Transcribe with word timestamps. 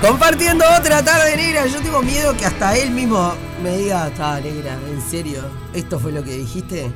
Compartiendo 0.00 0.64
otra 0.78 1.02
tarde 1.02 1.36
negra, 1.36 1.66
yo 1.66 1.80
tengo 1.80 2.02
miedo 2.02 2.36
que 2.36 2.44
hasta 2.44 2.76
él 2.76 2.90
mismo 2.90 3.32
me 3.62 3.78
diga, 3.78 4.08
está 4.08 4.38
negra, 4.40 4.78
en 4.88 5.00
serio, 5.00 5.42
esto 5.72 5.98
fue 5.98 6.12
lo 6.12 6.22
que 6.22 6.32
dijiste. 6.32 6.92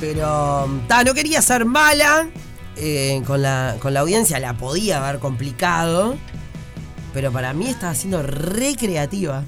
Pero, 0.00 0.68
ta, 0.88 1.04
no 1.04 1.12
quería 1.12 1.42
ser 1.42 1.66
mala 1.66 2.28
eh, 2.76 3.22
con, 3.26 3.42
la, 3.42 3.76
con 3.78 3.92
la 3.92 4.00
audiencia, 4.00 4.40
la 4.40 4.56
podía 4.56 5.06
haber 5.06 5.20
complicado. 5.20 6.16
Pero 7.12 7.30
para 7.30 7.52
mí 7.52 7.68
estaba 7.68 7.94
siendo 7.94 8.22
recreativa. 8.22 9.44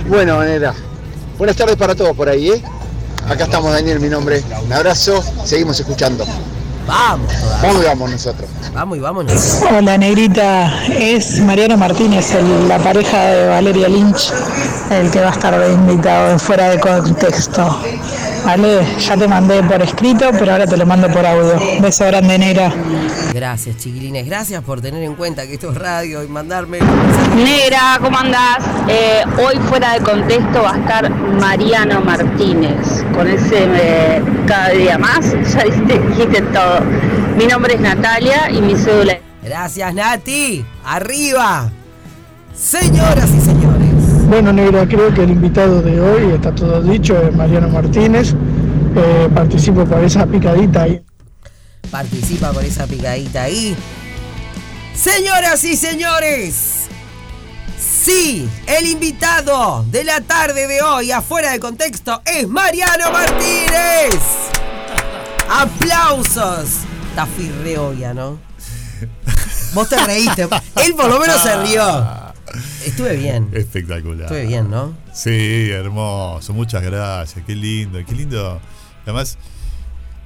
Bueno, 0.06 0.42
nena, 0.44 0.74
buenas 1.38 1.56
tardes 1.56 1.76
para 1.76 1.94
todos 1.94 2.14
por 2.14 2.28
ahí, 2.28 2.50
¿eh? 2.50 2.62
Acá 3.26 3.44
estamos, 3.44 3.72
Daniel, 3.72 4.00
mi 4.00 4.10
nombre. 4.10 4.44
Un 4.66 4.72
abrazo, 4.74 5.24
seguimos 5.46 5.80
escuchando. 5.80 6.26
Vamos, 6.86 7.32
todavía. 7.32 7.60
Vamos 7.62 7.82
y 7.82 7.86
vamos 7.86 8.10
nosotros. 8.10 8.50
Vamos 8.74 8.96
y 8.98 9.00
vámonos. 9.00 9.60
Hola 9.76 9.98
Negrita, 9.98 10.84
es 10.88 11.40
Mariano 11.40 11.76
Martínez, 11.76 12.32
el- 12.34 12.68
la 12.68 12.78
pareja 12.78 13.18
de 13.26 13.48
Valeria 13.48 13.88
Lynch, 13.88 14.32
el 14.90 15.10
que 15.10 15.20
va 15.20 15.28
a 15.28 15.32
estar 15.32 15.54
invitado 15.70 16.30
en 16.32 16.40
fuera 16.40 16.68
de 16.70 16.80
contexto. 16.80 17.80
Vale, 18.44 18.80
ya 18.98 19.16
te 19.16 19.28
mandé 19.28 19.62
por 19.62 19.82
escrito, 19.82 20.30
pero 20.38 20.52
ahora 20.52 20.66
te 20.66 20.76
lo 20.76 20.86
mando 20.86 21.08
por 21.08 21.24
audio. 21.24 21.58
Beso 21.80 22.06
grande, 22.06 22.38
Negra. 22.38 22.72
Gracias, 23.32 23.76
chiquilines. 23.76 24.26
Gracias 24.26 24.62
por 24.62 24.80
tener 24.80 25.02
en 25.02 25.14
cuenta 25.14 25.46
que 25.46 25.54
esto 25.54 25.70
es 25.70 25.76
radio 25.76 26.22
y 26.22 26.28
mandarme. 26.28 26.78
Negra, 27.36 27.98
¿cómo 28.00 28.18
andás? 28.18 28.58
Eh, 28.88 29.22
hoy 29.38 29.56
fuera 29.68 29.94
de 29.94 30.00
contexto 30.00 30.62
va 30.62 30.74
a 30.74 30.78
estar 30.78 31.10
Mariano 31.10 32.00
Martínez. 32.00 33.04
Con 33.14 33.28
ese 33.28 33.64
eh, 33.64 34.22
cada 34.46 34.70
día 34.70 34.98
más, 34.98 35.20
ya 35.54 35.64
dijiste, 35.64 35.98
dijiste 35.98 36.42
todo. 36.42 36.80
Mi 37.36 37.46
nombre 37.46 37.74
es 37.74 37.80
Natalia 37.80 38.50
y 38.50 38.60
mi 38.60 38.74
cédula 38.74 39.12
es 39.12 39.20
Gracias, 39.42 39.94
Nati. 39.94 40.64
Arriba. 40.84 41.70
Señoras 42.54 43.30
y 43.30 43.40
señores. 43.40 43.59
Bueno, 44.30 44.52
Negra, 44.52 44.86
creo 44.86 45.12
que 45.12 45.24
el 45.24 45.30
invitado 45.30 45.82
de 45.82 46.00
hoy, 46.00 46.34
está 46.34 46.54
todo 46.54 46.80
dicho, 46.80 47.20
es 47.20 47.34
Mariano 47.34 47.68
Martínez. 47.68 48.32
Eh, 48.94 49.28
participo 49.34 49.84
por 49.84 50.04
esa 50.04 50.24
picadita 50.24 50.82
ahí. 50.82 51.04
Participa 51.90 52.52
por 52.52 52.64
esa 52.64 52.86
picadita 52.86 53.42
ahí. 53.42 53.76
Señoras 54.94 55.64
y 55.64 55.76
señores. 55.76 56.86
Sí, 57.76 58.48
el 58.68 58.86
invitado 58.86 59.84
de 59.90 60.04
la 60.04 60.20
tarde 60.20 60.68
de 60.68 60.80
hoy, 60.80 61.10
afuera 61.10 61.50
de 61.50 61.58
contexto, 61.58 62.22
es 62.24 62.46
Mariano 62.46 63.10
Martínez. 63.10 64.14
Aplausos. 65.50 66.68
Está 67.08 67.26
firre 67.26 67.76
obvia, 67.78 68.14
¿no? 68.14 68.38
Vos 69.74 69.88
te 69.88 69.96
reíste. 70.06 70.42
Él 70.84 70.94
por 70.94 71.08
lo 71.08 71.18
menos 71.18 71.42
se 71.42 71.56
rió. 71.64 72.29
Estuve 72.84 73.16
bien. 73.16 73.48
Espectacular. 73.52 74.22
Estuve 74.22 74.46
bien, 74.46 74.70
¿no? 74.70 74.96
Sí, 75.12 75.70
hermoso. 75.70 76.52
Muchas 76.52 76.82
gracias. 76.82 77.44
Qué 77.44 77.54
lindo, 77.54 77.98
qué 78.06 78.14
lindo. 78.14 78.60
Además, 79.04 79.38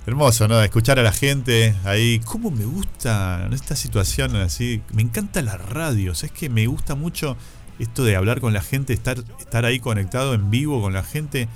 hermoso, 0.07 0.49
¿no? 0.49 0.63
Escuchar 0.63 0.99
a 0.99 1.03
la 1.03 1.13
gente 1.13 1.75
ahí. 1.85 2.21
¿Cómo 2.25 2.51
me 2.51 2.65
gusta 2.65 3.49
esta 3.53 3.77
situación 3.77 4.37
así? 4.37 4.83
Me 4.93 5.03
encanta 5.03 5.43
la 5.43 5.57
radio. 5.57 6.13
Es 6.13 6.31
que 6.31 6.49
me 6.49 6.67
gusta 6.67 6.95
mucho 6.95 7.37
esto 7.79 8.05
de 8.05 8.17
hablar 8.17 8.41
con 8.41 8.53
la 8.53 8.63
gente, 8.63 8.93
estar, 8.93 9.19
estar 9.39 9.65
ahí 9.65 9.81
conectado 9.81 10.35
en 10.35 10.51
vivo 10.51 10.81
con 10.81 10.93
la 10.93 11.03
gente. 11.03 11.49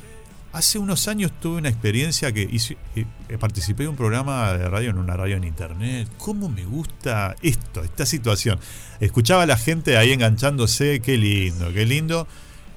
Hace 0.53 0.79
unos 0.79 1.09
años 1.09 1.31
tuve 1.41 1.59
una 1.59 1.69
experiencia 1.69 2.33
que 2.33 2.43
hice, 2.51 2.79
eh, 2.97 3.05
eh, 3.29 3.37
participé 3.39 3.83
de 3.83 3.91
un 3.91 3.97
programa 3.97 4.53
de 4.55 4.69
radio 4.69 4.91
en 4.91 4.99
una 4.99 5.15
radio 5.17 5.37
en 5.37 5.45
internet. 5.45 6.09
¿Cómo 6.17 6.49
me 6.49 6.65
gusta 6.65 7.37
esto, 7.43 7.85
esta 7.85 8.07
situación? 8.07 8.59
Escuchaba 8.99 9.43
a 9.43 9.47
la 9.47 9.59
gente 9.59 9.99
ahí 9.99 10.13
enganchándose, 10.13 11.01
qué 11.01 11.19
lindo, 11.19 11.71
qué 11.75 11.85
lindo. 11.85 12.27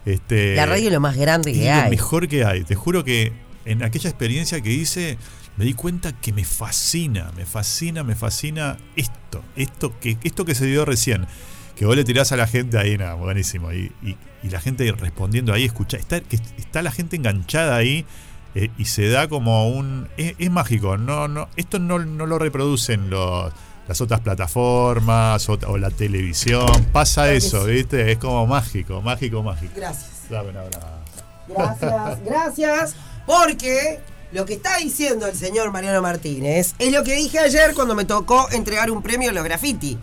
Este, 0.05 0.55
La 0.55 0.65
radio 0.65 0.87
es 0.87 0.93
lo 0.93 0.99
más 0.99 1.15
grande 1.15 1.53
que 1.53 1.63
lo 1.65 1.71
hay. 1.73 1.89
mejor 1.89 2.27
que 2.27 2.43
hay. 2.43 2.63
Te 2.65 2.75
juro 2.75 3.05
que 3.05 3.31
en 3.65 3.83
aquella 3.83 4.09
experiencia 4.09 4.59
que 4.61 4.71
hice 4.73 5.17
me 5.55 5.63
di 5.63 5.73
cuenta 5.73 6.11
que 6.11 6.33
me 6.33 6.43
fascina, 6.43 7.31
me 7.37 7.45
fascina, 7.45 8.03
me 8.03 8.15
fascina 8.15 8.77
esto, 8.97 9.43
esto 9.55 9.97
que, 9.99 10.17
esto 10.23 10.43
que 10.43 10.55
se 10.55 10.65
dio 10.65 10.83
recién. 10.83 11.25
Que 11.77 11.85
vos 11.85 11.95
le 11.95 12.03
tirás 12.03 12.31
a 12.33 12.35
la 12.35 12.47
gente 12.47 12.77
ahí, 12.77 12.97
nada, 12.97 13.13
buenísimo. 13.13 13.71
Y, 13.71 13.91
y- 14.03 14.17
y 14.43 14.49
la 14.49 14.59
gente 14.59 14.91
respondiendo 14.91 15.53
ahí, 15.53 15.65
escucha, 15.65 15.97
está, 15.97 16.19
que 16.21 16.37
está 16.57 16.81
la 16.81 16.91
gente 16.91 17.15
enganchada 17.15 17.75
ahí 17.75 18.05
eh, 18.55 18.69
y 18.77 18.85
se 18.85 19.07
da 19.09 19.27
como 19.27 19.69
un. 19.69 20.07
Es, 20.17 20.33
es 20.37 20.51
mágico, 20.51 20.97
no, 20.97 21.27
no, 21.27 21.47
esto 21.55 21.79
no, 21.79 21.99
no 21.99 22.25
lo 22.25 22.39
reproducen 22.39 23.09
los, 23.09 23.53
las 23.87 24.01
otras 24.01 24.19
plataformas 24.21 25.47
o, 25.49 25.59
o 25.67 25.77
la 25.77 25.89
televisión. 25.89 26.67
Pasa 26.91 27.31
eso, 27.31 27.65
sí. 27.65 27.71
¿viste? 27.71 28.11
Es 28.11 28.17
como 28.17 28.45
mágico, 28.47 29.01
mágico, 29.01 29.43
mágico. 29.43 29.73
Gracias. 29.75 30.29
Dame 30.29 30.49
un 30.49 30.57
abrazo. 30.57 30.87
Gracias, 31.47 32.23
gracias. 32.25 32.95
Porque 33.25 33.99
lo 34.31 34.45
que 34.45 34.53
está 34.53 34.77
diciendo 34.77 35.27
el 35.27 35.35
señor 35.35 35.71
Mariano 35.71 36.01
Martínez 36.01 36.73
es 36.79 36.91
lo 36.91 37.03
que 37.03 37.15
dije 37.15 37.39
ayer 37.39 37.73
cuando 37.73 37.95
me 37.95 38.05
tocó 38.05 38.49
entregar 38.51 38.89
un 38.91 39.01
premio 39.01 39.29
a 39.29 39.33
los 39.33 39.43
graffiti. 39.43 39.97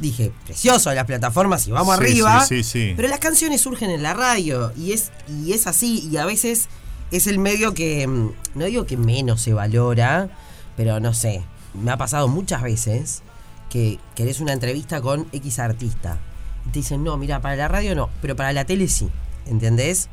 Dije, 0.00 0.32
precioso 0.44 0.92
las 0.92 1.04
plataformas 1.04 1.66
y 1.68 1.70
vamos 1.70 1.96
Sí, 1.96 2.02
arriba. 2.02 2.44
sí, 2.46 2.62
sí, 2.62 2.70
sí. 2.88 2.92
Pero 2.96 3.08
las 3.08 3.20
canciones 3.20 3.60
surgen 3.60 3.90
en 3.90 4.02
la 4.02 4.12
radio 4.14 4.72
y 4.76 4.92
es, 4.92 5.12
y 5.28 5.52
es 5.52 5.66
así. 5.66 6.08
Y 6.10 6.16
a 6.16 6.24
veces 6.26 6.68
es 7.12 7.26
el 7.28 7.38
medio 7.38 7.74
que, 7.74 8.06
mm, 8.06 8.30
no 8.56 8.64
digo 8.64 8.86
que 8.86 8.96
menos 8.96 9.40
se 9.40 9.52
valora, 9.54 10.28
pero 10.76 10.98
no 11.00 11.14
sé. 11.14 11.42
Me 11.74 11.90
ha 11.92 11.96
pasado 11.96 12.26
muchas 12.28 12.62
veces 12.62 13.22
que 13.70 13.98
querés 14.16 14.40
una 14.40 14.52
entrevista 14.52 15.00
con 15.00 15.26
X 15.32 15.58
artista. 15.60 16.18
Y 16.66 16.70
te 16.70 16.78
dicen, 16.80 17.04
no, 17.04 17.16
mira, 17.16 17.40
para 17.40 17.54
la 17.56 17.68
radio 17.68 17.94
no, 17.94 18.10
pero 18.20 18.34
para 18.34 18.52
la 18.52 18.64
tele 18.64 18.88
sí. 18.88 19.08
¿Entendés? 19.46 20.08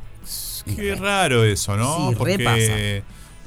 Qué 0.76 0.94
raro 0.94 1.42
eso, 1.44 1.76
¿no? 1.76 2.10
Sí, 2.10 2.14
porque, 2.16 3.02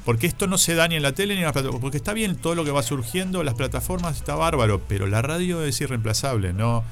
porque 0.06 0.28
esto 0.28 0.46
no 0.46 0.56
se 0.56 0.76
da 0.76 0.86
ni 0.86 0.94
en 0.94 1.02
la 1.02 1.12
tele 1.12 1.34
ni 1.34 1.40
en 1.40 1.46
las 1.46 1.52
plataformas. 1.52 1.80
Porque 1.80 1.96
está 1.96 2.14
bien 2.14 2.36
todo 2.36 2.54
lo 2.54 2.64
que 2.64 2.70
va 2.70 2.82
surgiendo, 2.84 3.42
las 3.42 3.54
plataformas 3.54 4.16
está 4.16 4.36
bárbaro, 4.36 4.80
pero 4.86 5.08
la 5.08 5.20
radio 5.20 5.64
es 5.64 5.80
irreemplazable, 5.80 6.52
¿no? 6.52 6.84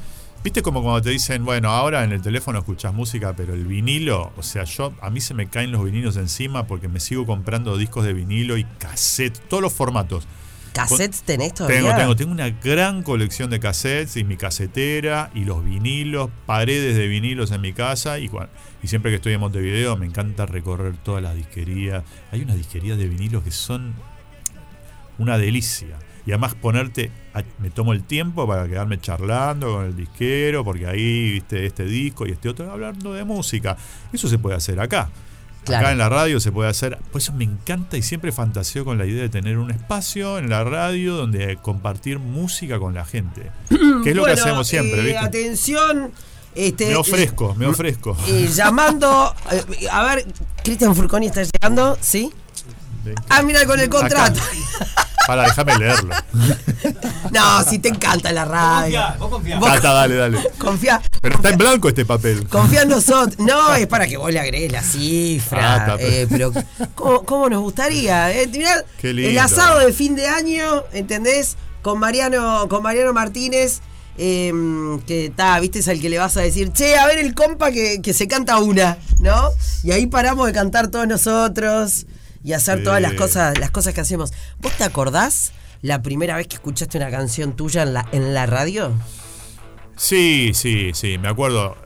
Viste 0.43 0.63
como 0.63 0.83
cuando 0.83 1.01
te 1.01 1.11
dicen, 1.11 1.45
bueno, 1.45 1.71
ahora 1.71 2.03
en 2.03 2.11
el 2.11 2.21
teléfono 2.21 2.59
escuchas 2.59 2.93
música, 2.93 3.33
pero 3.37 3.55
el 3.55 3.67
vinilo, 3.67 4.33
o 4.37 4.43
sea, 4.43 4.65
yo 4.65 4.93
a 5.01 5.11
mí 5.11 5.21
se 5.21 5.33
me 5.33 5.47
caen 5.47 5.71
los 5.71 5.85
vinilos 5.85 6.17
encima 6.17 6.67
porque 6.67 6.89
me 6.89 6.99
sigo 6.99 7.25
comprando 7.25 7.79
discos 7.79 8.05
de 8.05 8.13
vinilo 8.13 8.59
y 8.59 8.65
cassette, 8.65 9.39
todos 9.49 9.63
los 9.63 9.73
formatos. 9.73 10.27
¿Cassettes 10.75 11.23
tenés 11.23 11.55
todavía? 11.55 11.79
Tengo, 11.81 11.97
tengo, 11.97 12.17
tengo 12.17 12.33
una 12.33 12.51
gran 12.51 13.03
colección 13.03 13.49
de 13.51 13.61
cassettes 13.61 14.17
y 14.17 14.25
mi 14.25 14.37
casetera 14.37 15.31
y 15.35 15.45
los 15.45 15.65
vinilos, 15.65 16.31
paredes 16.47 16.97
de 16.97 17.07
vinilos 17.07 17.51
en 17.53 17.61
mi 17.61 17.73
casa 17.73 18.19
y, 18.19 18.31
y 18.83 18.89
siempre 18.89 19.11
que 19.11 19.17
estoy 19.17 19.33
en 19.33 19.41
Montevideo 19.41 19.97
me 19.97 20.07
encanta 20.07 20.47
recorrer 20.47 20.97
todas 20.97 21.23
las 21.23 21.35
disquerías. 21.35 22.03
Hay 22.33 22.43
unas 22.43 22.57
disquerías 22.57 22.99
de 22.99 23.09
vinilos 23.09 23.43
que 23.45 23.51
son 23.51 23.95
una 25.19 25.39
delicia. 25.39 25.97
Y 26.27 26.31
además 26.33 26.55
ponerte, 26.55 27.11
a- 27.35 27.43
me 27.59 27.71
tomo 27.71 27.93
el 27.93 28.03
tiempo 28.03 28.47
para 28.49 28.67
quedarme 28.67 28.99
charlando 28.99 29.75
con 29.75 29.85
el 29.85 29.95
disquero, 29.95 30.65
porque 30.65 30.87
ahí 30.87 31.33
viste 31.33 31.67
este 31.67 31.85
disco 31.85 32.27
y 32.27 32.31
este 32.33 32.49
otro, 32.49 32.71
hablando 32.73 33.13
de 33.13 33.25
música. 33.25 33.77
Eso 34.13 34.29
se 34.29 34.39
puede 34.39 34.57
hacer 34.57 34.81
acá. 34.81 35.11
Claro. 35.65 35.87
Acá 35.87 35.93
en 35.93 35.99
la 35.99 36.09
radio 36.09 36.41
se 36.41 36.53
puede 36.53 36.69
hacer. 36.69 36.99
Por 37.11 37.21
eso 37.21 37.33
me 37.33 37.45
encanta 37.45 37.97
y 37.97 38.03
siempre 38.03 38.33
fantaseo 38.33 38.85
con 38.85 38.99
la 38.99 39.07
idea 39.07 39.23
de 39.23 39.29
tener 39.31 39.59
un 39.59 39.71
espacio 39.71 40.39
en 40.39 40.51
la 40.51 40.63
radio 40.65 41.15
donde 41.17 41.57
compartir 41.57 42.19
música 42.19 42.79
con 42.79 42.95
la 42.95 43.05
gente. 43.05 43.51
Que 44.05 44.11
es 44.11 44.17
lo 44.17 44.25
que 44.25 44.33
hacemos 44.33 44.67
siempre, 44.69 45.01
eh, 45.01 45.05
¿viste? 45.05 45.19
Atención. 45.19 46.13
Este, 46.55 46.87
Me 46.89 46.97
ofrezco, 46.97 47.55
me 47.57 47.67
ofrezco. 47.67 48.17
eh, 48.29 48.49
llamando. 48.55 49.35
eh, 49.51 49.89
a 49.91 50.05
ver, 50.05 50.27
Cristian 50.63 50.95
Furconi 50.95 51.27
está 51.27 51.43
llegando, 51.43 51.97
¿sí? 52.01 52.31
Ah, 53.29 53.43
mira, 53.43 53.65
con 53.67 53.81
el 53.81 53.89
contrato. 53.89 54.41
Para, 55.27 55.45
déjame 55.45 55.79
leerlo. 55.79 56.15
No, 57.31 57.65
si 57.65 57.79
te 57.79 57.89
encanta 57.89 58.31
la 58.33 58.45
radio. 58.45 59.01
Vos 59.19 59.29
confiá. 59.31 59.59
Vos- 59.59 59.69
Tata, 59.73 59.93
dale, 59.93 60.15
dale. 60.17 60.39
Confía, 60.59 61.01
Pero 61.21 61.37
está 61.37 61.51
en 61.51 61.59
blanco 61.59 61.89
este 61.89 62.05
papel. 62.05 62.47
confía 62.49 62.83
en 62.83 62.89
nosotros. 62.91 63.39
No, 63.39 63.75
es 63.75 63.87
para 63.87 64.07
que 64.07 64.17
vos 64.17 64.31
le 64.33 64.41
agregues 64.41 64.71
la 64.73 64.83
cifra. 64.83 65.75
Ah, 65.75 65.77
está, 65.95 65.97
eh, 66.07 66.27
pero, 66.29 66.53
¿cómo, 66.95 67.25
cómo 67.25 67.49
nos 67.49 67.63
gustaría? 67.63 68.31
eh? 68.33 68.47
Mirá, 68.49 68.85
Qué 69.01 69.13
lindo. 69.13 69.31
el 69.31 69.39
asado 69.39 69.79
de 69.81 69.93
fin 69.93 70.15
de 70.17 70.27
año, 70.29 70.85
¿entendés? 70.93 71.57
Con 71.83 71.99
Mariano, 71.99 72.69
con 72.69 72.83
Mariano 72.83 73.13
Martínez. 73.13 73.81
eh, 74.17 74.53
que 75.09 75.27
está, 75.27 75.59
viste, 75.59 75.81
es 75.81 75.89
al 75.89 76.01
que 76.01 76.09
le 76.09 76.19
vas 76.19 76.37
a 76.37 76.41
decir, 76.41 76.73
che, 76.73 76.97
a 76.97 77.07
ver 77.07 77.19
el 77.19 77.35
compa 77.35 77.73
que, 77.73 78.01
que 78.01 78.15
se 78.15 78.29
canta 78.29 78.59
una, 78.59 78.97
¿no? 79.19 79.49
Y 79.83 79.91
ahí 79.91 80.07
paramos 80.07 80.47
de 80.47 80.53
cantar 80.53 80.87
todos 80.89 81.09
nosotros 81.09 82.07
y 82.45 82.53
hacer 82.53 82.79
Sí. 82.79 82.85
todas 82.85 83.01
las 83.03 83.15
cosas, 83.15 83.59
las 83.59 83.71
cosas 83.73 83.95
que 83.95 84.01
hacemos. 84.03 84.33
¿Vos 84.61 84.73
te 84.75 84.85
acordás 84.85 85.53
la 85.83 86.03
primera 86.03 86.37
vez 86.37 86.47
que 86.47 86.55
escuchaste 86.55 86.99
una 86.99 87.11
canción 87.11 87.57
tuya 87.57 87.83
en 87.83 87.95
la, 87.95 88.07
en 88.13 88.33
la 88.35 88.47
radio? 88.47 88.93
Sí, 89.97 90.53
sí, 90.55 90.91
sí, 90.95 91.19
me 91.19 91.29
acuerdo 91.29 91.77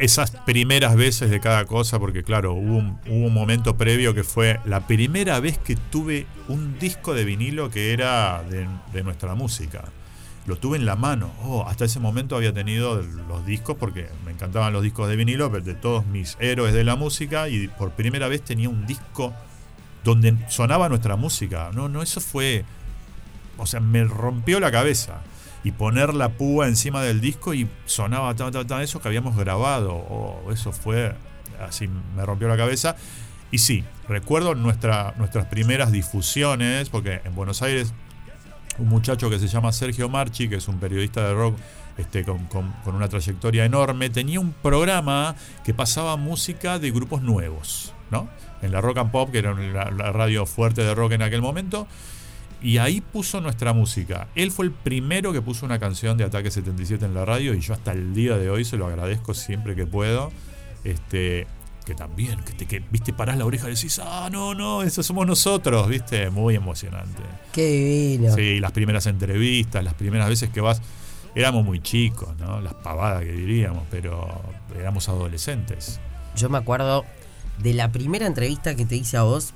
esas 0.00 0.30
primeras 0.30 0.96
veces 0.96 1.28
de 1.30 1.40
cada 1.40 1.66
cosa, 1.66 1.98
porque 1.98 2.22
claro, 2.22 2.54
hubo 2.54 2.76
un, 2.78 2.98
hubo 3.06 3.26
un 3.26 3.34
momento 3.34 3.76
previo 3.76 4.14
que 4.14 4.24
fue 4.24 4.58
la 4.64 4.86
primera 4.86 5.40
vez 5.40 5.58
que 5.58 5.76
tuve 5.76 6.26
un 6.48 6.78
disco 6.78 7.12
de 7.12 7.24
vinilo 7.24 7.68
que 7.70 7.92
era 7.92 8.42
de, 8.48 8.66
de 8.94 9.02
nuestra 9.02 9.34
música. 9.34 9.84
Lo 10.46 10.56
tuve 10.56 10.78
en 10.78 10.86
la 10.86 10.96
mano. 10.96 11.32
Oh, 11.42 11.66
hasta 11.68 11.84
ese 11.84 12.00
momento 12.00 12.34
había 12.36 12.52
tenido 12.54 13.02
los 13.28 13.44
discos, 13.46 13.76
porque 13.78 14.08
me 14.24 14.32
encantaban 14.32 14.72
los 14.72 14.82
discos 14.82 15.08
de 15.08 15.16
vinilo, 15.16 15.50
pero 15.52 15.62
de 15.64 15.74
todos 15.74 16.06
mis 16.06 16.36
héroes 16.40 16.72
de 16.74 16.84
la 16.84 16.96
música, 16.96 17.48
y 17.50 17.68
por 17.68 17.90
primera 17.92 18.26
vez 18.28 18.42
tenía 18.42 18.68
un 18.70 18.86
disco 18.86 19.34
donde 20.04 20.36
sonaba 20.48 20.88
nuestra 20.88 21.16
música. 21.16 21.70
No, 21.74 21.88
no, 21.88 22.02
eso 22.02 22.20
fue. 22.20 22.64
O 23.56 23.66
sea, 23.66 23.80
me 23.80 24.04
rompió 24.04 24.60
la 24.60 24.70
cabeza. 24.70 25.20
Y 25.64 25.72
poner 25.72 26.12
la 26.12 26.28
púa 26.28 26.68
encima 26.68 27.02
del 27.02 27.22
disco 27.22 27.54
y 27.54 27.66
sonaba 27.86 28.34
ta, 28.34 28.50
ta, 28.50 28.66
ta, 28.66 28.82
eso 28.82 29.00
que 29.00 29.08
habíamos 29.08 29.34
grabado. 29.36 29.94
Oh, 29.94 30.50
eso 30.52 30.72
fue. 30.72 31.14
Así 31.66 31.88
me 31.88 32.24
rompió 32.26 32.48
la 32.48 32.56
cabeza. 32.56 32.96
Y 33.50 33.58
sí, 33.58 33.82
recuerdo 34.08 34.54
nuestra, 34.54 35.14
nuestras 35.16 35.46
primeras 35.46 35.90
difusiones, 35.90 36.90
porque 36.90 37.22
en 37.24 37.34
Buenos 37.34 37.62
Aires 37.62 37.94
un 38.76 38.88
muchacho 38.88 39.30
que 39.30 39.38
se 39.38 39.46
llama 39.48 39.70
Sergio 39.72 40.08
Marchi, 40.08 40.48
que 40.48 40.56
es 40.56 40.66
un 40.68 40.78
periodista 40.80 41.26
de 41.28 41.32
rock 41.34 41.56
este, 41.96 42.24
con- 42.24 42.46
con 42.46 42.94
una 42.94 43.08
trayectoria 43.08 43.64
enorme, 43.64 44.10
tenía 44.10 44.40
un 44.40 44.52
programa 44.52 45.36
que 45.64 45.72
pasaba 45.72 46.16
música 46.16 46.80
de 46.80 46.90
grupos 46.90 47.22
nuevos, 47.22 47.94
¿no? 48.10 48.28
En 48.64 48.72
la 48.72 48.80
Rock 48.80 48.98
and 48.98 49.10
Pop, 49.10 49.30
que 49.30 49.38
era 49.38 49.54
la, 49.54 49.90
la 49.90 50.12
radio 50.12 50.46
fuerte 50.46 50.82
de 50.82 50.94
rock 50.94 51.12
en 51.12 51.22
aquel 51.22 51.42
momento. 51.42 51.86
Y 52.62 52.78
ahí 52.78 53.02
puso 53.02 53.42
nuestra 53.42 53.74
música. 53.74 54.28
Él 54.34 54.50
fue 54.50 54.64
el 54.64 54.72
primero 54.72 55.32
que 55.34 55.42
puso 55.42 55.66
una 55.66 55.78
canción 55.78 56.16
de 56.16 56.24
Ataque 56.24 56.50
77 56.50 57.04
en 57.04 57.12
la 57.12 57.26
radio 57.26 57.52
y 57.52 57.60
yo 57.60 57.74
hasta 57.74 57.92
el 57.92 58.14
día 58.14 58.38
de 58.38 58.48
hoy 58.48 58.64
se 58.64 58.78
lo 58.78 58.86
agradezco 58.86 59.34
siempre 59.34 59.76
que 59.76 59.86
puedo. 59.86 60.32
Este, 60.82 61.46
que 61.84 61.94
también, 61.94 62.40
que, 62.40 62.52
te, 62.52 62.66
que 62.66 62.82
viste, 62.90 63.12
parás 63.12 63.36
la 63.36 63.44
oreja 63.44 63.68
y 63.68 63.74
decís, 63.74 64.00
ah, 64.02 64.28
no, 64.32 64.54
no, 64.54 64.82
eso 64.82 65.02
somos 65.02 65.26
nosotros, 65.26 65.88
viste, 65.88 66.30
muy 66.30 66.54
emocionante. 66.54 67.22
Qué 67.52 67.66
divino. 67.66 68.34
Sí, 68.34 68.58
las 68.60 68.72
primeras 68.72 69.06
entrevistas, 69.06 69.84
las 69.84 69.94
primeras 69.94 70.28
veces 70.28 70.48
que 70.48 70.60
vas, 70.60 70.80
éramos 71.34 71.64
muy 71.64 71.80
chicos, 71.80 72.34
¿no? 72.38 72.60
Las 72.60 72.74
pavadas 72.74 73.22
que 73.22 73.32
diríamos, 73.32 73.84
pero 73.90 74.42
éramos 74.78 75.08
adolescentes. 75.08 76.00
Yo 76.36 76.48
me 76.48 76.58
acuerdo 76.58 77.04
de 77.58 77.74
la 77.74 77.90
primera 77.92 78.26
entrevista 78.26 78.74
que 78.74 78.84
te 78.84 78.96
hice 78.96 79.16
a 79.16 79.22
vos, 79.22 79.52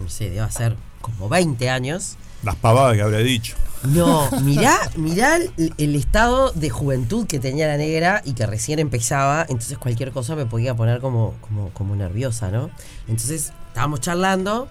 no 0.00 0.08
sé, 0.08 0.30
debe 0.30 0.50
ser 0.50 0.76
como 1.00 1.28
20 1.28 1.70
años. 1.70 2.16
Las 2.42 2.56
pavadas 2.56 2.96
que 2.96 3.02
habré 3.02 3.22
dicho. 3.22 3.56
No, 3.84 4.28
mirá, 4.42 4.76
mirá 4.96 5.36
el, 5.36 5.74
el 5.78 5.94
estado 5.94 6.50
de 6.52 6.70
juventud 6.70 7.26
que 7.26 7.38
tenía 7.38 7.66
la 7.68 7.76
negra 7.76 8.22
y 8.24 8.32
que 8.32 8.46
recién 8.46 8.78
empezaba, 8.78 9.42
entonces 9.42 9.78
cualquier 9.78 10.12
cosa 10.12 10.34
me 10.34 10.46
podía 10.46 10.74
poner 10.74 11.00
como, 11.00 11.34
como, 11.40 11.70
como 11.70 11.94
nerviosa, 11.96 12.50
¿no? 12.50 12.70
Entonces 13.08 13.52
estábamos 13.68 14.00
charlando 14.00 14.68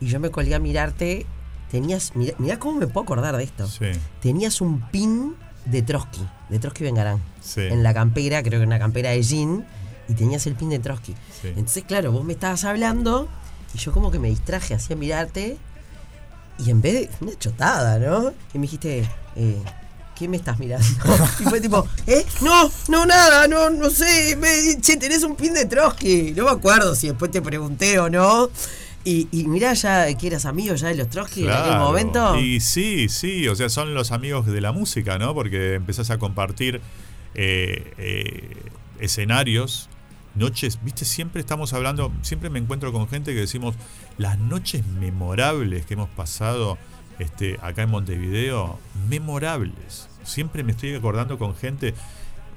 y 0.00 0.06
yo 0.06 0.20
me 0.20 0.30
colgué 0.30 0.54
a 0.54 0.58
mirarte. 0.58 1.26
Tenías, 1.70 2.14
mirá, 2.14 2.34
mirá 2.38 2.58
cómo 2.58 2.78
me 2.78 2.86
puedo 2.86 3.04
acordar 3.04 3.36
de 3.36 3.44
esto. 3.44 3.66
Sí, 3.66 3.86
Tenías 4.20 4.60
un 4.60 4.80
pin 4.90 5.34
de 5.64 5.82
Trotsky, 5.82 6.26
de 6.48 6.58
Trotsky 6.58 6.84
Vengarán, 6.84 7.20
sí. 7.40 7.60
en 7.62 7.82
la 7.82 7.92
campera, 7.92 8.42
creo 8.42 8.60
que 8.60 8.66
una 8.66 8.78
campera 8.78 9.10
de 9.10 9.22
jean, 9.22 9.66
y 10.08 10.14
tenías 10.14 10.46
el 10.46 10.54
pin 10.54 10.70
de 10.70 10.78
Trotsky. 10.78 11.12
sí. 11.42 11.48
Entonces, 11.48 11.84
claro, 11.84 12.12
vos 12.12 12.24
me 12.24 12.32
estabas 12.34 12.64
hablando 12.64 13.28
y 13.74 13.78
yo 13.78 13.92
como 13.92 14.10
que 14.10 14.18
me 14.18 14.28
distraje 14.28 14.74
así 14.74 14.92
a 14.92 14.96
mirarte 14.96 15.56
y 16.64 16.70
en 16.70 16.80
vez 16.80 16.94
de 16.94 17.10
una 17.20 17.38
chotada, 17.38 17.98
¿no? 17.98 18.32
Y 18.54 18.58
me 18.58 18.62
dijiste, 18.62 19.08
eh, 19.36 19.56
¿qué 20.18 20.26
me 20.28 20.36
estás 20.38 20.58
mirando? 20.58 20.86
Y 21.40 21.44
fue 21.44 21.60
tipo, 21.60 21.86
¿eh? 22.06 22.24
No, 22.40 22.70
no, 22.88 23.04
nada, 23.04 23.46
no, 23.46 23.68
no 23.70 23.90
sé, 23.90 24.36
me- 24.36 24.80
che, 24.80 24.96
tenés 24.96 25.22
un 25.22 25.36
pin 25.36 25.52
de 25.52 25.66
Trotsky. 25.66 26.32
No 26.34 26.44
me 26.44 26.50
acuerdo 26.52 26.94
si 26.94 27.08
después 27.08 27.30
te 27.30 27.42
pregunté 27.42 27.98
o 27.98 28.08
no. 28.08 28.48
Y, 29.04 29.28
y 29.30 29.46
mirá 29.46 29.72
ya 29.74 30.12
que 30.14 30.26
eras 30.26 30.46
amigo 30.46 30.74
ya 30.74 30.88
de 30.88 30.96
los 30.96 31.08
Trotsky 31.10 31.44
en 31.44 31.50
aquel 31.50 31.76
momento. 31.78 32.36
Y 32.40 32.58
sí, 32.60 33.08
sí, 33.08 33.46
o 33.46 33.54
sea, 33.54 33.68
son 33.68 33.94
los 33.94 34.10
amigos 34.10 34.46
de 34.46 34.60
la 34.60 34.72
música, 34.72 35.16
¿no? 35.18 35.32
Porque 35.34 35.74
empezás 35.74 36.10
a 36.10 36.18
compartir 36.18 36.80
eh, 37.34 37.92
eh, 37.98 38.56
escenarios, 38.98 39.88
noches, 40.36 40.78
viste, 40.82 41.04
siempre 41.04 41.40
estamos 41.40 41.72
hablando, 41.72 42.12
siempre 42.22 42.50
me 42.50 42.58
encuentro 42.58 42.92
con 42.92 43.08
gente 43.08 43.34
que 43.34 43.40
decimos, 43.40 43.74
las 44.18 44.38
noches 44.38 44.86
memorables 44.86 45.86
que 45.86 45.94
hemos 45.94 46.08
pasado 46.10 46.78
este, 47.18 47.58
acá 47.62 47.82
en 47.82 47.90
Montevideo, 47.90 48.78
memorables. 49.08 50.08
Siempre 50.24 50.62
me 50.62 50.72
estoy 50.72 50.94
acordando 50.94 51.38
con 51.38 51.56
gente, 51.56 51.94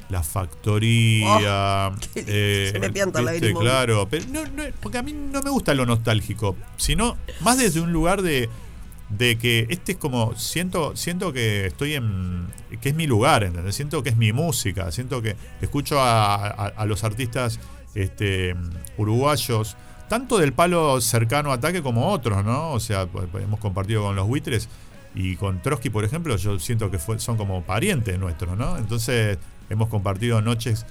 la 0.10 0.24
factoría. 0.24 1.92
Oh, 2.00 2.16
lindo, 2.16 2.32
eh, 2.32 2.70
se 2.72 2.80
me 2.80 2.90
pianta 2.90 3.22
la. 3.22 3.34
Claro, 3.40 4.08
pero 4.10 4.26
no, 4.30 4.46
no, 4.46 4.64
porque 4.80 4.98
a 4.98 5.04
mí 5.04 5.14
no 5.14 5.42
me 5.42 5.50
gusta 5.50 5.74
lo 5.74 5.86
nostálgico, 5.86 6.56
sino 6.78 7.18
más 7.42 7.58
desde 7.58 7.80
un 7.82 7.94
lugar 7.94 8.22
de, 8.22 8.50
de 9.10 9.38
que 9.38 9.66
este 9.70 9.94
es 9.94 9.98
como 9.98 10.36
siento 10.36 10.96
siento 10.96 11.34
que 11.34 11.66
estoy 11.68 11.96
en 11.96 12.46
que 12.82 12.90
es 12.90 12.96
mi 12.96 13.08
lugar 13.08 13.44
¿entendés? 13.44 13.76
siento 13.76 14.04
que 14.04 14.10
es 14.10 14.18
mi 14.18 14.32
música 14.34 14.92
siento 14.92 15.22
que 15.22 15.36
escucho 15.62 16.00
a, 16.00 16.36
a- 16.36 16.86
los 16.86 17.04
artistas 17.04 17.60
este 17.96 18.56
uruguayos 18.98 19.76
tanto 20.10 20.38
del 20.38 20.54
palo 20.54 21.02
cercano 21.02 21.52
a 21.52 21.56
ataque 21.56 21.82
como 21.82 22.08
otros 22.12 22.44
no 22.46 22.72
o 22.72 22.80
sea 22.80 23.08
pues, 23.08 23.28
pues, 23.32 23.44
hemos 23.44 23.60
compartido 23.60 24.04
con 24.04 24.16
los 24.16 24.28
buitres 24.28 24.70
y 25.16 25.36
con 25.38 25.62
Trotsky 25.62 25.90
por 25.90 26.04
ejemplo 26.06 26.36
yo 26.38 26.60
siento 26.60 26.92
que 26.92 27.00
fue- 27.00 27.20
son 27.20 27.36
como 27.38 27.64
parientes 27.64 28.18
nuestros 28.20 28.58
no 28.58 28.78
entonces 28.78 29.38
hemos 29.70 29.90
compartido 29.90 30.42
noches 30.42 30.86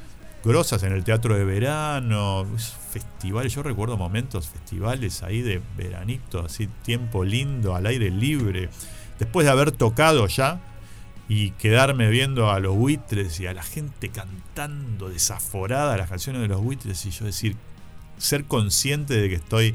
grosas 0.45 0.83
en 0.83 0.93
el 0.93 1.05
teatro 1.05 1.37
de 1.37 1.45
verano, 1.45 2.47
festivales, 2.91 3.55
yo 3.55 3.63
recuerdo 3.63 3.97
momentos, 3.97 4.49
festivales 4.49 5.23
ahí 5.23 5.43
de 5.43 5.61
veranito, 5.77 6.45
así 6.45 6.69
tiempo 6.83 7.25
lindo, 7.25 7.75
al 7.75 7.87
aire 7.87 8.11
libre, 8.11 8.69
después 9.19 9.45
de 9.45 9.53
haber 9.53 9.73
tocado 9.73 10.27
ya 10.27 10.61
y 11.29 11.51
quedarme 11.53 12.09
viendo 12.09 12.51
a 12.51 12.61
los 12.61 12.75
buitres 12.75 13.39
y 13.41 13.47
a 13.47 13.53
la 13.53 13.63
gente 13.63 14.09
cantando 14.09 15.11
desaforada 15.11 15.97
las 15.97 16.09
canciones 16.09 16.41
de 16.43 16.49
los 16.49 16.63
buitres 16.63 17.05
y 17.05 17.11
yo 17.11 17.27
decir, 17.27 17.57
ser 18.17 18.45
consciente 18.45 19.15
de 19.15 19.29
que 19.29 19.35
estoy, 19.35 19.75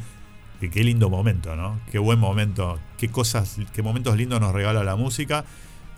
que 0.60 0.70
qué 0.70 0.84
lindo 0.84 1.10
momento, 1.10 1.55
¿no? 1.55 1.79
Qué 1.91 2.00
buen 2.00 2.20
momento, 2.20 2.79
qué 2.98 3.10
cosas, 3.10 3.58
qué 3.74 3.84
momentos 3.84 4.17
lindos 4.17 4.41
nos 4.41 4.53
regala 4.53 4.84
la 4.84 4.96
música 4.96 5.46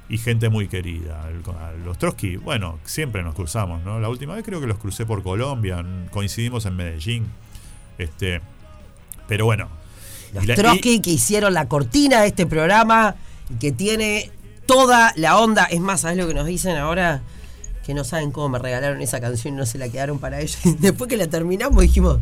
y 0.10 0.18
gente 0.18 0.50
muy 0.50 0.68
querida. 0.68 1.30
Los 1.84 1.98
Trotsky, 1.98 2.38
bueno, 2.38 2.80
siempre 2.86 3.24
nos 3.24 3.34
cruzamos, 3.36 3.84
¿no? 3.84 4.00
La 4.00 4.10
última 4.10 4.36
vez 4.36 4.44
creo 4.44 4.62
que 4.62 4.68
los 4.68 4.78
crucé 4.78 5.06
por 5.06 5.24
Colombia, 5.24 5.84
coincidimos 6.12 6.66
en 6.66 6.76
Medellín. 6.76 7.26
Este, 7.98 8.42
pero 9.28 9.46
bueno. 9.46 9.68
Los 10.34 10.44
y- 10.44 10.54
Trotsky 10.54 11.02
que 11.02 11.12
hicieron 11.12 11.54
la 11.54 11.68
cortina 11.68 12.22
de 12.22 12.28
este 12.28 12.46
programa 12.46 13.16
que 13.60 13.72
tiene 13.72 14.30
toda 14.66 15.14
la 15.16 15.38
onda. 15.40 15.66
Es 15.66 15.80
más, 15.80 16.02
¿sabes 16.02 16.18
lo 16.18 16.28
que 16.28 16.34
nos 16.34 16.46
dicen 16.46 16.76
ahora? 16.78 17.22
Que 17.86 17.94
no 17.94 18.04
saben 18.04 18.32
cómo 18.32 18.50
me 18.50 18.60
regalaron 18.60 19.02
esa 19.02 19.20
canción 19.22 19.54
y 19.54 19.58
no 19.58 19.66
se 19.66 19.78
la 19.78 19.90
quedaron 19.90 20.20
para 20.20 20.42
ellos. 20.42 20.58
Después 20.80 21.08
que 21.10 21.18
la 21.18 21.28
terminamos 21.28 21.82
dijimos, 21.82 22.20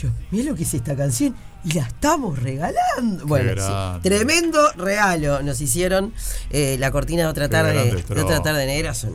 pero 0.00 0.12
mira 0.30 0.50
lo 0.50 0.56
que 0.56 0.62
es 0.64 0.74
esta 0.74 0.96
canción 0.96 1.34
y 1.64 1.72
la 1.74 1.82
estamos 1.82 2.38
regalando. 2.42 3.26
Bueno, 3.26 3.52
sí, 3.62 4.00
tremendo 4.02 4.58
regalo 4.76 5.42
nos 5.42 5.60
hicieron. 5.60 6.12
Eh, 6.50 6.76
la 6.78 6.90
cortina 6.90 7.22
de 7.22 7.28
otra 7.28 7.48
Qué 7.48 7.52
tarde, 7.52 8.04
de 8.08 8.20
otra 8.22 8.42
tarde 8.42 8.66
negra 8.66 8.94
son 8.94 9.12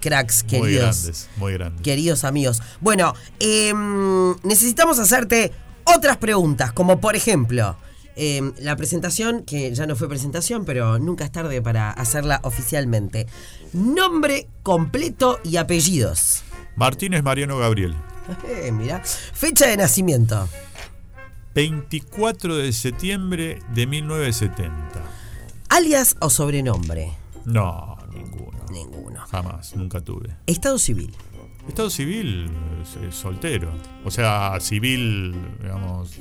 cracks 0.00 0.44
Muy 0.44 0.50
queridos. 0.60 1.02
grandes, 1.02 1.28
muy 1.36 1.52
grandes. 1.54 1.82
Queridos 1.82 2.24
amigos. 2.24 2.62
Bueno, 2.80 3.14
em, 3.38 4.34
necesitamos 4.44 4.98
hacerte 4.98 5.52
otras 5.84 6.16
preguntas, 6.16 6.72
como 6.72 7.00
por 7.00 7.16
ejemplo, 7.16 7.76
em, 8.16 8.52
la 8.60 8.76
presentación, 8.76 9.42
que 9.44 9.74
ya 9.74 9.86
no 9.86 9.96
fue 9.96 10.08
presentación, 10.08 10.64
pero 10.64 10.98
nunca 10.98 11.24
es 11.24 11.32
tarde 11.32 11.60
para 11.60 11.90
hacerla 11.90 12.40
oficialmente. 12.44 13.26
Nombre 13.72 14.46
completo 14.62 15.40
y 15.44 15.56
apellidos. 15.56 16.42
Martínez 16.76 17.22
Mariano 17.22 17.58
Gabriel. 17.58 17.94
Eh, 18.44 18.70
mira. 18.72 19.02
Fecha 19.04 19.66
de 19.66 19.76
nacimiento. 19.76 20.48
24 21.54 22.56
de 22.56 22.72
septiembre 22.72 23.58
de 23.74 23.86
1970. 23.86 24.72
Alias 25.68 26.16
o 26.20 26.30
sobrenombre. 26.30 27.12
No, 27.44 27.96
ninguno. 28.12 28.58
Ninguno. 28.70 29.20
Jamás, 29.30 29.74
nunca 29.74 30.00
tuve. 30.00 30.36
Estado 30.46 30.78
civil. 30.78 31.14
Estado 31.68 31.90
civil, 31.90 32.50
es 33.06 33.14
soltero. 33.14 33.72
O 34.04 34.10
sea, 34.10 34.58
civil, 34.60 35.34
digamos. 35.60 36.18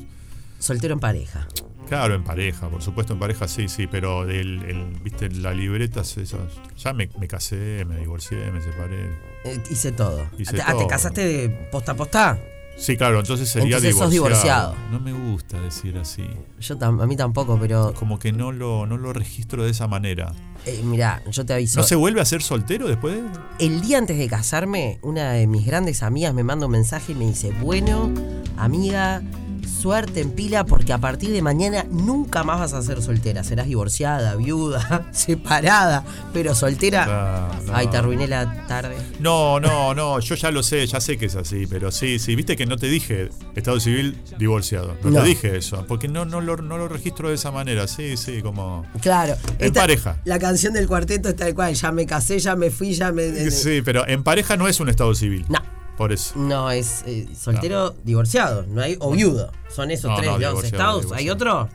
Soltero 0.59 0.93
en 0.93 0.99
pareja. 0.99 1.47
Claro, 1.87 2.13
en 2.13 2.23
pareja, 2.23 2.69
por 2.69 2.83
supuesto 2.83 3.13
en 3.13 3.19
pareja 3.19 3.47
sí, 3.47 3.67
sí, 3.67 3.87
pero 3.87 4.23
del, 4.25 4.61
el, 4.63 4.85
viste, 5.03 5.27
la 5.31 5.53
libreta, 5.53 6.01
esas, 6.01 6.35
ya 6.77 6.93
me, 6.93 7.09
me 7.19 7.27
casé, 7.27 7.83
me 7.87 7.97
divorcié, 7.97 8.51
me 8.51 8.61
separé. 8.61 9.09
Eh, 9.45 9.59
hice 9.71 9.91
todo. 9.91 10.27
Hice 10.37 10.51
Ah, 10.51 10.55
¿te- 10.55 10.61
ah, 10.61 10.65
¿Te 10.67 10.71
todo. 10.73 10.87
casaste 10.87 11.25
de 11.25 11.49
posta 11.71 11.93
a 11.93 11.95
posta? 11.95 12.39
Sí, 12.77 12.95
claro, 12.95 13.19
entonces 13.19 13.49
sería 13.49 13.77
Entonces 13.77 13.97
sos 13.97 14.11
divorciado. 14.11 14.75
No 14.91 14.99
me 14.99 15.11
gusta 15.13 15.59
decir 15.59 15.97
así. 15.97 16.23
Yo 16.61 16.77
tam- 16.77 17.01
a 17.01 17.07
mí 17.07 17.17
tampoco, 17.17 17.57
pero 17.59 17.93
Como 17.95 18.19
que 18.19 18.31
no 18.31 18.51
lo, 18.51 18.85
no 18.85 18.95
lo 18.97 19.11
registro 19.11 19.63
de 19.65 19.71
esa 19.71 19.87
manera. 19.87 20.31
eh, 20.67 20.79
mira, 20.85 21.21
yo 21.31 21.43
te 21.45 21.53
aviso. 21.55 21.79
¿No 21.79 21.85
se 21.85 21.95
vuelve 21.95 22.21
a 22.21 22.25
ser 22.25 22.41
soltero 22.43 22.87
después? 22.87 23.19
El 23.59 23.81
día 23.81 23.97
antes 23.97 24.17
de 24.17 24.27
casarme, 24.29 24.99
una 25.01 25.31
de 25.33 25.47
mis 25.47 25.65
grandes 25.65 26.03
amigas 26.03 26.33
me 26.35 26.43
manda 26.43 26.67
un 26.67 26.71
mensaje 26.71 27.13
y 27.13 27.15
me 27.15 27.25
dice, 27.25 27.51
bueno, 27.61 28.11
amiga, 28.57 29.23
suerte 29.69 30.21
en 30.21 30.31
pila 30.31 30.65
porque 30.65 30.91
a 30.93 30.97
partir 30.97 31.31
de 31.31 31.41
mañana 31.41 31.85
nunca 31.89 32.43
más 32.43 32.59
vas 32.59 32.73
a 32.73 32.81
ser 32.81 33.01
soltera. 33.01 33.43
Serás 33.43 33.67
divorciada, 33.67 34.35
viuda, 34.35 35.07
separada, 35.11 36.03
pero 36.33 36.55
soltera. 36.55 37.49
No. 37.65 37.73
Ay, 37.73 37.87
te 37.87 37.97
arruiné 37.97 38.27
la 38.27 38.65
tarde. 38.67 38.95
No, 39.19 39.59
no, 39.59 39.93
no, 39.93 40.19
yo 40.19 40.35
ya 40.35 40.51
lo 40.51 40.63
sé, 40.63 40.85
ya 40.87 40.99
sé 40.99 41.17
que 41.17 41.27
es 41.27 41.35
así, 41.35 41.67
pero 41.67 41.91
sí, 41.91 42.19
sí, 42.19 42.35
viste 42.35 42.55
que 42.55 42.65
no 42.65 42.77
te 42.77 42.87
dije 42.87 43.29
Estado 43.55 43.79
civil 43.79 44.17
divorciado, 44.37 44.95
no, 45.03 45.11
No. 45.11 45.21
te 45.21 45.27
dije 45.27 45.57
eso, 45.57 45.85
porque 45.87 46.07
no, 46.07 46.25
no, 46.25 46.41
lo, 46.41 46.57
no 46.57 46.77
lo 46.77 46.87
registro 46.87 47.29
de 47.29 47.35
esa 47.35 47.51
manera, 47.51 47.87
sí, 47.87 48.17
sí, 48.17 48.41
como... 48.41 48.85
Claro. 49.01 49.35
En 49.59 49.73
pareja. 49.73 50.17
La 50.25 50.39
canción 50.39 50.73
del 50.73 50.87
cuarteto 50.87 51.29
está 51.29 51.45
de 51.45 51.53
cual, 51.53 51.73
ya 51.73 51.91
me 51.91 52.05
casé, 52.05 52.39
ya 52.39 52.55
me 52.55 52.69
fui, 52.71 52.93
ya 52.93 53.11
me... 53.11 53.51
Sí, 53.51 53.81
pero 53.83 54.07
en 54.07 54.23
pareja 54.23 54.57
no 54.57 54.67
es 54.67 54.79
un 54.79 54.89
Estado 54.89 55.13
civil. 55.15 55.45
No. 55.49 55.59
Por 55.99 56.11
eso. 56.13 56.33
No, 56.39 56.71
es 56.71 57.03
eh, 57.05 57.27
soltero 57.37 57.91
divorciado, 58.05 58.65
no 58.67 58.81
hay, 58.81 58.95
o 58.99 59.11
viudo. 59.11 59.51
Son 59.69 59.91
esos 59.91 60.09
No, 60.09 60.15
tres 60.17 60.31
no, 60.31 60.37
los 60.39 60.63
estados. 60.63 61.01
divorciado. 61.03 61.13
¿Hay 61.15 61.29
otro? 61.29 61.69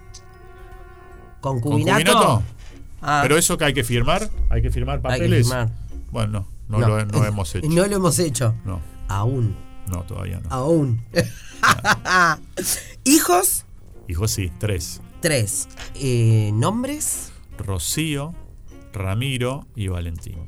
¿Concubinato? 1.41 2.13
¿Concubinato? 2.13 2.43
Ah, 3.03 3.21
Pero 3.23 3.37
eso 3.37 3.59
que 3.59 3.67
hay 3.67 3.75
que 3.75 3.85
firmar, 3.85 4.31
hay 4.49 4.63
que 4.63 4.71
firmar 4.71 4.97
hay 4.97 5.03
que 5.03 5.09
papeles. 5.27 5.47
firmar. 5.47 5.69
Bueno, 6.11 6.49
no, 6.69 6.79
no 6.79 6.89
lo 6.89 7.05
no 7.05 7.25
hemos 7.25 7.55
hecho. 7.55 7.69
No 7.69 7.87
lo 7.87 7.97
hemos 7.97 8.19
hecho. 8.19 8.55
No, 8.65 8.81
Aún. 9.09 9.55
no, 9.89 10.03
todavía 10.05 10.41
no. 10.41 10.49
Aún. 10.51 11.03
Hijos, 13.05 13.65
Hijo 14.09 14.27
sí, 14.29 14.51
tres. 14.59 15.01
tres. 15.21 15.69
Eh, 15.97 16.51
nombres, 16.55 17.33
Rocío, 17.59 18.35
Ramiro 18.93 19.67
y 19.77 19.89
Valentín. 19.89 20.39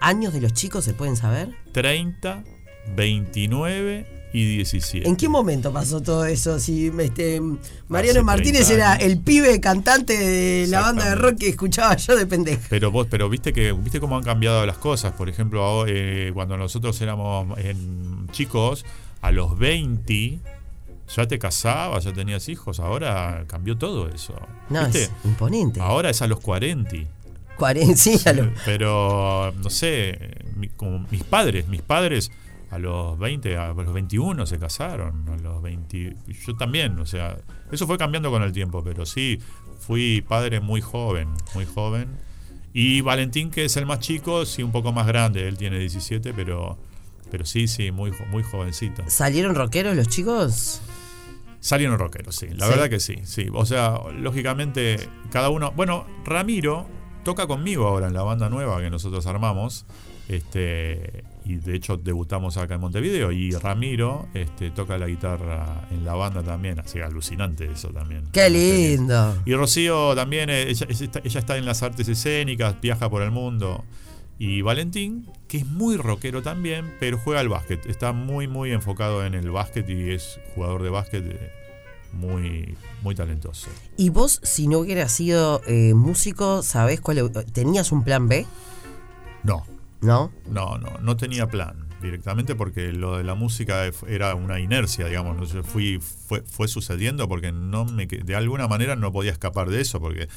años 0.00 0.32
de 0.32 0.40
los 0.40 0.52
chicos, 0.52 0.84
¿se 0.84 0.94
pueden 0.94 1.16
saber? 1.16 1.56
30, 1.72 2.44
29 2.96 4.06
y 4.32 4.56
17. 4.56 5.08
¿En 5.08 5.16
qué 5.16 5.28
momento 5.28 5.72
pasó 5.72 6.02
todo 6.02 6.26
eso? 6.26 6.58
Si 6.60 6.92
este, 6.98 7.40
Mariano 7.88 8.18
Hace 8.20 8.22
Martínez 8.24 8.66
30 8.66 8.74
era 8.74 8.94
el 8.96 9.18
pibe 9.20 9.58
cantante 9.60 10.16
de 10.18 10.66
la 10.66 10.80
banda 10.82 11.08
de 11.08 11.14
rock 11.14 11.38
que 11.38 11.48
escuchaba 11.48 11.96
yo 11.96 12.14
de 12.16 12.26
pendeja. 12.26 12.60
Pero 12.68 12.90
vos, 12.90 13.06
pero 13.10 13.28
viste 13.30 13.52
que 13.54 13.72
viste 13.72 14.00
cómo 14.00 14.16
han 14.18 14.24
cambiado 14.24 14.64
las 14.66 14.76
cosas. 14.76 15.12
Por 15.12 15.28
ejemplo, 15.30 15.62
ahora, 15.64 15.90
eh, 15.94 16.30
cuando 16.34 16.56
nosotros 16.58 17.00
éramos 17.00 17.46
chicos, 18.32 18.84
a 19.22 19.30
los 19.32 19.58
20 19.58 20.38
ya 21.16 21.26
te 21.26 21.38
casabas, 21.38 22.04
ya 22.04 22.12
tenías 22.12 22.48
hijos. 22.50 22.80
Ahora 22.80 23.44
cambió 23.46 23.78
todo 23.78 24.08
eso. 24.10 24.34
No, 24.68 24.82
¿Viste? 24.84 25.04
es 25.04 25.10
imponente. 25.24 25.80
Ahora 25.80 26.10
es 26.10 26.20
a 26.20 26.26
los 26.26 26.40
40. 26.40 26.96
40, 27.56 27.96
sí, 27.96 28.20
a 28.26 28.32
lo- 28.34 28.52
Pero 28.66 29.52
no 29.62 29.70
sé, 29.70 30.18
mi- 30.54 30.68
como 30.68 31.06
mis 31.10 31.24
padres, 31.24 31.66
mis 31.66 31.80
padres 31.82 32.30
a 32.70 32.78
los 32.78 33.18
20, 33.18 33.56
a 33.56 33.68
los 33.72 33.92
21 33.92 34.46
se 34.46 34.58
casaron, 34.58 35.28
a 35.28 35.36
los 35.36 35.62
20, 35.62 36.16
y 36.26 36.32
yo 36.34 36.54
también, 36.56 36.98
o 36.98 37.06
sea, 37.06 37.36
eso 37.72 37.86
fue 37.86 37.96
cambiando 37.98 38.30
con 38.30 38.42
el 38.42 38.52
tiempo, 38.52 38.82
pero 38.84 39.06
sí, 39.06 39.38
fui 39.78 40.20
padre 40.26 40.60
muy 40.60 40.80
joven, 40.80 41.28
muy 41.54 41.64
joven. 41.64 42.08
Y 42.74 43.00
Valentín, 43.00 43.50
que 43.50 43.64
es 43.64 43.76
el 43.76 43.86
más 43.86 44.00
chico, 44.00 44.44
sí, 44.44 44.62
un 44.62 44.72
poco 44.72 44.92
más 44.92 45.06
grande, 45.06 45.48
él 45.48 45.56
tiene 45.56 45.78
17, 45.78 46.34
pero, 46.34 46.78
pero 47.30 47.44
sí, 47.46 47.66
sí, 47.68 47.90
muy, 47.90 48.12
muy 48.30 48.42
jovencito. 48.42 49.02
¿Salieron 49.08 49.54
rockeros 49.54 49.96
los 49.96 50.08
chicos? 50.08 50.82
Salieron 51.60 51.98
rockeros, 51.98 52.36
sí, 52.36 52.46
la 52.54 52.66
Sí. 52.66 52.70
verdad 52.70 52.88
que 52.90 53.00
sí, 53.00 53.16
sí. 53.24 53.48
O 53.52 53.64
sea, 53.66 53.98
lógicamente, 54.16 54.98
cada 55.32 55.48
uno. 55.48 55.72
Bueno, 55.72 56.06
Ramiro 56.24 56.86
toca 57.24 57.46
conmigo 57.48 57.86
ahora 57.88 58.06
en 58.06 58.14
la 58.14 58.22
banda 58.22 58.48
nueva 58.48 58.80
que 58.80 58.90
nosotros 58.90 59.26
armamos. 59.26 59.84
Este, 60.28 61.24
y 61.48 61.56
de 61.56 61.74
hecho 61.74 61.96
debutamos 61.96 62.58
acá 62.58 62.74
en 62.74 62.82
Montevideo. 62.82 63.32
Y 63.32 63.52
Ramiro 63.52 64.28
este, 64.34 64.70
toca 64.70 64.98
la 64.98 65.06
guitarra 65.06 65.88
en 65.90 66.04
la 66.04 66.12
banda 66.12 66.42
también. 66.42 66.78
Así 66.78 67.00
alucinante 67.00 67.64
eso 67.72 67.88
también. 67.88 68.24
¡Qué 68.32 68.50
lindo! 68.50 69.34
Y 69.46 69.54
Rocío 69.54 70.14
también, 70.14 70.50
eh, 70.50 70.68
ella, 70.68 70.86
ella 71.24 71.40
está, 71.40 71.56
en 71.56 71.64
las 71.64 71.82
artes 71.82 72.06
escénicas, 72.06 72.78
viaja 72.82 73.08
por 73.08 73.22
el 73.22 73.30
mundo. 73.30 73.82
Y 74.38 74.60
Valentín, 74.60 75.26
que 75.48 75.56
es 75.56 75.66
muy 75.66 75.96
rockero 75.96 76.42
también, 76.42 76.94
pero 77.00 77.18
juega 77.18 77.40
al 77.40 77.48
básquet. 77.48 77.86
Está 77.86 78.12
muy, 78.12 78.46
muy 78.46 78.72
enfocado 78.72 79.24
en 79.24 79.32
el 79.32 79.50
básquet 79.50 79.88
y 79.88 80.10
es 80.10 80.38
jugador 80.54 80.82
de 80.82 80.90
básquet 80.90 81.24
eh, 81.26 81.50
muy, 82.12 82.76
muy 83.00 83.14
talentoso. 83.14 83.70
¿Y 83.96 84.10
vos, 84.10 84.38
si 84.42 84.68
no 84.68 84.80
hubieras 84.80 85.12
sido 85.12 85.62
eh, 85.66 85.94
músico, 85.94 86.62
sabés 86.62 87.00
cuál? 87.00 87.32
¿Tenías 87.54 87.90
un 87.90 88.04
plan 88.04 88.28
B? 88.28 88.44
No, 89.44 89.64
¿No? 90.00 90.30
no, 90.48 90.78
no, 90.78 90.98
no 91.00 91.16
tenía 91.16 91.48
plan 91.48 91.86
directamente 92.00 92.54
porque 92.54 92.92
lo 92.92 93.16
de 93.16 93.24
la 93.24 93.34
música 93.34 93.90
era 94.06 94.34
una 94.36 94.60
inercia, 94.60 95.06
digamos. 95.06 95.52
fui, 95.64 95.98
fue, 96.00 96.42
fue 96.42 96.68
sucediendo 96.68 97.28
porque 97.28 97.50
no 97.50 97.84
me, 97.84 98.06
de 98.06 98.36
alguna 98.36 98.68
manera 98.68 98.94
no 98.94 99.10
podía 99.10 99.32
escapar 99.32 99.68
de 99.68 99.80
eso 99.80 99.98
porque 100.00 100.28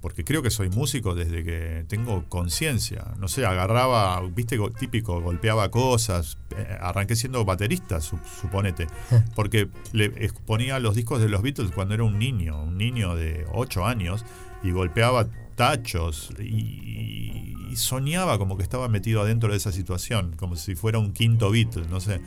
porque 0.00 0.24
creo 0.24 0.42
que 0.42 0.50
soy 0.50 0.68
músico 0.68 1.14
desde 1.14 1.44
que 1.44 1.84
tengo 1.86 2.24
conciencia. 2.28 3.14
No 3.20 3.28
sé, 3.28 3.46
agarraba, 3.46 4.20
viste, 4.34 4.58
típico, 4.76 5.20
golpeaba 5.20 5.70
cosas. 5.70 6.38
eh, 6.56 6.76
arranqué 6.80 7.14
siendo 7.14 7.44
baterista, 7.44 8.00
su- 8.00 8.18
suponete. 8.40 8.88
Porque 9.36 9.68
le 9.92 10.06
exponía 10.06 10.80
los 10.80 10.96
discos 10.96 11.20
de 11.20 11.28
los 11.28 11.40
Beatles 11.42 11.70
cuando 11.70 11.94
era 11.94 12.02
un 12.02 12.18
niño, 12.18 12.64
un 12.64 12.78
niño 12.78 13.14
de 13.14 13.46
8 13.52 13.86
años, 13.86 14.24
y 14.64 14.72
golpeaba 14.72 15.28
tachos 15.54 16.30
y, 16.40 17.48
soñaba 17.74 18.36
como 18.36 18.58
que 18.58 18.62
estaba 18.62 18.86
metido 18.88 19.22
adentro 19.22 19.50
de 19.50 19.56
esa 19.56 19.72
situación, 19.72 20.34
como 20.36 20.56
si 20.56 20.74
fuera 20.74 20.98
un 20.98 21.12
quinto 21.14 21.50
Beatle, 21.50 21.86
no 21.88 22.00
sé. 22.00 22.20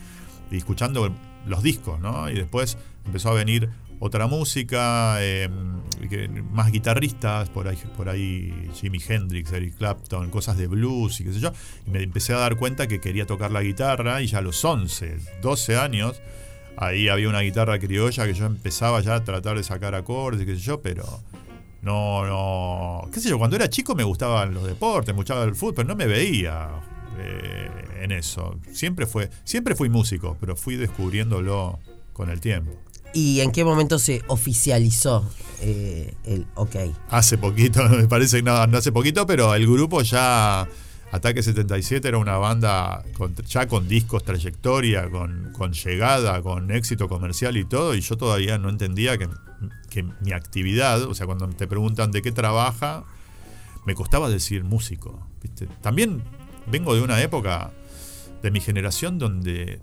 Y 0.50 0.58
escuchando 0.58 1.14
los 1.46 1.62
discos, 1.62 2.00
¿no? 2.00 2.28
Y 2.32 2.34
después 2.34 2.78
empezó 3.06 3.30
a 3.30 3.34
venir 3.34 3.70
otra 4.00 4.26
música, 4.26 5.18
que- 5.20 6.28
más 6.52 6.72
guitarristas, 6.72 7.50
por 7.50 7.68
ahí, 7.68 7.78
por 7.96 8.10
ahí 8.10 8.70
Jimi 8.74 9.00
Hendrix, 9.08 9.52
Eric 9.52 9.76
Clapton, 9.78 10.30
cosas 10.32 10.58
de 10.58 10.66
blues 10.68 11.22
y 11.22 11.26
qué 11.26 11.34
sé 11.34 11.40
yo. 11.40 11.52
Y 11.86 11.92
me 11.92 12.02
empecé 12.02 12.34
a 12.34 12.38
dar 12.38 12.56
cuenta 12.58 12.88
que 12.88 13.00
quería 13.00 13.28
tocar 13.28 13.52
la 13.52 13.62
guitarra 13.62 14.22
y 14.24 14.28
ya 14.28 14.40
a 14.40 14.42
los 14.42 14.64
11, 14.66 15.18
12 15.42 15.78
años, 15.78 16.20
ahí 16.78 17.08
había 17.08 17.30
una 17.30 17.42
guitarra 17.42 17.78
criolla 17.80 18.26
que 18.26 18.34
yo 18.34 18.46
empezaba 18.48 19.00
ya 19.02 19.16
a 19.16 19.24
tratar 19.24 19.58
de 19.58 19.64
sacar 19.64 19.94
acordes 19.96 20.42
y 20.42 20.46
qué 20.48 20.56
sé 20.56 20.62
yo, 20.62 20.82
pero 20.82 21.06
no, 21.86 22.26
no, 22.26 23.10
qué 23.12 23.20
sé 23.20 23.30
yo, 23.30 23.38
cuando 23.38 23.56
era 23.56 23.70
chico 23.70 23.96
me 23.96 24.04
gustaban 24.04 24.54
los 24.54 24.66
deportes, 24.66 25.14
me 25.14 25.20
gustaba 25.20 25.44
el 25.44 25.56
fútbol, 25.56 25.76
pero 25.76 25.88
no 25.88 25.96
me 25.96 26.08
veía 26.08 26.70
eh, 27.20 27.70
en 28.02 28.12
eso. 28.12 28.58
Siempre 28.74 29.06
fue, 29.06 29.30
siempre 29.44 29.76
fui 29.76 29.88
músico, 29.88 30.36
pero 30.40 30.56
fui 30.56 30.76
descubriéndolo 30.76 31.80
con 32.12 32.30
el 32.30 32.42
tiempo. 32.42 32.72
¿Y 33.14 33.40
en 33.40 33.52
qué 33.52 33.64
momento 33.64 34.00
se 34.00 34.24
oficializó 34.28 35.26
eh, 35.62 36.14
el 36.26 36.48
ok. 36.56 36.76
Hace 37.10 37.38
poquito, 37.38 37.88
me 37.90 38.08
parece 38.08 38.38
que 38.38 38.44
no, 38.44 38.66
no 38.68 38.78
hace 38.78 38.92
poquito, 38.92 39.26
pero 39.26 39.54
el 39.54 39.68
grupo 39.68 40.02
ya. 40.02 40.68
Ataque 41.12 41.42
77 41.44 42.08
era 42.08 42.18
una 42.18 42.38
banda 42.38 43.04
con- 43.18 43.36
ya 43.36 43.68
con 43.68 43.88
discos, 43.88 44.24
trayectoria, 44.24 45.10
con, 45.10 45.72
llegada, 45.72 46.42
con 46.42 46.72
éxito 46.72 47.08
comercial 47.08 47.56
y 47.58 47.66
todo, 47.66 47.96
y 47.96 48.02
yo 48.02 48.18
todavía 48.18 48.58
no 48.58 48.70
entendía 48.70 49.18
que, 49.18 49.30
que 49.90 50.04
mi 50.22 50.34
actividad, 50.34 51.04
o 51.04 51.14
sea, 51.14 51.26
cuando 51.26 51.48
te 51.50 51.68
preguntan 51.68 52.12
de 52.12 52.22
qué 52.22 52.32
trabaja, 52.32 53.06
me 53.86 53.96
costaba 53.96 54.30
decir 54.30 54.64
músico. 54.64 55.26
¿viste? 55.42 55.68
También 55.82 56.22
vengo 56.68 56.96
de 56.96 57.02
una 57.02 57.22
época 57.22 57.72
de 58.42 58.52
mi 58.52 58.60
generación 58.60 59.18
donde 59.20 59.80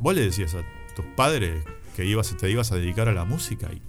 vos 0.00 0.14
le 0.14 0.22
decías 0.22 0.54
a 0.54 0.62
tus 0.96 1.04
padres 1.14 1.62
que 1.94 2.04
ibas, 2.04 2.34
te 2.36 2.50
ibas 2.50 2.72
a 2.72 2.76
dedicar 2.76 3.08
a 3.08 3.12
la 3.12 3.24
música 3.24 3.70
y 3.72 3.80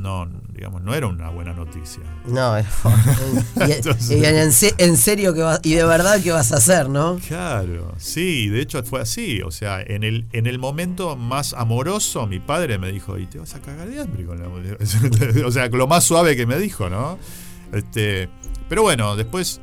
no, 0.00 0.28
digamos, 0.52 0.82
no 0.82 0.94
era 0.94 1.06
una 1.06 1.30
buena 1.30 1.52
noticia. 1.52 2.02
No, 2.26 2.58
y, 3.66 3.72
Entonces- 3.72 4.10
y 4.18 4.24
en, 4.24 4.52
se- 4.52 4.74
en 4.78 4.96
serio 4.96 5.32
que 5.34 5.42
va- 5.42 5.60
y 5.62 5.74
de 5.74 5.84
verdad 5.84 6.20
qué 6.22 6.32
vas 6.32 6.52
a 6.52 6.56
hacer, 6.56 6.88
¿no? 6.88 7.18
Claro, 7.26 7.94
sí, 7.98 8.48
de 8.48 8.60
hecho 8.60 8.82
fue 8.82 9.00
así. 9.00 9.40
O 9.42 9.50
sea, 9.50 9.80
en 9.80 10.02
el, 10.04 10.26
en 10.32 10.46
el 10.46 10.58
momento 10.58 11.16
más 11.16 11.52
amoroso, 11.54 12.26
mi 12.26 12.40
padre 12.40 12.78
me 12.78 12.90
dijo, 12.92 13.18
y 13.18 13.26
te 13.26 13.38
vas 13.38 13.54
a 13.54 13.60
cagar 13.60 13.88
de 13.88 14.00
hambre 14.00 14.24
con 14.26 14.40
la 14.42 14.48
música". 14.48 14.76
O 15.46 15.50
sea, 15.50 15.68
lo 15.68 15.86
más 15.86 16.04
suave 16.04 16.36
que 16.36 16.46
me 16.46 16.58
dijo, 16.58 16.88
¿no? 16.90 17.18
Este, 17.72 18.28
pero 18.68 18.82
bueno, 18.82 19.16
después, 19.16 19.60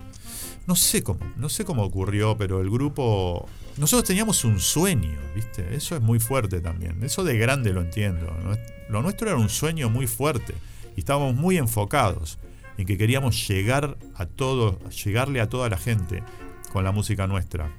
no 0.67 0.75
sé 0.75 1.03
cómo, 1.03 1.19
no 1.38 1.50
sé 1.50 1.65
cómo 1.65 1.83
ocurrió, 1.83 2.38
pero 2.38 2.61
el 2.61 2.69
grupo. 2.69 3.47
Nosotros 3.77 4.05
teníamos 4.05 4.43
un 4.43 4.59
sueño, 4.59 5.17
¿viste? 5.33 5.73
Eso 5.73 5.95
es 5.95 6.01
muy 6.01 6.19
fuerte 6.19 6.59
también. 6.59 7.01
Eso 7.03 7.23
de 7.23 7.38
grande 7.38 7.71
lo 7.71 7.79
entiendo. 7.81 8.27
¿no? 8.43 8.51
Lo 8.91 9.01
nuestro 9.01 9.29
era 9.29 9.38
un 9.38 9.48
sueño 9.48 9.89
muy 9.89 10.05
fuerte. 10.05 10.53
Y 10.98 11.00
estábamos 11.00 11.33
muy 11.33 11.57
enfocados 11.57 12.38
en 12.77 12.86
que 12.86 12.98
queríamos 12.98 13.48
llegar 13.48 13.98
a 14.15 14.25
todo, 14.25 14.79
llegarle 14.89 15.39
a 15.39 15.48
toda 15.48 15.69
la 15.69 15.77
gente 15.77 16.24
con 16.74 16.83
la 16.83 16.91
música 16.91 17.25
nuestra. 17.25 17.71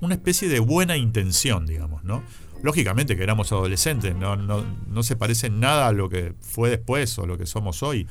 Una 0.00 0.14
especie 0.14 0.48
de 0.48 0.60
buena 0.60 0.96
intención, 0.96 1.66
digamos, 1.66 2.04
¿no? 2.04 2.22
Lógicamente 2.62 3.16
que 3.16 3.22
éramos 3.22 3.52
adolescentes, 3.52 4.16
no, 4.16 4.36
no, 4.36 4.64
no 4.88 5.02
se 5.02 5.16
parece 5.16 5.50
nada 5.50 5.88
a 5.88 5.92
lo 5.92 6.08
que 6.08 6.32
fue 6.40 6.70
después 6.70 7.18
o 7.18 7.26
lo 7.26 7.36
que 7.36 7.44
somos 7.44 7.82
hoy, 7.82 8.06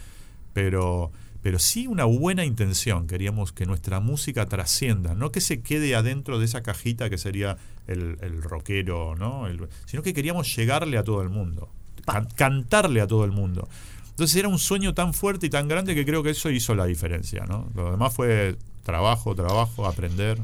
pero, 0.53 1.11
pero 1.41 1.57
sí 1.57 1.87
una 1.87 2.05
buena 2.05 2.45
intención. 2.45 3.07
Queríamos 3.07 3.51
que 3.53 3.65
nuestra 3.65 3.99
música 3.99 4.45
trascienda, 4.45 5.15
no 5.15 5.31
que 5.31 5.41
se 5.41 5.61
quede 5.61 5.95
adentro 5.95 6.37
de 6.37 6.45
esa 6.45 6.61
cajita 6.61 7.09
que 7.09 7.17
sería 7.17 7.57
el, 7.87 8.17
el 8.21 8.43
rockero, 8.43 9.15
¿no? 9.15 9.47
Sino 9.85 10.03
que 10.03 10.13
queríamos 10.13 10.55
llegarle 10.55 10.99
a 10.99 11.03
todo 11.03 11.23
el 11.23 11.29
mundo, 11.29 11.71
can- 12.05 12.27
cantarle 12.35 13.01
a 13.01 13.07
todo 13.07 13.25
el 13.25 13.31
mundo. 13.31 13.67
Entonces 14.09 14.35
era 14.37 14.47
un 14.47 14.59
sueño 14.59 14.93
tan 14.93 15.13
fuerte 15.13 15.47
y 15.47 15.49
tan 15.49 15.67
grande 15.67 15.95
que 15.95 16.05
creo 16.05 16.21
que 16.23 16.29
eso 16.31 16.49
hizo 16.51 16.75
la 16.75 16.85
diferencia, 16.85 17.45
¿no? 17.47 17.67
Lo 17.73 17.89
demás 17.91 18.13
fue 18.13 18.57
trabajo, 18.83 19.33
trabajo, 19.33 19.87
aprender. 19.87 20.37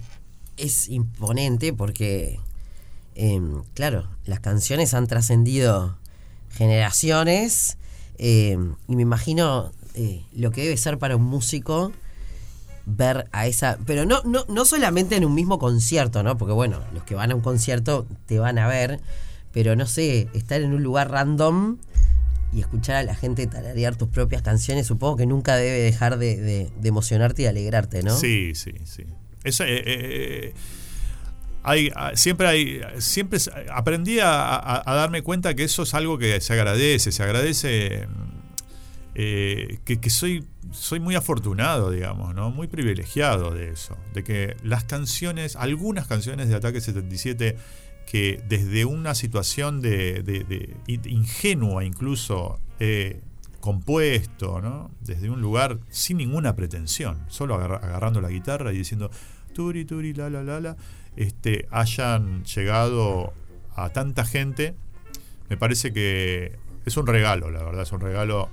Es 0.57 0.89
imponente 0.89 1.71
porque, 1.73 2.39
em, 3.15 3.61
claro, 3.75 4.07
las 4.25 4.39
canciones 4.39 4.93
han 4.93 5.07
trascendido 5.07 5.97
generaciones 6.51 7.77
em, 8.17 8.75
y 8.87 8.95
me 8.95 9.01
imagino 9.03 9.71
eh, 9.95 10.23
lo 10.33 10.51
que 10.51 10.63
debe 10.63 10.77
ser 10.77 10.97
para 10.97 11.15
un 11.15 11.23
músico 11.23 11.91
ver 12.85 13.27
a 13.31 13.47
esa, 13.47 13.77
pero 13.85 14.05
no, 14.05 14.21
no, 14.23 14.45
no 14.49 14.65
solamente 14.65 15.15
en 15.15 15.25
un 15.25 15.33
mismo 15.35 15.57
concierto, 15.59 16.21
¿no? 16.23 16.37
Porque 16.37 16.53
bueno, 16.53 16.79
los 16.93 17.03
que 17.03 17.15
van 17.15 17.31
a 17.31 17.35
un 17.35 17.41
concierto 17.41 18.05
te 18.25 18.39
van 18.39 18.57
a 18.59 18.67
ver, 18.67 18.99
pero 19.51 19.75
no 19.75 19.85
sé, 19.85 20.27
estar 20.33 20.61
en 20.61 20.73
un 20.73 20.83
lugar 20.83 21.11
random 21.11 21.77
y 22.51 22.61
escuchar 22.61 22.95
a 22.95 23.03
la 23.03 23.15
gente 23.15 23.45
tararear 23.47 23.95
tus 23.95 24.09
propias 24.09 24.41
canciones, 24.41 24.87
supongo 24.87 25.17
que 25.17 25.25
nunca 25.25 25.55
debe 25.55 25.79
dejar 25.79 26.17
de, 26.17 26.71
emocionarte 26.83 27.43
y 27.43 27.45
alegrarte, 27.45 28.03
¿no? 28.03 28.15
Sí, 28.15 28.53
sí, 28.55 28.73
sí. 28.85 29.03
Eso, 29.43 29.63
eh, 29.63 29.83
eh, 29.85 30.53
hay, 31.63 31.91
ah, 31.95 32.11
siempre 32.15 32.47
hay, 32.47 32.81
siempre 32.97 33.39
aprendí 33.71 34.19
a 34.19 34.83
darme 34.85 35.21
cuenta 35.21 35.53
que 35.53 35.63
eso 35.63 35.83
es 35.83 35.93
algo 35.93 36.17
que 36.17 36.41
se 36.41 36.53
agradece, 36.53 37.11
se 37.11 37.23
agradece 37.23 38.07
eh, 39.21 39.79
que, 39.83 39.99
que 39.99 40.09
soy, 40.09 40.45
soy 40.71 41.01
muy 41.01 41.13
afortunado, 41.15 41.91
digamos, 41.91 42.33
¿no? 42.33 42.51
Muy 42.51 42.67
privilegiado 42.67 43.51
de 43.51 43.71
eso, 43.71 43.97
de 44.13 44.23
que 44.23 44.55
las 44.63 44.85
canciones, 44.85 45.57
algunas 45.57 46.07
canciones 46.07 46.47
de 46.47 46.55
Ataque 46.55 46.79
77 46.79 47.57
que 48.09 48.41
desde 48.49 48.85
una 48.85 49.13
situación 49.13 49.81
de, 49.81 50.23
de- 50.23 50.43
de 50.43 50.75
in- 50.87 51.01
ingenua 51.07 51.83
incluso 51.85 52.59
compuesto, 53.59 54.61
¿no? 54.61 54.89
Desde 55.01 55.29
un 55.29 55.41
lugar 55.41 55.79
sin 55.89 56.17
ninguna 56.17 56.55
pretensión, 56.55 57.19
solo 57.27 57.55
agarra- 57.55 57.77
agarrando 57.77 58.21
la 58.21 58.29
guitarra 58.29 58.73
y 58.73 58.77
diciendo 58.77 59.11
turi 59.53 59.85
turi 59.85 60.13
la 60.13 60.29
la 60.29 60.43
la 60.43 60.59
la, 60.59 60.77
este, 61.17 61.67
hayan 61.69 62.43
llegado 62.45 63.33
a 63.75 63.89
tanta 63.89 64.25
gente, 64.25 64.75
me 65.49 65.57
parece 65.57 65.91
que 65.93 66.57
es 66.85 66.97
un 66.97 67.05
regalo, 67.05 67.51
la 67.51 67.61
verdad, 67.63 67.83
es 67.83 67.91
un 67.91 67.99
regalo. 68.01 68.49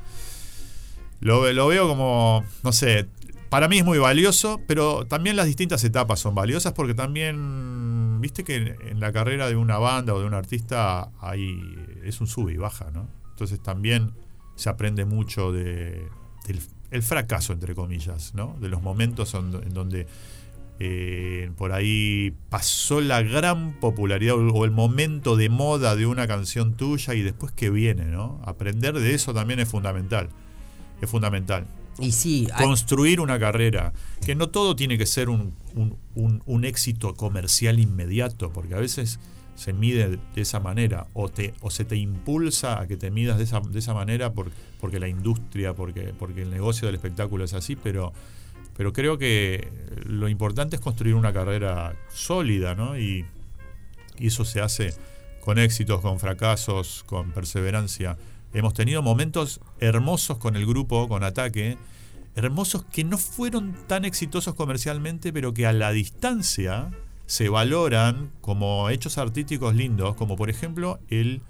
Lo 1.21 1.41
veo 1.41 1.89
como, 1.89 2.45
no 2.63 2.73
sé, 2.73 3.07
para 3.49 3.69
mí 3.69 3.79
es 3.79 3.85
muy 3.85 3.99
valioso, 3.99 4.61
pero 4.67 5.07
también 5.07 5.37
las 5.37 5.47
distintas 5.47 5.83
etapas 5.85 6.21
son 6.21 6.35
valiosas 6.35 6.73
porque 6.73 6.95
también, 6.95 8.21
viste 8.21 8.45
que 8.45 8.57
en, 8.57 9.01
la 9.01 9.13
carrera 9.13 9.49
de 9.49 9.57
una 9.57 9.79
banda 9.79 10.15
o 10.15 10.21
de 10.21 10.27
un 10.27 10.35
artista 10.35 11.11
hay, 11.21 11.77
es 12.05 12.21
un 12.21 12.27
sube 12.27 12.53
y 12.53 12.57
baja, 12.57 12.91
¿no? 12.93 13.09
Entonces 13.31 13.63
también 13.63 14.13
se 14.55 14.71
aprende 14.71 15.05
mucho 15.05 15.53
de, 15.53 16.09
del 16.47 16.61
el 16.91 17.03
fracaso, 17.03 17.53
entre 17.53 17.75
comillas, 17.75 18.35
¿no? 18.35 18.57
De 18.61 18.69
los 18.69 18.83
momentos 18.83 19.35
en, 19.35 19.51
donde 19.75 20.07
eh, 20.79 21.51
por 21.57 21.73
ahí 21.73 22.35
pasó 22.49 23.01
la 23.01 23.23
gran 23.23 23.73
popularidad 23.81 24.37
o 24.37 24.53
o 24.53 24.65
el 24.65 24.71
momento 24.71 25.37
de 25.37 25.49
moda 25.49 25.97
de 25.97 26.07
una 26.07 26.27
canción 26.27 26.75
tuya 26.75 27.15
y 27.15 27.23
después 27.23 27.53
que 27.53 27.71
viene, 27.71 28.05
¿no? 28.05 28.41
Aprender 28.45 28.95
de 28.95 29.15
eso 29.15 29.35
también 29.35 29.61
es 29.61 29.69
fundamental. 29.69 30.29
Es 31.01 31.11
fundamental. 31.11 31.67
Construir 32.59 33.21
una 33.21 33.39
carrera. 33.39 33.93
Que 34.25 34.35
no 34.35 34.49
todo 34.49 34.77
tiene 34.77 34.99
que 34.99 35.07
ser 35.07 35.29
un, 35.29 35.55
un- 35.75 36.65
éxito 36.65 37.15
comercial 37.15 37.79
inmediato, 37.79 38.53
porque 38.53 38.75
a 38.75 38.79
veces 38.79 39.19
se 39.55 39.73
mide 39.73 40.19
de 40.35 40.41
esa 40.43 40.61
manera, 40.61 41.07
o, 41.15 41.29
te, 41.31 41.55
o 41.63 41.71
se 41.71 41.85
te 41.87 41.97
impulsa 41.97 42.81
a 42.81 42.87
que 42.87 42.97
te 42.99 43.11
midas 43.11 43.39
de 43.39 43.45
esa, 43.45 43.61
de 43.61 43.79
esa 43.79 43.95
manera 43.95 44.33
por- 44.33 44.51
porque 44.81 44.99
la 45.01 45.09
industria, 45.09 45.73
porque, 45.75 46.13
porque 46.19 46.43
el 46.43 46.51
negocio 46.51 46.87
del 46.87 46.95
espectáculo 46.97 47.45
es 47.45 47.55
así, 47.55 47.75
pero, 47.77 48.13
pero 48.77 48.93
creo 48.93 49.17
que 49.17 49.67
lo 50.05 50.29
importante 50.29 50.77
es 50.77 50.83
construir 50.83 51.15
una 51.15 51.33
carrera 51.33 51.97
sólida, 52.13 52.75
¿no? 52.75 52.99
Y 52.99 53.25
eso 54.19 54.45
se 54.45 54.61
hace 54.61 54.93
con 55.41 55.59
éxitos, 55.59 56.01
con 56.03 56.19
fracasos, 56.21 57.05
con 57.07 57.31
perseverancia. 57.33 58.19
Hemos 58.57 58.73
tenido 58.73 59.03
momentos 59.03 59.61
hermosos 59.81 60.39
con 60.39 60.57
el 60.57 60.65
grupo, 60.65 61.09
con 61.09 61.23
Ataque, 61.23 61.77
hermosos 62.37 62.87
que 62.87 63.05
no 63.05 63.19
fueron 63.19 63.77
tan 63.87 64.07
exitosos 64.07 64.55
comercialmente, 64.55 65.31
pero 65.31 65.53
que 65.53 65.67
a 65.67 65.75
la 65.75 65.93
distancia 65.93 66.91
se 67.27 67.51
valoran 67.51 68.31
como 68.41 68.89
hechos 68.89 69.19
artísticos 69.19 69.75
lindos, 69.75 70.15
como 70.15 70.37
por 70.37 70.49
ejemplo 70.49 70.99
el 71.11 71.43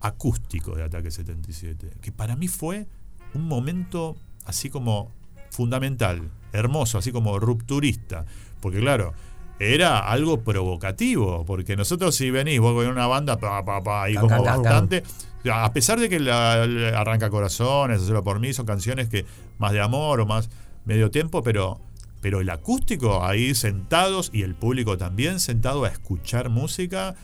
acústico 0.00 0.76
de 0.76 0.82
Ataque 0.82 1.10
77, 1.10 1.92
que 2.02 2.12
para 2.12 2.36
mí 2.36 2.46
fue 2.46 2.86
un 3.32 3.48
momento 3.48 4.18
así 4.44 4.68
como 4.68 5.10
fundamental, 5.48 6.30
hermoso, 6.52 6.98
así 6.98 7.10
como 7.10 7.38
rupturista, 7.38 8.26
porque 8.60 8.80
claro, 8.80 9.14
era 9.58 9.98
algo 9.98 10.42
provocativo, 10.42 11.42
porque 11.46 11.74
nosotros 11.74 12.14
si 12.14 12.30
venís, 12.30 12.60
vos 12.60 12.74
con 12.74 12.86
una 12.86 13.06
banda, 13.06 13.38
pa, 13.38 13.64
pa, 13.64 13.82
pa, 13.82 14.10
y 14.10 14.14
como 14.14 14.44
can, 14.44 14.62
bastante, 14.62 15.02
a 15.50 15.72
pesar 15.72 15.98
de 16.00 16.08
que 16.08 16.18
la, 16.20 16.62
arranca 16.98 17.30
corazones, 17.30 18.02
hacerlo 18.02 18.22
por 18.24 18.40
mí, 18.40 18.52
son 18.52 18.66
canciones 18.66 19.08
que 19.08 19.24
más 19.58 19.72
de 19.72 19.80
amor 19.80 20.20
o 20.20 20.26
más 20.26 20.50
medio 20.84 21.10
tiempo, 21.10 21.42
pero, 21.42 21.80
pero 22.20 22.40
el 22.40 22.50
acústico 22.50 23.24
ahí 23.24 23.54
sentados 23.54 24.30
y 24.32 24.42
el 24.42 24.54
público 24.54 24.98
también 24.98 25.40
sentado 25.40 25.84
a 25.84 25.88
escuchar 25.88 26.50
música 26.50 27.14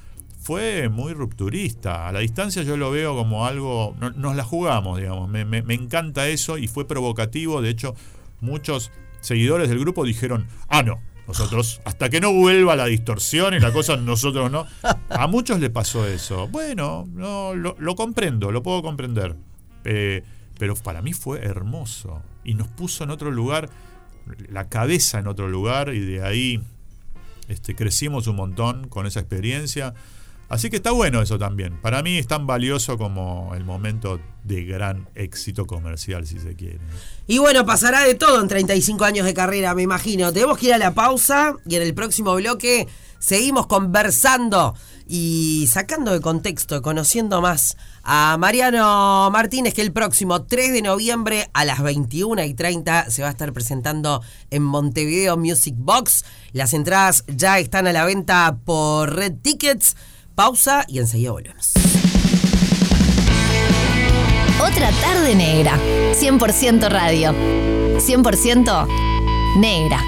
fue 0.41 0.89
muy 0.89 1.13
rupturista. 1.13 2.07
A 2.09 2.13
la 2.13 2.21
distancia 2.21 2.63
yo 2.63 2.77
lo 2.77 2.91
veo 2.91 3.17
como 3.17 3.47
algo, 3.47 3.95
no- 4.01 4.11
nos 4.11 4.37
la 4.37 4.45
jugamos, 4.45 4.99
digamos, 4.99 5.29
me, 5.29 5.45
me- 5.45 5.63
me 5.63 5.75
encanta 5.75 6.29
eso 6.29 6.57
y 6.59 6.69
fue 6.69 6.87
provocativo, 6.87 7.61
de 7.63 7.71
hecho 7.71 7.95
muchos 8.41 8.93
seguidores 9.21 9.69
del 9.69 9.81
grupo 9.81 10.05
dijeron, 10.05 10.47
ah, 10.69 10.83
no. 10.83 11.01
Nosotros, 11.27 11.81
hasta 11.85 12.09
que 12.09 12.21
no 12.21 12.33
vuelva 12.33 12.77
la 12.77 12.87
distorsión 12.87 13.55
y 13.55 13.59
la 13.59 13.73
cosa, 13.73 13.97
nosotros 13.97 14.51
no. 14.51 14.67
A 15.09 15.27
muchos 15.27 15.59
le 15.59 15.71
pasó 15.71 16.07
eso. 16.07 16.47
Bueno, 16.49 17.09
no, 17.13 17.55
lo, 17.55 17.97
comprendo, 17.97 18.53
lo 18.53 18.63
puedo 18.63 18.83
comprender. 18.83 19.35
Eh, 19.85 20.23
pero 20.59 20.75
para 20.77 21.03
mí 21.03 21.13
fue 21.13 21.41
hermoso. 21.41 22.23
Y 22.45 22.55
nos 22.55 22.69
puso 22.69 23.03
en 23.03 23.11
otro 23.11 23.31
lugar, 23.31 23.69
la 24.49 24.69
cabeza 24.69 25.19
en 25.19 25.27
otro 25.27 25.49
lugar, 25.49 25.93
y 25.93 26.01
de 26.01 26.23
ahí 26.23 26.61
este, 27.49 27.75
crecimos 27.75 28.27
un 28.29 28.37
montón 28.37 28.89
con 28.89 29.07
esa 29.07 29.21
experiencia. 29.21 29.95
Así 30.49 30.71
que 30.71 30.77
está 30.77 30.93
bueno 30.93 31.21
eso 31.23 31.39
también. 31.39 31.81
Para 31.81 32.03
mí 32.03 32.19
es 32.19 32.27
tan 32.27 32.47
valioso 32.47 32.97
como 32.97 33.53
el 33.55 33.65
momento 33.65 34.21
de 34.45 34.65
gran 34.65 35.09
éxito 35.15 35.67
comercial, 35.67 36.27
si 36.27 36.39
se 36.39 36.55
quiere. 36.55 36.79
Y 37.27 37.39
bueno, 37.39 37.67
pasará 37.67 38.03
de 38.03 38.15
todo 38.15 38.41
en 38.41 38.49
35 38.49 39.05
años 39.05 39.27
de 39.27 39.35
carrera, 39.35 39.75
me 39.75 39.83
imagino. 39.83 40.33
Tenemos 40.33 40.59
que 40.59 40.67
ir 40.67 40.75
a 40.75 40.79
la 40.79 40.95
pausa 40.95 41.55
y 41.67 41.75
en 41.75 41.83
el 41.83 41.95
próximo 41.95 42.35
bloque 42.37 42.87
seguimos 43.19 43.67
conversando 43.67 44.75
y 45.09 45.69
sacando 45.71 46.13
de 46.13 46.21
contexto, 46.21 46.83
conociendo 46.83 47.41
más 47.41 47.77
a 48.03 48.37
Mariano 48.39 49.29
Martínez, 49.33 49.75
que 49.75 49.83
el 49.83 49.93
próximo 49.93 50.45
3 50.45 50.73
de 50.73 50.83
noviembre 50.83 51.51
a 51.53 51.65
las 51.65 51.83
21 51.83 52.45
y 52.45 52.55
30 52.55 53.11
se 53.11 53.23
va 53.23 53.29
a 53.29 53.33
estar 53.33 53.53
presentando 53.53 54.23
en 54.51 54.63
Montevideo 54.63 55.37
Music 55.37 55.75
Box. 55.77 56.25
Las 56.53 56.73
entradas 56.73 57.25
ya 57.29 57.59
están 57.59 57.87
a 57.87 57.93
la 57.93 58.05
venta 58.05 58.59
por 58.65 59.15
Red 59.15 59.35
Tickets. 59.43 59.97
Pausa 60.37 60.85
y 60.87 60.99
enseguida 60.99 61.33
volvemos. 61.33 61.73
Otra 64.61 64.91
tarde 65.01 65.35
negra. 65.35 65.79
100% 66.13 66.91
radio. 66.91 67.33
100% 67.33 68.87
negra. 69.59 70.05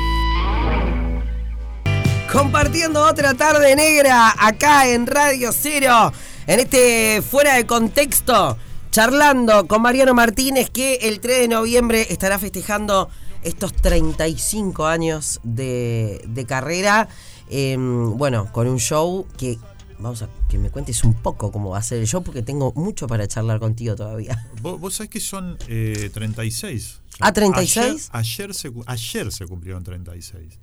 Compartiendo 2.30 3.06
otra 3.06 3.32
tarde 3.32 3.74
negra 3.74 4.34
acá 4.38 4.86
en 4.90 5.06
Radio 5.06 5.50
Cero, 5.50 6.12
en 6.46 6.60
este 6.60 7.22
fuera 7.22 7.54
de 7.54 7.64
contexto, 7.64 8.58
charlando 8.90 9.66
con 9.66 9.80
Mariano 9.80 10.12
Martínez 10.12 10.68
que 10.68 10.96
el 10.96 11.20
3 11.20 11.40
de 11.40 11.48
noviembre 11.48 12.06
estará 12.10 12.38
festejando 12.38 13.08
estos 13.42 13.72
35 13.72 14.84
años 14.84 15.40
de, 15.42 16.20
de 16.26 16.44
carrera. 16.44 17.08
Eh, 17.48 17.76
bueno, 17.78 18.52
con 18.52 18.66
un 18.66 18.78
show 18.78 19.26
que 19.38 19.58
vamos 19.98 20.22
a 20.22 20.28
que 20.48 20.58
me 20.58 20.70
cuentes 20.70 21.04
un 21.04 21.14
poco 21.14 21.50
cómo 21.52 21.70
va 21.70 21.78
a 21.78 21.82
ser 21.82 21.98
el 21.98 22.06
show, 22.06 22.22
porque 22.22 22.42
tengo 22.42 22.72
mucho 22.74 23.06
para 23.06 23.26
charlar 23.26 23.60
contigo 23.60 23.96
todavía. 23.96 24.46
Vos, 24.62 24.80
vos 24.80 24.94
sabés 24.94 25.10
que 25.10 25.20
son 25.20 25.56
eh, 25.68 26.10
36. 26.12 27.00
¿Ah, 27.20 27.32
36? 27.32 28.10
Ayer, 28.12 28.50
ayer, 28.50 28.54
se, 28.54 28.72
ayer 28.86 29.32
se 29.32 29.46
cumplieron 29.46 29.82
36. 29.82 30.58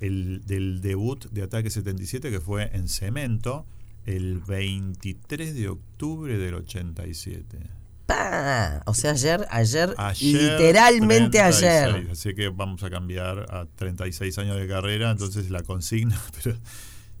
El, 0.00 0.42
del 0.46 0.80
debut 0.80 1.24
de 1.30 1.42
Ataque 1.42 1.70
77, 1.70 2.30
que 2.30 2.40
fue 2.40 2.70
en 2.74 2.88
Cemento, 2.88 3.66
el 4.04 4.38
23 4.40 5.54
de 5.54 5.68
octubre 5.68 6.38
del 6.38 6.54
87. 6.54 7.58
¡Pah! 8.06 8.82
O 8.86 8.94
sea, 8.94 9.12
ayer, 9.12 9.46
ayer, 9.50 9.94
Ayer, 9.96 10.42
literalmente 10.42 11.38
36, 11.38 11.64
ayer. 11.64 12.10
Así 12.12 12.34
que 12.34 12.48
vamos 12.48 12.82
a 12.84 12.90
cambiar 12.90 13.52
a 13.52 13.66
36 13.74 14.38
años 14.38 14.56
de 14.56 14.68
carrera, 14.68 15.10
entonces 15.10 15.50
la 15.50 15.62
consigna, 15.62 16.20
pero 16.42 16.56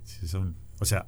si 0.04 0.28
son, 0.28 0.54
o 0.78 0.84
sea, 0.84 1.06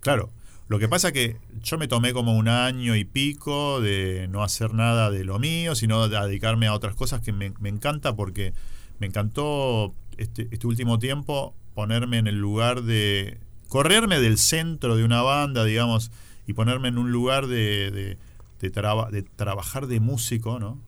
claro, 0.00 0.30
lo 0.68 0.78
que 0.78 0.88
pasa 0.88 1.12
que 1.12 1.36
yo 1.62 1.78
me 1.78 1.88
tomé 1.88 2.12
como 2.12 2.36
un 2.36 2.48
año 2.48 2.94
y 2.94 3.04
pico 3.04 3.80
de 3.80 4.28
no 4.28 4.42
hacer 4.42 4.74
nada 4.74 5.10
de 5.10 5.24
lo 5.24 5.38
mío, 5.38 5.74
sino 5.74 6.08
de 6.08 6.18
dedicarme 6.20 6.66
a 6.66 6.74
otras 6.74 6.94
cosas 6.94 7.22
que 7.22 7.32
me, 7.32 7.46
encanta 7.68 8.14
porque 8.14 8.52
me 8.98 9.06
encantó 9.06 9.94
este, 10.18 10.48
este 10.50 10.66
último 10.66 10.98
tiempo 10.98 11.54
ponerme 11.74 12.18
en 12.18 12.26
el 12.26 12.38
lugar 12.38 12.82
de 12.82 13.38
correrme 13.68 14.20
del 14.20 14.36
centro 14.36 14.96
de 14.96 15.04
una 15.04 15.22
banda, 15.22 15.64
digamos, 15.64 16.10
y 16.46 16.52
ponerme 16.52 16.88
en 16.88 16.98
un 16.98 17.12
lugar 17.12 17.46
de, 17.46 18.18
de, 18.60 18.70
traba- 18.70 19.10
de 19.10 19.22
trabajar 19.22 19.86
de 19.86 20.00
músico, 20.00 20.58
¿no? 20.58 20.78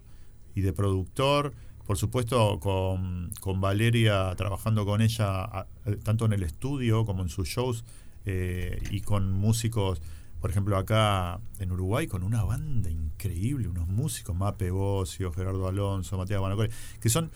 Y 0.55 0.63
de 0.63 0.73
productor, 0.73 1.55
por 1.87 1.97
supuesto 1.97 2.59
con, 2.61 3.31
con 3.41 3.61
Valeria, 3.61 4.35
trabajando 4.37 4.85
con 4.85 5.01
ella 5.01 5.67
tanto 6.03 6.27
en 6.27 6.33
el 6.33 6.43
estudio 6.43 7.05
como 7.05 7.23
en 7.23 7.29
sus 7.29 7.49
shows, 7.49 7.85
eh, 8.25 8.83
y 8.91 9.01
con 9.01 9.33
músicos, 9.33 10.03
por 10.41 10.51
ejemplo 10.51 10.77
acá 10.77 11.41
en 11.59 11.73
Uruguay, 11.73 12.07
con 12.07 12.23
una 12.23 12.45
banda 12.45 12.91
increíble, 12.91 13.69
unos 13.69 13.89
músicos, 13.89 14.37
Mape 14.37 14.71
Bocio, 14.71 15.33
Gerardo 15.33 15.67
Alonso, 15.69 16.17
Matías 16.19 16.41
Guanacore, 16.41 16.71
que 17.01 17.09
son 17.09 17.31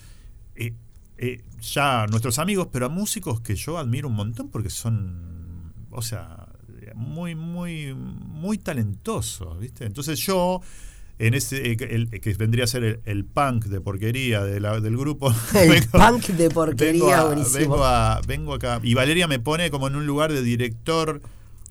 eh, 0.54 0.74
eh, 1.16 1.42
ya 1.60 2.06
nuestros 2.06 2.38
amigos, 2.38 2.68
pero 2.72 2.90
músicos 2.90 3.40
que 3.40 3.54
yo 3.54 3.78
admiro 3.78 4.08
un 4.08 4.14
montón 4.14 4.50
porque 4.50 4.70
son, 4.70 5.72
o 5.90 6.02
sea, 6.02 6.48
muy, 6.94 7.34
muy, 7.34 7.94
muy 7.94 8.58
talentosos, 8.58 9.58
¿viste? 9.58 9.84
Entonces 9.84 10.18
yo, 10.20 10.60
en 11.18 11.34
ese, 11.34 11.72
eh, 11.72 11.76
el- 11.90 12.10
que 12.20 12.32
vendría 12.34 12.64
a 12.64 12.66
ser 12.66 12.82
el, 12.84 13.00
el 13.04 13.24
punk 13.24 13.66
de 13.66 13.80
porquería 13.80 14.42
de 14.44 14.58
la- 14.60 14.80
del 14.80 14.96
grupo. 14.96 15.32
El 15.54 15.70
vengo- 15.70 15.90
punk 15.92 16.26
de 16.28 16.50
porquería, 16.50 16.92
vengo, 16.92 17.14
a- 17.14 17.24
buenísimo. 17.26 17.58
vengo, 17.60 17.84
a- 17.84 18.20
vengo 18.26 18.54
acá. 18.54 18.80
Y 18.82 18.94
Valeria 18.94 19.28
me 19.28 19.38
pone 19.38 19.70
como 19.70 19.86
en 19.88 19.96
un 19.96 20.06
lugar 20.06 20.32
de 20.32 20.42
director 20.42 21.20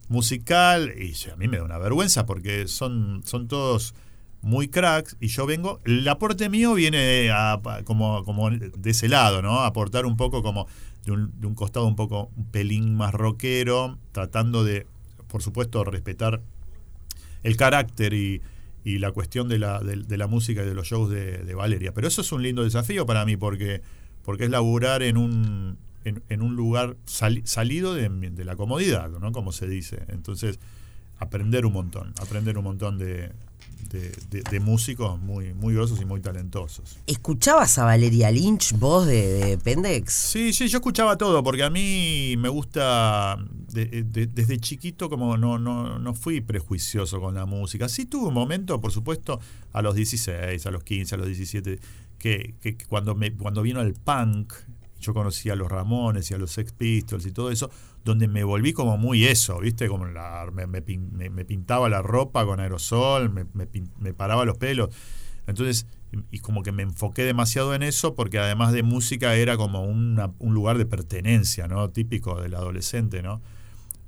musical 0.10 0.94
y 0.98 1.14
a 1.30 1.36
mí 1.36 1.48
me 1.48 1.58
da 1.58 1.64
una 1.64 1.78
vergüenza 1.78 2.26
porque 2.26 2.68
son, 2.68 3.22
son 3.26 3.48
todos 3.48 3.96
muy 4.42 4.68
cracks 4.68 5.16
y 5.22 5.28
yo 5.28 5.46
vengo, 5.46 5.80
el 5.86 6.08
aporte 6.08 6.50
mío 6.50 6.74
viene 6.74 7.30
a, 7.32 7.60
como, 7.86 8.24
como 8.26 8.50
de 8.52 8.90
ese 8.90 9.08
lado, 9.08 9.42
¿no? 9.42 9.62
Aportar 9.62 10.06
un 10.06 10.18
poco 10.18 10.44
como 10.44 10.68
de 11.06 11.14
un, 11.14 11.32
de 11.40 11.48
un 11.48 11.56
costado 11.56 11.86
un 11.88 11.96
poco 11.96 12.30
un 12.36 12.46
pelín 12.52 12.94
más 12.96 13.14
rockero, 13.14 13.98
tratando 14.12 14.64
de, 14.66 14.86
por 15.28 15.42
supuesto, 15.42 15.84
respetar 15.86 16.42
el 17.44 17.56
carácter 17.58 18.14
y, 18.14 18.42
y 18.84 18.98
la 19.00 19.12
cuestión 19.12 19.48
de 19.50 19.60
la, 19.60 19.80
de, 19.80 19.96
de 19.98 20.18
la 20.18 20.28
música 20.28 20.64
y 20.64 20.66
de 20.66 20.74
los 20.74 20.88
shows 20.88 21.10
de, 21.10 21.54
Valeria. 21.56 21.94
Pero 21.94 22.08
eso 22.08 22.22
es 22.22 22.32
un 22.32 22.44
lindo 22.44 22.64
desafío 22.64 23.06
para 23.06 23.26
mí 23.26 23.38
porque, 23.38 23.82
porque 24.24 24.44
es 24.46 24.50
laburar 24.50 25.04
en 25.04 25.18
un, 25.18 25.78
en, 26.04 26.22
un 26.42 26.56
lugar 26.56 26.98
sali- 27.06 27.44
salido 27.46 27.94
de, 27.94 28.10
de 28.10 28.44
la 28.46 28.56
comodidad, 28.56 29.10
¿no? 29.10 29.32
Como 29.32 29.52
se 29.52 29.68
dice. 29.68 30.04
Entonces, 30.10 30.60
aprender 31.18 31.66
un 31.66 31.74
montón, 31.74 32.14
aprender 32.22 32.58
un 32.58 32.66
montón 32.66 32.98
de, 32.98 33.32
de, 33.90 34.12
de- 34.30 34.42
de 34.50 34.60
músicos 34.60 35.20
muy, 35.20 35.54
muy 35.54 35.74
grosos 35.74 36.00
y 36.02 36.06
muy 36.06 36.22
talentosos. 36.22 36.98
¿Escuchabas 37.08 37.78
a 37.78 37.86
Valeria 37.86 38.32
Lynch, 38.32 38.74
vos 38.78 39.06
de, 39.06 39.28
de 39.46 39.58
Pendex? 39.58 40.14
Sí, 40.14 40.54
sí, 40.54 40.68
yo 40.68 40.78
escuchaba 40.80 41.18
todo, 41.18 41.44
porque 41.44 41.64
a 41.64 41.70
mí 41.70 42.36
me 42.38 42.50
gusta, 42.50 43.38
de- 43.72 44.04
de- 44.04 44.28
desde 44.28 44.58
chiquito 44.60 45.10
como 45.10 45.38
no, 45.38 45.58
no, 45.60 46.00
no 46.00 46.14
fui 46.14 46.42
prejuicioso 46.42 47.20
con 47.20 47.36
la 47.36 47.46
música. 47.46 47.88
Sí 47.90 48.06
tuve 48.06 48.28
un 48.28 48.34
momento, 48.34 48.80
por 48.82 48.92
supuesto, 48.92 49.40
a 49.72 49.82
los 49.82 49.96
16, 49.96 50.66
a 50.66 50.72
los 50.72 50.84
15, 50.84 51.16
a 51.16 51.18
los 51.18 51.28
17, 51.28 51.80
que, 52.18 52.56
que 52.62 52.78
cuando, 52.88 53.16
me, 53.16 53.34
cuando 53.36 53.62
vino 53.62 53.82
el 53.82 53.94
punk, 53.94 54.54
yo 55.00 55.14
conocí 55.14 55.50
a 55.50 55.56
los 55.56 55.70
Ramones 55.70 56.32
y 56.32 56.34
a 56.34 56.38
los 56.38 56.52
Sex 56.52 56.72
Pistols 56.72 57.26
y 57.26 57.32
todo 57.32 57.52
eso, 57.52 57.70
donde 58.04 58.28
me 58.28 58.44
volví 58.44 58.74
como 58.74 58.98
muy 58.98 59.26
eso, 59.26 59.60
¿viste? 59.60 59.88
Como 59.88 60.06
la, 60.06 60.50
me, 60.54 60.68
me 60.68 60.82
me- 60.82 61.46
pintaba 61.46 61.90
la 61.90 62.02
ropa 62.02 62.46
con 62.46 62.60
aerosol, 62.60 63.30
me, 63.32 63.46
me 64.00 64.14
paraba 64.14 64.46
los 64.46 64.58
pelos. 64.58 64.90
Entonces, 65.48 65.88
y 66.32 66.40
como 66.40 66.64
que 66.64 66.72
me 66.72 66.84
enfoqué 66.84 67.24
demasiado 67.24 67.74
en 67.74 67.84
eso 67.84 68.14
porque 68.16 68.40
además 68.40 68.72
de 68.74 68.84
música 68.84 69.36
era 69.36 69.58
como 69.58 69.84
un 69.84 70.54
lugar 70.54 70.78
de 70.78 70.86
pertenencia, 70.86 71.68
¿no? 71.68 71.90
Típico 71.90 72.42
del 72.42 72.56
adolescente, 72.56 73.24
¿no? 73.24 73.42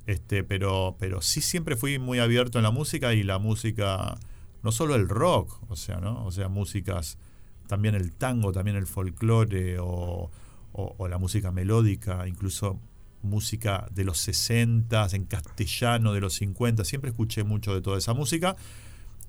Este, 0.06 0.44
pero, 0.44 0.96
pero 1.00 1.20
sí 1.20 1.40
siempre 1.40 1.76
fui 1.76 1.98
muy 1.98 2.18
abierto 2.20 2.58
en 2.58 2.62
la 2.64 2.70
música 2.70 3.12
y 3.14 3.22
la 3.24 3.38
música, 3.38 4.16
no 4.62 4.70
solo 4.72 4.94
el 4.94 5.08
rock, 5.08 5.58
o 5.68 5.74
sea, 5.76 5.98
¿no? 5.98 6.24
O 6.24 6.30
sea, 6.30 6.48
músicas, 6.48 7.18
también 7.66 7.94
el 7.96 8.12
tango, 8.12 8.52
también 8.52 8.76
el 8.76 8.86
folclore 8.86 9.78
o, 9.80 10.30
o- 10.72 10.94
o 10.96 11.08
la 11.08 11.18
música 11.18 11.50
melódica, 11.50 12.28
incluso 12.28 12.78
música 13.22 13.88
de 13.92 14.04
los 14.04 14.18
60, 14.18 15.08
en 15.12 15.24
castellano 15.24 16.12
de 16.12 16.20
los 16.20 16.34
50, 16.34 16.84
siempre 16.84 17.10
escuché 17.10 17.44
mucho 17.44 17.74
de 17.74 17.80
toda 17.80 17.98
esa 17.98 18.14
música. 18.14 18.56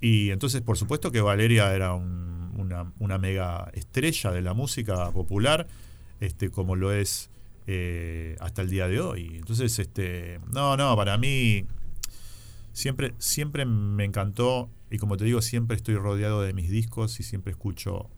Y 0.01 0.29
entonces, 0.29 0.61
por 0.61 0.77
supuesto 0.77 1.11
que 1.11 1.21
Valeria 1.21 1.73
era 1.73 1.93
un- 1.93 2.37
una, 2.99 3.17
mega 3.17 3.69
estrella 3.73 4.31
de 4.31 4.41
la 4.41 4.53
música 4.53 5.11
popular, 5.11 5.67
este, 6.19 6.49
como 6.49 6.75
lo 6.75 6.91
es 6.91 7.29
eh, 7.67 8.35
hasta 8.39 8.61
el 8.61 8.69
día 8.69 8.87
de 8.87 8.99
hoy. 9.01 9.35
Entonces, 9.35 9.77
este, 9.79 10.39
no, 10.53 10.77
no, 10.77 10.95
para 10.95 11.17
mí 11.17 11.65
siempre, 12.73 13.13
siempre 13.17 13.65
me 13.65 14.05
encantó, 14.05 14.69
y 14.89 14.97
como 14.99 15.17
te 15.17 15.25
digo, 15.25 15.41
siempre 15.41 15.75
estoy 15.75 15.95
rodeado 15.95 16.41
de 16.41 16.53
mis 16.53 16.69
discos 16.69 17.19
y 17.19 17.23
siempre 17.23 17.51
escucho, 17.51 18.09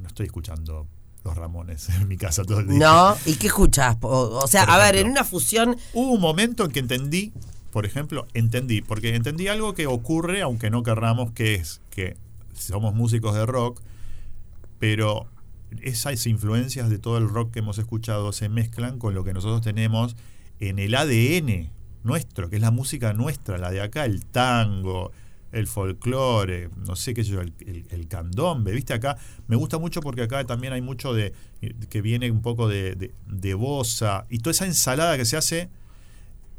no 0.00 0.06
estoy 0.06 0.26
escuchando 0.26 0.86
los 1.28 1.36
Ramones 1.36 1.88
en 2.00 2.08
mi 2.08 2.16
casa 2.16 2.44
todo 2.44 2.60
el 2.60 2.68
día. 2.68 2.78
No, 2.78 3.16
¿y 3.26 3.34
qué 3.34 3.48
escuchás? 3.48 3.96
O, 4.00 4.40
o 4.42 4.46
sea, 4.46 4.64
Por 4.64 4.74
a 4.74 4.78
ver, 4.78 4.96
en 4.96 5.08
una 5.08 5.24
fusión, 5.24 5.76
Hubo 5.92 6.12
un 6.12 6.20
momento 6.20 6.64
en 6.64 6.70
que 6.70 6.80
entendí, 6.80 7.32
por 7.70 7.86
ejemplo, 7.86 8.26
entendí, 8.34 8.82
porque 8.82 9.14
entendí 9.14 9.48
algo 9.48 9.74
que 9.74 9.86
ocurre, 9.86 10.42
aunque 10.42 10.70
no 10.70 10.82
querramos, 10.82 11.32
que 11.32 11.54
es 11.54 11.80
que 11.90 12.16
somos 12.54 12.94
músicos 12.94 13.34
de 13.34 13.46
rock, 13.46 13.80
pero 14.78 15.26
esas 15.82 16.26
influencias 16.26 16.88
de 16.88 16.98
todo 16.98 17.18
el 17.18 17.28
rock 17.28 17.52
que 17.52 17.58
hemos 17.58 17.78
escuchado 17.78 18.32
se 18.32 18.48
mezclan 18.48 18.98
con 18.98 19.14
lo 19.14 19.22
que 19.24 19.34
nosotros 19.34 19.60
tenemos 19.60 20.16
en 20.60 20.78
el 20.78 20.94
ADN 20.94 21.70
nuestro, 22.04 22.48
que 22.48 22.56
es 22.56 22.62
la 22.62 22.70
música 22.70 23.12
nuestra, 23.12 23.58
la 23.58 23.70
de 23.70 23.82
acá, 23.82 24.04
el 24.04 24.24
tango, 24.24 25.12
el 25.52 25.66
folclore, 25.66 26.68
no 26.86 26.94
sé 26.96 27.14
qué 27.14 27.24
sé 27.24 27.30
yo, 27.30 27.40
el, 27.40 27.52
el- 27.66 27.86
el 27.90 28.08
candombe, 28.08 28.72
viste 28.72 28.92
acá, 28.92 29.16
me 29.46 29.56
gusta 29.56 29.78
mucho 29.78 30.00
porque 30.00 30.22
acá 30.22 30.44
también 30.44 30.72
hay 30.72 30.82
mucho 30.82 31.14
de, 31.14 31.32
que 31.88 32.02
viene 32.02 32.30
un 32.30 32.42
poco 32.42 32.68
de, 32.68 33.12
de, 33.26 33.54
bossa 33.54 34.26
y 34.28 34.38
toda 34.38 34.50
esa 34.52 34.66
ensalada 34.66 35.16
que 35.16 35.24
se 35.24 35.36
hace 35.36 35.70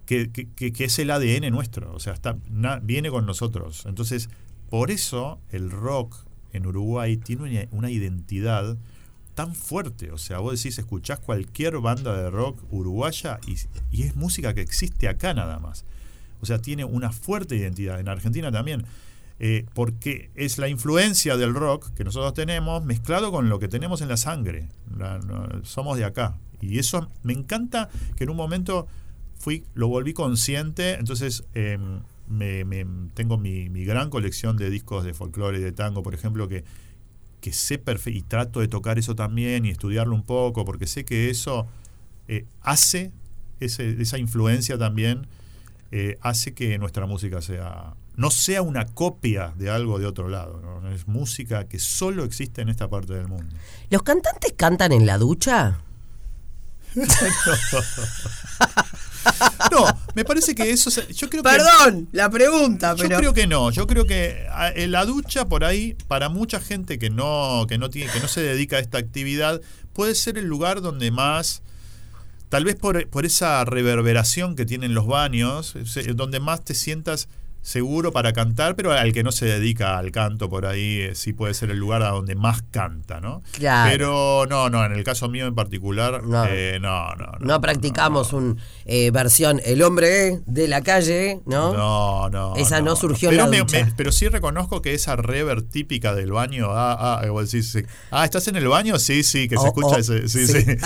que- 0.06 0.32
que 0.32 0.86
es 0.86 0.98
el 1.00 1.12
ADN 1.12 1.52
nuestro, 1.52 1.94
o 1.94 2.00
sea, 2.00 2.14
está, 2.14 2.36
na- 2.50 2.80
viene 2.80 3.12
con 3.12 3.26
nosotros. 3.28 3.86
Entonces, 3.86 4.30
por 4.70 4.90
eso 4.90 5.40
el 5.52 5.70
rock 5.70 6.16
en 6.52 6.66
Uruguay 6.66 7.16
tiene 7.18 7.44
una, 7.44 7.68
una 7.72 7.92
identidad 7.92 8.76
tan 9.36 9.54
fuerte. 9.54 10.12
O 10.12 10.18
sea, 10.18 10.40
vos 10.40 10.58
decís, 10.62 10.80
escuchás 10.80 11.20
cualquier 11.20 11.78
banda 11.80 12.20
de 12.20 12.30
rock 12.32 12.60
uruguaya 12.72 13.40
y, 13.46 13.56
y 13.96 14.04
es 14.04 14.16
música 14.16 14.54
que 14.56 14.62
existe 14.62 15.08
acá 15.08 15.34
nada 15.36 15.60
más. 15.60 15.86
O 16.42 16.46
sea, 16.46 16.60
tiene 16.60 16.86
una 16.86 17.12
fuerte 17.12 17.56
identidad. 17.56 18.00
En 18.00 18.08
Argentina 18.10 18.52
también. 18.52 18.86
eh, 19.42 19.66
porque 19.74 20.30
es 20.36 20.58
la 20.58 20.68
influencia 20.68 21.38
del 21.38 21.54
rock 21.54 21.94
que 21.96 22.04
nosotros 22.04 22.34
tenemos 22.34 22.84
mezclado 22.84 23.32
con 23.32 23.48
lo 23.48 23.58
que 23.58 23.70
tenemos 23.70 24.02
en 24.02 24.10
la 24.10 24.18
sangre. 24.18 24.68
Somos 25.64 25.98
de 25.98 26.04
acá. 26.06 26.36
Y 26.62 26.78
eso 26.80 27.08
me 27.24 27.32
encanta 27.34 27.90
que 28.18 28.26
en 28.26 28.32
un 28.32 28.36
momento 28.38 28.88
fui, 29.38 29.64
lo 29.76 29.88
volví 29.88 30.12
consciente. 30.14 30.96
Entonces, 30.96 31.46
eh, 31.54 31.78
me, 32.28 32.66
me- 32.66 32.86
tengo 33.14 33.38
mi, 33.38 33.70
gran 33.86 34.10
colección 34.10 34.58
de 34.58 34.70
discos 34.70 35.06
de 35.06 35.14
folclore 35.14 35.60
y 35.60 35.62
de 35.62 35.72
tango, 35.72 36.04
por 36.04 36.14
ejemplo, 36.14 36.50
que, 36.50 36.66
que 37.40 37.54
sé 37.54 37.82
y 38.08 38.22
trato 38.24 38.60
de 38.60 38.68
tocar 38.68 39.00
eso 39.00 39.16
también 39.16 39.66
y 39.66 39.70
estudiarlo 39.70 40.14
un 40.16 40.24
poco, 40.24 40.66
porque 40.66 40.86
sé 40.86 41.06
que 41.06 41.30
eso 41.30 41.66
eh, 42.28 42.46
hace, 42.62 43.12
esa 43.62 44.18
influencia 44.18 44.78
también 44.78 45.28
eh, 45.92 46.18
hace 46.22 46.54
que 46.54 46.78
nuestra 46.78 47.06
música 47.06 47.42
sea 47.42 47.96
no 48.16 48.32
sea 48.32 48.62
una 48.62 48.86
copia 48.86 49.54
de 49.56 49.70
algo 49.70 49.98
de 49.98 50.06
otro 50.06 50.28
lado, 50.28 50.60
¿no? 50.62 50.92
es 50.92 51.08
música 51.08 51.68
que 51.70 51.80
solo 51.80 52.26
existe 52.26 52.62
en 52.62 52.68
esta 52.70 52.90
parte 52.90 53.14
del 53.14 53.28
mundo. 53.30 53.56
¿Los 53.90 54.04
cantantes 54.04 54.54
cantan 54.58 54.92
en 54.92 55.06
la 55.06 55.18
ducha? 55.18 55.80
No, 59.72 59.86
me 60.16 60.24
parece 60.26 60.56
que 60.56 60.72
eso, 60.72 60.90
se- 60.90 61.12
yo 61.14 61.30
creo 61.30 61.44
que 61.44 61.50
Perdón, 61.50 62.08
la 62.12 62.30
pregunta, 62.30 62.96
Yo 62.96 63.08
creo 63.08 63.34
que 63.34 63.46
no, 63.48 63.70
yo 63.72 63.86
creo 63.86 64.06
que 64.06 64.48
a- 64.52 64.70
en 64.72 64.92
la 64.92 65.06
ducha 65.06 65.46
por 65.48 65.64
ahí, 65.64 65.96
para 66.08 66.30
mucha 66.30 66.60
gente 66.60 66.98
que 66.98 67.10
no, 67.10 67.66
que 67.68 67.78
no 67.78 67.90
tiene, 67.90 68.12
que 68.12 68.20
no 68.20 68.28
se 68.28 68.42
dedica 68.42 68.78
a 68.78 68.80
esta 68.80 68.98
actividad, 68.98 69.62
puede 69.94 70.16
ser 70.16 70.38
el 70.38 70.46
lugar 70.46 70.82
donde 70.82 71.12
más, 71.12 71.62
tal 72.50 72.66
vez 72.66 72.76
por, 72.76 73.08
por 73.10 73.26
esa 73.26 73.64
reverberación 73.66 74.56
que 74.56 74.66
tienen 74.66 74.94
los 74.94 75.08
baños, 75.08 75.76
se- 75.86 76.14
donde 76.14 76.40
más 76.40 76.64
te 76.66 76.74
sientas 76.74 77.30
seguro 77.62 78.12
para 78.12 78.34
cantar, 78.34 78.76
pero 78.76 78.92
al 78.94 79.12
que 79.14 79.24
no 79.24 79.32
se 79.32 79.46
dedica 79.46 79.98
al 79.98 80.12
canto 80.12 80.50
por 80.50 80.66
ahí, 80.66 81.02
eh, 81.02 81.16
sí 81.16 81.34
puede 81.34 81.54
ser 81.54 81.70
el 81.72 81.78
lugar 81.78 82.02
a 82.04 82.10
donde 82.10 82.36
más 82.36 82.62
canta, 82.72 83.20
¿no? 83.20 83.44
Claro. 83.54 83.90
Pero 83.92 84.46
no, 84.50 84.70
no, 84.70 84.86
en 84.86 84.94
el 84.94 85.04
caso 85.04 85.30
mío 85.30 85.46
en 85.46 85.56
particular, 85.56 86.24
No. 86.24 86.46
eh, 86.48 86.80
no, 86.82 87.16
no, 87.16 87.26
no. 87.40 87.46
No 87.50 87.62
practicamos 87.62 88.34
un 88.34 88.60
eh, 88.86 89.12
versión 89.12 89.62
El 89.66 89.82
hombre 89.84 90.40
de 90.46 90.68
la 90.68 90.82
calle, 90.82 91.42
¿no? 91.46 91.74
No, 91.74 92.30
no. 92.30 92.56
Esa 92.56 92.82
no 92.82 92.96
surgió 92.96 93.30
en 93.30 93.36
pero 93.36 93.46
la 93.46 93.52
me- 93.52 93.60
ducha. 93.60 93.86
me- 93.86 93.94
pero 93.96 94.12
sí 94.12 94.28
reconozco 94.30 94.82
que 94.82 94.94
esa 94.94 95.16
rever 95.16 95.62
típica 95.62 96.16
del 96.16 96.32
baño. 96.32 96.68
Ah, 96.72 97.20
ah, 97.22 97.30
vos 97.30 97.52
decís, 97.52 97.72
sí. 97.72 97.82
ah, 98.12 98.26
¿estás 98.26 98.48
en 98.48 98.56
el 98.56 98.68
baño? 98.68 98.98
Sí, 99.00 99.24
sí, 99.24 99.48
que 99.48 99.56
se 99.58 99.62
Oh, 99.64 99.68
escucha 99.68 99.96
oh, 99.96 100.00
ese. 100.00 100.28
Sí, 100.28 100.48
sí. 100.48 100.62
sí. 100.62 100.76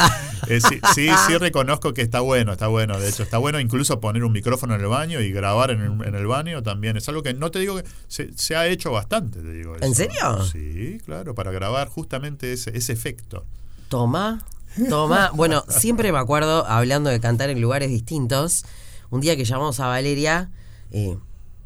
Eh, 0.49 0.59
sí, 0.59 0.77
sí, 0.93 1.07
sí 1.25 1.37
reconozco 1.37 1.93
que 1.93 2.01
está 2.01 2.19
bueno, 2.19 2.51
está 2.51 2.67
bueno. 2.67 2.99
De 2.99 3.07
hecho, 3.07 3.23
está 3.23 3.37
bueno 3.37 3.61
incluso 3.61 4.01
poner 4.01 4.25
un 4.25 4.33
micrófono 4.33 4.75
en 4.75 4.81
el 4.81 4.87
baño 4.87 5.21
y 5.21 5.31
grabar 5.31 5.71
en 5.71 5.79
el, 5.79 6.05
en 6.05 6.15
el 6.15 6.27
baño 6.27 6.61
también. 6.61 6.72
Es 6.81 7.09
algo 7.09 7.23
que 7.23 7.33
no 7.33 7.51
te 7.51 7.59
digo 7.59 7.75
que 7.75 7.83
se, 8.07 8.31
se 8.37 8.55
ha 8.55 8.67
hecho 8.67 8.91
bastante, 8.91 9.41
te 9.41 9.51
digo. 9.51 9.75
¿En 9.81 9.95
serio? 9.95 10.43
Sí, 10.43 10.99
claro, 11.05 11.35
para 11.35 11.51
grabar 11.51 11.87
justamente 11.87 12.53
ese, 12.53 12.75
ese 12.77 12.93
efecto. 12.93 13.45
Toma, 13.89 14.45
toma. 14.89 15.31
Bueno, 15.35 15.63
siempre 15.67 16.11
me 16.11 16.19
acuerdo, 16.19 16.65
hablando 16.65 17.09
de 17.09 17.19
cantar 17.19 17.49
en 17.49 17.61
lugares 17.61 17.89
distintos, 17.89 18.65
un 19.09 19.21
día 19.21 19.35
que 19.35 19.45
llamamos 19.45 19.79
a 19.79 19.87
Valeria, 19.87 20.49
eh, 20.91 21.17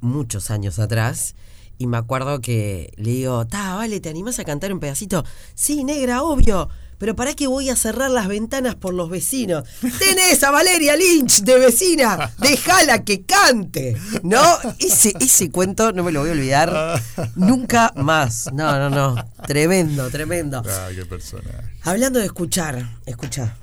muchos 0.01 0.51
años 0.51 0.79
atrás, 0.79 1.35
y 1.77 1.87
me 1.87 1.97
acuerdo 1.97 2.41
que 2.41 2.91
le 2.97 3.11
digo, 3.11 3.45
ta, 3.45 3.75
vale, 3.75 3.99
¿te 3.99 4.09
animás 4.09 4.39
a 4.39 4.43
cantar 4.45 4.73
un 4.73 4.79
pedacito? 4.79 5.23
Sí, 5.53 5.83
negra, 5.83 6.23
obvio. 6.23 6.69
Pero 6.97 7.15
¿para 7.15 7.35
qué 7.35 7.47
voy 7.47 7.69
a 7.69 7.75
cerrar 7.75 8.09
las 8.09 8.27
ventanas 8.27 8.75
por 8.75 8.93
los 8.93 9.09
vecinos? 9.09 9.63
Tenés 9.99 10.43
a 10.43 10.51
Valeria 10.51 10.95
Lynch 10.95 11.41
de 11.41 11.59
vecina, 11.59 12.31
déjala 12.39 13.03
que 13.03 13.21
cante. 13.23 13.95
¿No? 14.23 14.41
Ese, 14.79 15.13
ese 15.19 15.51
cuento 15.51 15.91
no 15.91 16.03
me 16.03 16.11
lo 16.11 16.21
voy 16.21 16.29
a 16.29 16.33
olvidar 16.33 17.01
nunca 17.35 17.93
más. 17.95 18.49
No, 18.51 18.77
no, 18.77 18.89
no. 18.89 19.15
Tremendo, 19.45 20.09
tremendo. 20.09 20.63
Ah, 20.67 20.89
qué 20.95 21.05
personaje. 21.05 21.49
Hablando 21.83 22.19
de 22.19 22.25
escuchar, 22.25 22.83
escucha. 23.05 23.55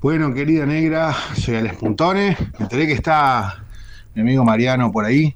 Bueno, 0.00 0.34
querida 0.34 0.66
negra, 0.66 1.16
soy 1.42 1.56
Alex 1.56 1.76
Puntones. 1.76 2.38
Me 2.38 2.64
enteré 2.64 2.86
que 2.86 2.92
está 2.92 3.64
mi 4.14 4.20
amigo 4.20 4.44
Mariano 4.44 4.92
por 4.92 5.06
ahí. 5.06 5.34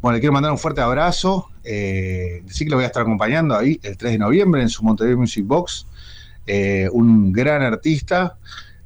Bueno, 0.00 0.14
le 0.14 0.20
quiero 0.20 0.32
mandar 0.32 0.52
un 0.52 0.58
fuerte 0.58 0.80
abrazo. 0.80 1.50
Eh, 1.62 2.42
decir 2.44 2.66
que 2.66 2.70
lo 2.70 2.76
voy 2.76 2.84
a 2.84 2.88
estar 2.88 3.02
acompañando 3.02 3.56
ahí 3.56 3.80
el 3.82 3.96
3 3.96 4.12
de 4.12 4.18
noviembre 4.18 4.62
en 4.62 4.68
su 4.68 4.84
Monterrey 4.84 5.16
Music 5.16 5.46
Box. 5.46 5.86
Eh, 6.46 6.88
un 6.92 7.32
gran 7.32 7.62
artista, 7.62 8.36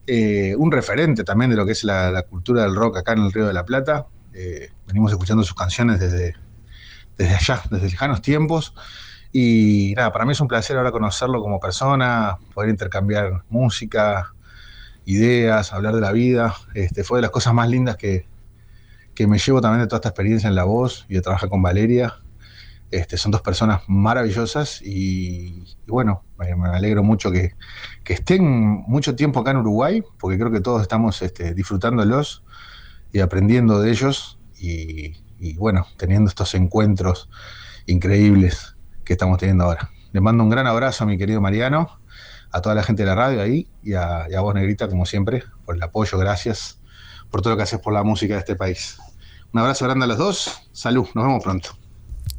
eh, 0.07 0.55
un 0.57 0.71
referente 0.71 1.25
también 1.25 1.51
de 1.51 1.57
lo 1.57 1.67
que 1.67 1.73
es 1.73 1.85
la, 1.85 2.11
la 2.11 2.23
cultura 2.23 2.63
del 2.63 2.75
rock 2.75 2.99
acá 2.99 3.13
en 3.13 3.21
el 3.21 3.33
Río 3.33 3.47
de 3.47 3.53
la 3.53 3.65
Plata. 3.65 4.07
Eh, 4.33 4.71
venimos 4.87 5.11
escuchando 5.11 5.43
sus 5.43 5.57
canciones 5.57 5.99
desde, 5.99 6.37
desde 7.17 7.35
allá, 7.35 7.63
desde 7.71 7.89
lejanos 7.89 8.23
tiempos. 8.23 8.75
Y 9.33 9.95
nada, 9.97 10.13
para 10.13 10.25
mí 10.25 10.33
es 10.33 10.41
un 10.41 10.49
placer 10.49 10.77
ahora 10.77 10.93
conocerlo 10.93 11.43
como 11.43 11.59
persona, 11.59 12.39
poder 12.55 12.71
intercambiar 12.71 13.43
música, 13.51 14.33
ideas, 15.05 15.73
hablar 15.73 15.95
de 15.95 16.01
la 16.01 16.13
vida. 16.13 16.55
Este, 16.75 17.03
fue 17.03 17.19
de 17.19 17.23
las 17.23 17.33
cosas 17.33 17.53
más 17.53 17.69
lindas 17.69 17.97
que, 17.97 18.27
que 19.19 19.27
me 19.27 19.37
llevo 19.37 19.61
también 19.61 19.81
de 19.81 19.89
toda 19.89 19.97
esta 19.97 20.11
experiencia 20.11 20.47
en 20.47 20.55
la 20.55 20.63
voz 20.63 21.05
y 21.09 21.15
de 21.15 21.23
trabajar 21.23 21.49
con 21.49 21.61
Valeria. 21.61 22.21
Este, 22.93 23.17
son 23.17 23.33
dos 23.33 23.43
personas 23.43 23.83
maravillosas 23.89 24.81
y, 24.81 25.77
bueno, 25.89 26.23
me, 26.39 26.55
me 26.55 26.69
alegro 26.69 27.03
mucho 27.03 27.33
que, 27.33 27.57
que 28.05 28.13
estén 28.13 28.45
mucho 28.87 29.17
tiempo 29.17 29.41
acá 29.41 29.51
en 29.51 29.57
Uruguay, 29.57 30.05
porque 30.21 30.39
creo 30.39 30.53
que 30.53 30.61
todos 30.61 30.83
estamos 30.83 31.21
este, 31.23 31.53
disfrutándolos 31.53 32.45
y 33.13 33.19
aprendiendo 33.19 33.81
de 33.81 33.91
ellos 33.91 34.39
y, 34.57 35.17
y 35.41 35.55
bueno, 35.55 35.89
teniendo 35.97 36.29
estos 36.29 36.55
encuentros 36.55 37.29
increíbles 37.87 38.77
que 39.03 39.15
estamos 39.15 39.39
teniendo 39.39 39.65
ahora. 39.65 39.91
Le 40.13 40.21
mando 40.21 40.45
un 40.45 40.51
gran 40.51 40.69
abrazo 40.69 41.03
a 41.03 41.07
mi 41.09 41.19
querido 41.19 41.41
Mariano, 41.41 41.99
a 42.53 42.61
toda 42.61 42.77
la 42.77 42.85
gente 42.85 43.03
de 43.03 43.07
la 43.07 43.17
radio 43.17 43.43
ahí 43.43 43.69
y 43.83 43.95
a, 43.95 44.29
y 44.31 44.35
a 44.35 44.41
vos, 44.43 44.55
Negrita, 44.55 44.89
como 44.89 45.07
siempre, 45.07 45.43
por 45.65 45.75
el 45.75 45.83
apoyo, 45.83 46.19
gracias 46.19 46.81
por 47.31 47.43
todo 47.43 47.55
lo 47.55 47.57
que 47.57 47.65
haces 47.65 47.81
por 47.81 47.93
la 47.93 48.05
música 48.05 48.35
de 48.35 48.39
este 48.39 48.55
país. 48.55 48.97
Un 49.53 49.61
abrazo 49.61 49.85
grande 49.87 50.05
a 50.05 50.09
los 50.09 50.19
dos, 50.19 50.63
salud, 50.73 51.07
nos 51.15 51.25
vemos 51.25 51.43
pronto. 51.43 51.71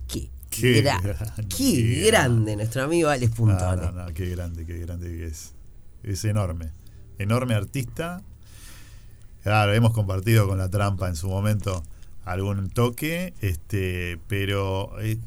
Qué, 0.08 0.30
Qué 0.50 0.84
gra- 0.84 1.02
grande. 1.02 1.48
qué 1.56 2.04
grande 2.08 2.56
nuestro 2.56 2.84
amigo 2.84 3.10
Alex 3.10 3.32
No, 3.32 3.36
Puntones. 3.36 3.94
no, 3.94 4.06
no, 4.06 4.14
qué 4.14 4.30
grande, 4.30 4.66
qué 4.66 4.80
grande 4.80 5.08
que 5.10 5.26
es. 5.28 5.54
Es 6.04 6.24
enorme. 6.26 6.72
Enorme 7.18 7.54
artista. 7.56 8.22
Claro, 9.44 9.74
hemos 9.74 9.94
compartido 9.94 10.48
con 10.48 10.58
la 10.58 10.70
trampa 10.70 11.08
en 11.08 11.16
su 11.16 11.30
momento 11.30 11.84
algún 12.26 12.70
toque, 12.70 13.34
este, 13.42 14.20
pero 14.28 14.92
eh, 15.02 15.18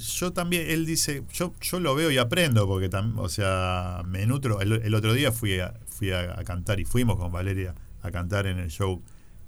yo 0.00 0.32
también, 0.32 0.68
él 0.68 0.84
dice, 0.84 1.22
yo, 1.32 1.54
yo 1.60 1.78
lo 1.78 1.94
veo 1.94 2.10
y 2.10 2.18
aprendo, 2.18 2.66
porque 2.66 2.88
también, 2.88 3.18
o 3.18 3.28
sea, 3.28 4.02
me 4.06 4.26
nutro. 4.26 4.60
El, 4.60 4.72
el 4.72 4.94
otro 4.94 5.12
día 5.14 5.30
fui 5.30 5.60
a, 5.60 5.74
fui 5.88 6.10
a, 6.10 6.38
a 6.40 6.42
cantar 6.44 6.80
y 6.80 6.84
fuimos 6.84 7.16
con 7.18 7.30
Valeria 7.30 7.74
a 8.02 8.10
cantar 8.10 8.46
en 8.46 8.58
el 8.58 8.70
show 8.70 9.00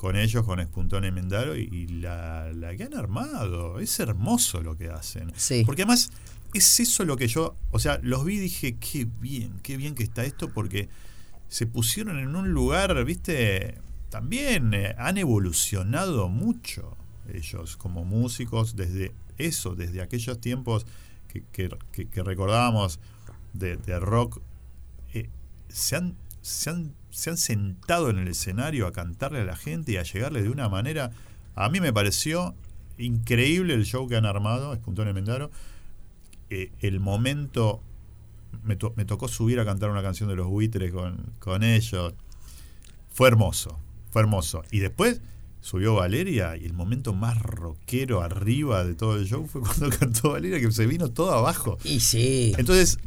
con 0.03 0.17
ellos, 0.17 0.45
con 0.45 0.59
Espuntón 0.59 1.05
y 1.05 1.13
Mendaro, 1.13 1.57
y, 1.57 1.69
y 1.71 1.87
la, 1.87 2.53
la 2.53 2.77
que 2.77 2.83
han 2.83 2.95
armado. 2.95 3.79
Es 3.79 4.01
hermoso 4.01 4.61
lo 4.61 4.77
que 4.77 4.89
hacen. 4.91 5.33
Sí. 5.37 5.63
Porque 5.65 5.83
además 5.83 6.11
es 6.53 6.81
eso 6.81 7.05
lo 7.05 7.17
que 7.17 7.29
yo, 7.29 7.55
o 7.71 7.79
sea, 7.79 8.01
los 8.03 8.25
vi 8.25 8.35
y 8.35 8.41
dije, 8.41 8.77
qué 8.79 9.07
bien, 9.21 9.61
qué 9.63 9.77
bien 9.77 9.95
que 9.95 10.03
está 10.03 10.25
esto, 10.25 10.49
porque 10.53 10.89
se 11.49 11.67
pusieron 11.69 12.19
en 12.19 12.35
un 12.35 12.51
lugar, 12.51 13.05
viste, 13.05 13.79
también 14.11 14.75
eh, 14.75 14.95
han 14.99 15.19
evolucionado 15.19 16.29
mucho 16.29 16.97
ellos 17.33 17.77
como 17.77 18.05
músicos 18.05 18.75
desde 18.75 19.13
eso, 19.39 19.77
desde 19.77 20.03
aquellos 20.03 20.41
tiempos 20.41 20.85
que, 21.29 21.45
que, 21.53 21.69
que- 21.93 22.07
que 22.09 22.23
recordábamos 22.25 22.99
de, 23.53 23.77
de 23.77 24.01
rock, 24.01 24.41
eh, 25.15 25.29
se, 25.69 25.95
han, 25.95 26.17
se, 26.41 26.71
han, 26.71 26.93
se 27.13 27.31
han 27.31 27.37
sentado 27.37 28.11
en 28.11 28.19
el 28.19 28.29
escenario 28.29 28.87
a 28.89 28.93
cantarle 28.93 29.41
a 29.41 29.45
la 29.45 29.55
gente 29.57 29.93
y 29.93 29.97
a 29.99 30.03
llegarle 30.03 30.43
de 30.43 30.49
una 30.51 30.69
manera, 30.69 31.13
a 31.55 31.69
mí 31.69 31.81
me 31.81 31.93
pareció 31.93 32.55
increíble 32.99 33.75
el 33.75 33.85
show 33.85 34.09
que 34.09 34.17
han 34.17 34.27
armado, 34.27 34.73
Espuntón 34.73 35.13
Mendaro, 35.15 35.51
eh, 36.51 36.71
el 36.81 37.01
momento 37.01 37.81
me, 38.65 38.77
to- 38.77 38.93
me 38.97 39.05
tocó 39.05 39.29
subir 39.29 39.61
a 39.61 39.65
cantar 39.65 39.91
una 39.91 40.03
canción 40.03 40.29
de 40.29 40.37
los 40.37 40.47
buitres 40.49 40.93
con, 40.93 41.33
con 41.39 41.63
ellos. 41.63 42.15
Fue 43.13 43.29
hermoso, 43.29 43.79
fue 44.11 44.23
hermoso. 44.23 44.63
Y 44.71 44.79
después 44.81 45.21
subió 45.61 45.95
Valeria 45.95 46.57
y 46.57 46.65
el 46.67 46.73
momento 46.73 47.13
más 47.15 47.41
rockero 47.41 48.21
arriba 48.23 48.85
de 48.85 48.95
todo 48.95 49.17
el 49.17 49.27
show 49.27 49.47
fue 49.47 49.61
cuando 49.63 49.89
cantó 49.99 50.33
Valeria, 50.33 50.61
que 50.61 50.71
se 50.73 50.87
vino 50.87 51.09
todo 51.11 51.33
abajo. 51.35 51.79
Y 51.85 52.01
sí. 52.01 52.53
Entonces, 52.59 52.99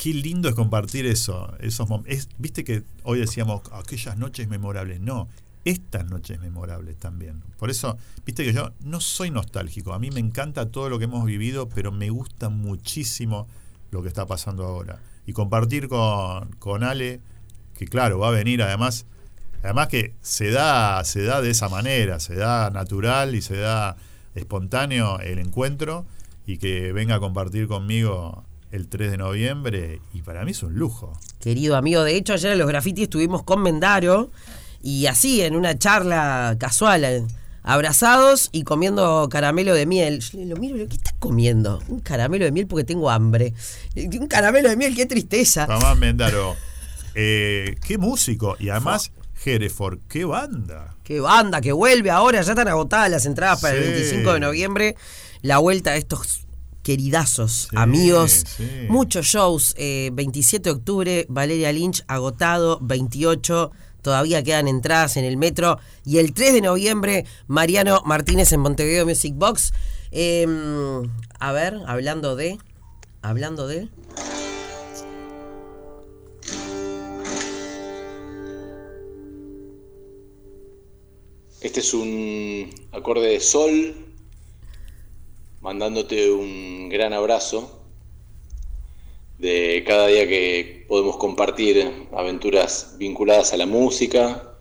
qué 0.00 0.14
lindo 0.14 0.48
es 0.48 0.54
compartir 0.54 1.04
eso. 1.04 1.52
Esos 1.60 1.86
es, 2.06 2.30
Viste 2.38 2.64
que 2.64 2.84
hoy 3.02 3.18
decíamos 3.18 3.60
aquellas 3.70 4.16
noches 4.16 4.48
memorables. 4.48 4.98
No, 4.98 5.28
estas 5.66 6.06
noches 6.06 6.40
memorables 6.40 6.96
también. 6.96 7.42
Por 7.58 7.68
eso, 7.68 7.98
viste 8.24 8.42
que 8.42 8.54
yo 8.54 8.72
no 8.80 9.00
soy 9.00 9.30
nostálgico. 9.30 9.92
A 9.92 9.98
mí 9.98 10.10
me 10.10 10.20
encanta 10.20 10.70
todo 10.70 10.88
lo 10.88 10.98
que 10.98 11.04
hemos 11.04 11.26
vivido, 11.26 11.68
pero 11.68 11.92
me 11.92 12.08
gusta 12.08 12.48
muchísimo 12.48 13.46
lo 13.90 14.00
que 14.00 14.08
está 14.08 14.24
pasando 14.24 14.64
ahora. 14.64 15.00
Y 15.26 15.34
compartir 15.34 15.88
con, 15.88 16.50
con 16.52 16.82
Ale, 16.82 17.20
que 17.76 17.86
claro, 17.86 18.18
va 18.18 18.28
a 18.28 18.32
venir 18.32 18.62
además. 18.62 19.04
Además 19.62 19.88
que 19.88 20.14
se 20.22 20.50
da, 20.50 21.04
se 21.04 21.24
da 21.24 21.42
de 21.42 21.50
esa 21.50 21.68
manera, 21.68 22.20
se 22.20 22.36
da 22.36 22.70
natural 22.70 23.34
y 23.34 23.42
se 23.42 23.58
da 23.58 23.96
espontáneo 24.34 25.20
el 25.20 25.38
encuentro 25.38 26.06
y 26.46 26.56
que 26.56 26.94
venga 26.94 27.16
a 27.16 27.20
compartir 27.20 27.68
conmigo 27.68 28.46
el 28.70 28.88
3 28.88 29.10
de 29.10 29.16
noviembre 29.18 30.00
y 30.14 30.22
para 30.22 30.44
mí 30.44 30.52
es 30.52 30.62
un 30.62 30.74
lujo. 30.74 31.12
Querido 31.40 31.76
amigo, 31.76 32.02
de 32.04 32.16
hecho 32.16 32.32
ayer 32.34 32.52
en 32.52 32.58
los 32.58 32.68
grafitis 32.68 33.04
estuvimos 33.04 33.42
con 33.42 33.62
Mendaro 33.62 34.30
y 34.82 35.06
así 35.06 35.42
en 35.42 35.56
una 35.56 35.76
charla 35.78 36.56
casual, 36.58 37.04
eh, 37.04 37.24
abrazados 37.62 38.48
y 38.52 38.62
comiendo 38.62 39.28
caramelo 39.30 39.74
de 39.74 39.86
miel. 39.86 40.20
Yo 40.20 40.38
le 40.38 40.46
lo 40.46 40.56
miro 40.56 40.76
¿qué 40.88 40.96
estás 40.96 41.14
comiendo? 41.18 41.82
Un 41.88 42.00
caramelo 42.00 42.44
de 42.44 42.52
miel 42.52 42.66
porque 42.66 42.84
tengo 42.84 43.10
hambre. 43.10 43.54
Un 43.96 44.26
caramelo 44.28 44.68
de 44.68 44.76
miel, 44.76 44.94
qué 44.94 45.06
tristeza. 45.06 45.66
Tomás 45.66 45.98
Mendaro, 45.98 46.56
eh, 47.14 47.76
qué 47.86 47.98
músico 47.98 48.56
y 48.58 48.68
además 48.70 49.12
Hereford, 49.44 49.98
qué 50.08 50.24
banda. 50.24 50.94
Qué 51.02 51.18
banda 51.20 51.60
que 51.60 51.72
vuelve 51.72 52.10
ahora, 52.10 52.40
ya 52.42 52.52
están 52.52 52.68
agotadas 52.68 53.10
las 53.10 53.26
entradas 53.26 53.60
para 53.60 53.74
el 53.76 53.84
Sí. 53.84 53.90
25 53.90 54.34
de 54.34 54.40
noviembre. 54.40 54.96
La 55.42 55.58
vuelta 55.58 55.92
de 55.92 55.98
estos 55.98 56.46
queridazos, 56.82 57.68
amigos. 57.74 58.44
sí. 58.56 58.68
Muchos 58.88 59.26
shows. 59.26 59.74
eh, 59.76 60.10
27 60.12 60.70
de 60.70 60.70
octubre, 60.76 61.26
Valeria 61.28 61.72
Lynch 61.72 62.04
agotado. 62.08 62.78
28, 62.82 63.70
todavía 64.02 64.42
quedan 64.42 64.68
entradas 64.68 65.16
en 65.16 65.24
el 65.24 65.36
metro. 65.36 65.78
Y 66.04 66.18
el 66.18 66.32
3 66.32 66.54
de 66.54 66.60
noviembre, 66.62 67.24
Mariano 67.46 68.02
Martínez 68.04 68.52
en 68.52 68.60
Montevideo 68.60 69.06
Music 69.06 69.34
Box. 69.36 69.72
Eh, 70.12 70.46
a 71.38 71.52
ver, 71.52 71.78
hablando 71.86 72.36
de. 72.36 72.58
Hablando 73.22 73.66
de. 73.66 73.88
Este 81.60 81.80
es 81.80 81.92
un 81.92 82.70
acorde 82.92 83.28
de 83.28 83.40
sol, 83.40 83.94
mandándote 85.60 86.30
un 86.32 86.88
gran 86.88 87.12
abrazo 87.12 87.80
de 89.38 89.84
cada 89.86 90.06
día 90.06 90.26
que 90.26 90.84
podemos 90.88 91.16
compartir 91.16 92.08
aventuras 92.12 92.96
vinculadas 92.98 93.52
a 93.52 93.56
la 93.56 93.66
música, 93.66 94.54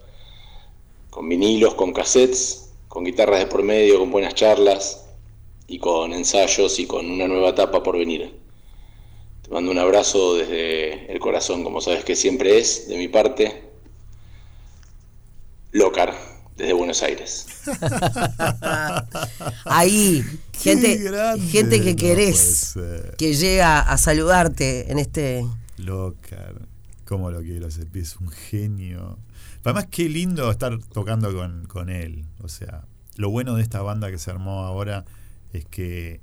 con 1.10 1.28
vinilos, 1.28 1.76
con 1.76 1.94
cassettes, 1.94 2.74
con 2.88 3.04
guitarras 3.04 3.40
de 3.40 3.48
por 3.48 3.64
medio, 3.64 4.00
con 4.00 4.12
buenas 4.12 4.36
charlas 4.36 5.06
y 5.68 5.80
con 5.80 6.14
ensayos 6.14 6.80
y 6.80 6.86
con 6.86 7.10
una 7.10 7.28
nueva 7.28 7.50
etapa 7.50 7.84
por 7.84 7.98
venir. 7.98 8.40
Te 9.42 9.50
mando 9.52 9.72
un 9.72 9.80
abrazo 9.80 10.36
desde 10.36 11.12
el 11.12 11.20
corazón, 11.20 11.64
como 11.64 11.82
sabes 11.82 12.04
que 12.04 12.16
siempre 12.16 12.58
es, 12.58 12.88
de 12.88 12.98
mi 12.98 13.08
parte. 13.08 13.64
Locar, 15.72 16.16
desde 16.60 16.74
Buenos 16.74 17.02
Aires. 17.02 17.48
Ahí, 19.66 20.24
gente, 20.54 20.98
grande, 20.98 21.48
gente 21.48 21.82
que 21.82 21.96
querés, 21.96 22.76
que 23.18 23.34
llega 23.34 23.80
a 23.80 23.98
saludarte 23.98 24.92
en 24.92 25.00
este. 25.00 25.46
Loca, 25.78 26.52
cómo 27.06 27.32
lo 27.32 27.42
quiero 27.42 27.68
ese 27.68 27.86
pie, 27.86 28.02
es 28.02 28.18
un 28.18 28.30
genio. 28.30 29.18
Además, 29.64 29.88
qué 29.90 30.10
lindo 30.10 30.52
estar 30.52 30.78
tocando 30.80 31.34
con, 31.34 31.66
con 31.66 31.90
él. 31.90 32.26
O 32.44 32.50
sea, 32.50 32.86
lo 33.16 33.30
bueno 33.30 33.56
de 33.56 33.64
esta 33.64 33.82
banda 33.82 34.12
que 34.12 34.18
se 34.18 34.30
armó 34.30 34.64
ahora 34.66 35.06
es 35.54 35.66
que 35.66 36.20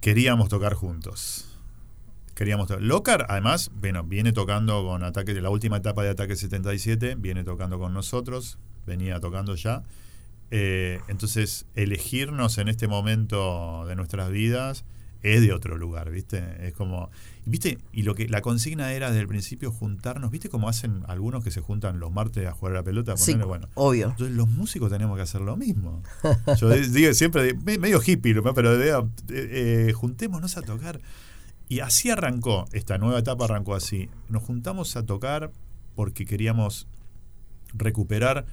queríamos 0.00 0.48
tocar 0.48 0.74
juntos. 0.74 1.48
Queríamos 2.34 2.68
Locar, 2.80 3.26
además, 3.28 3.70
bueno, 3.74 4.02
viene 4.02 4.32
tocando 4.32 4.84
con 4.84 5.04
Ataque, 5.04 5.34
la 5.40 5.50
última 5.50 5.76
etapa 5.76 6.02
de 6.02 6.08
Ataque 6.10 6.34
77, 6.34 7.14
viene 7.16 7.44
tocando 7.44 7.78
con 7.78 7.92
nosotros, 7.92 8.58
venía 8.86 9.20
tocando 9.20 9.54
ya. 9.54 9.82
Eh, 10.50 11.00
entonces, 11.08 11.66
elegirnos 11.74 12.58
en 12.58 12.68
este 12.68 12.86
momento 12.88 13.84
de 13.86 13.96
nuestras 13.96 14.30
vidas 14.30 14.84
es 15.22 15.40
de 15.40 15.52
otro 15.52 15.78
lugar, 15.78 16.10
¿viste? 16.10 16.42
Es 16.66 16.74
como. 16.74 17.10
¿Viste? 17.46 17.78
Y 17.92 18.02
lo 18.02 18.14
que 18.14 18.28
la 18.28 18.40
consigna 18.40 18.92
era 18.92 19.08
desde 19.08 19.20
el 19.22 19.28
principio 19.28 19.70
juntarnos, 19.72 20.30
¿viste 20.30 20.48
cómo 20.48 20.68
hacen 20.68 21.04
algunos 21.08 21.42
que 21.44 21.50
se 21.50 21.60
juntan 21.60 22.00
los 22.00 22.12
martes 22.12 22.46
a 22.46 22.52
jugar 22.52 22.74
a 22.74 22.76
la 22.78 22.82
pelota? 22.82 23.16
Sí, 23.16 23.34
bueno. 23.34 23.68
obvio. 23.74 24.10
Entonces 24.10 24.36
los 24.36 24.48
músicos 24.48 24.90
tenemos 24.90 25.16
que 25.16 25.22
hacer 25.22 25.40
lo 25.40 25.56
mismo. 25.56 26.02
Yo 26.58 26.68
digo 26.70 27.14
siempre, 27.14 27.54
medio 27.54 28.00
hippie, 28.04 28.34
pero 28.54 28.76
de- 28.76 28.90
eh, 28.90 29.88
eh, 29.88 29.92
juntémonos 29.92 30.56
a 30.56 30.62
tocar. 30.62 31.00
Y 31.68 31.80
así 31.80 32.10
arrancó, 32.10 32.66
esta 32.72 32.98
nueva 32.98 33.20
etapa 33.20 33.44
arrancó 33.46 33.74
así. 33.74 34.10
Nos 34.28 34.42
juntamos 34.42 34.96
a 34.96 35.06
tocar 35.06 35.50
porque 35.94 36.26
queríamos 36.26 36.86
recuperar 37.74 38.44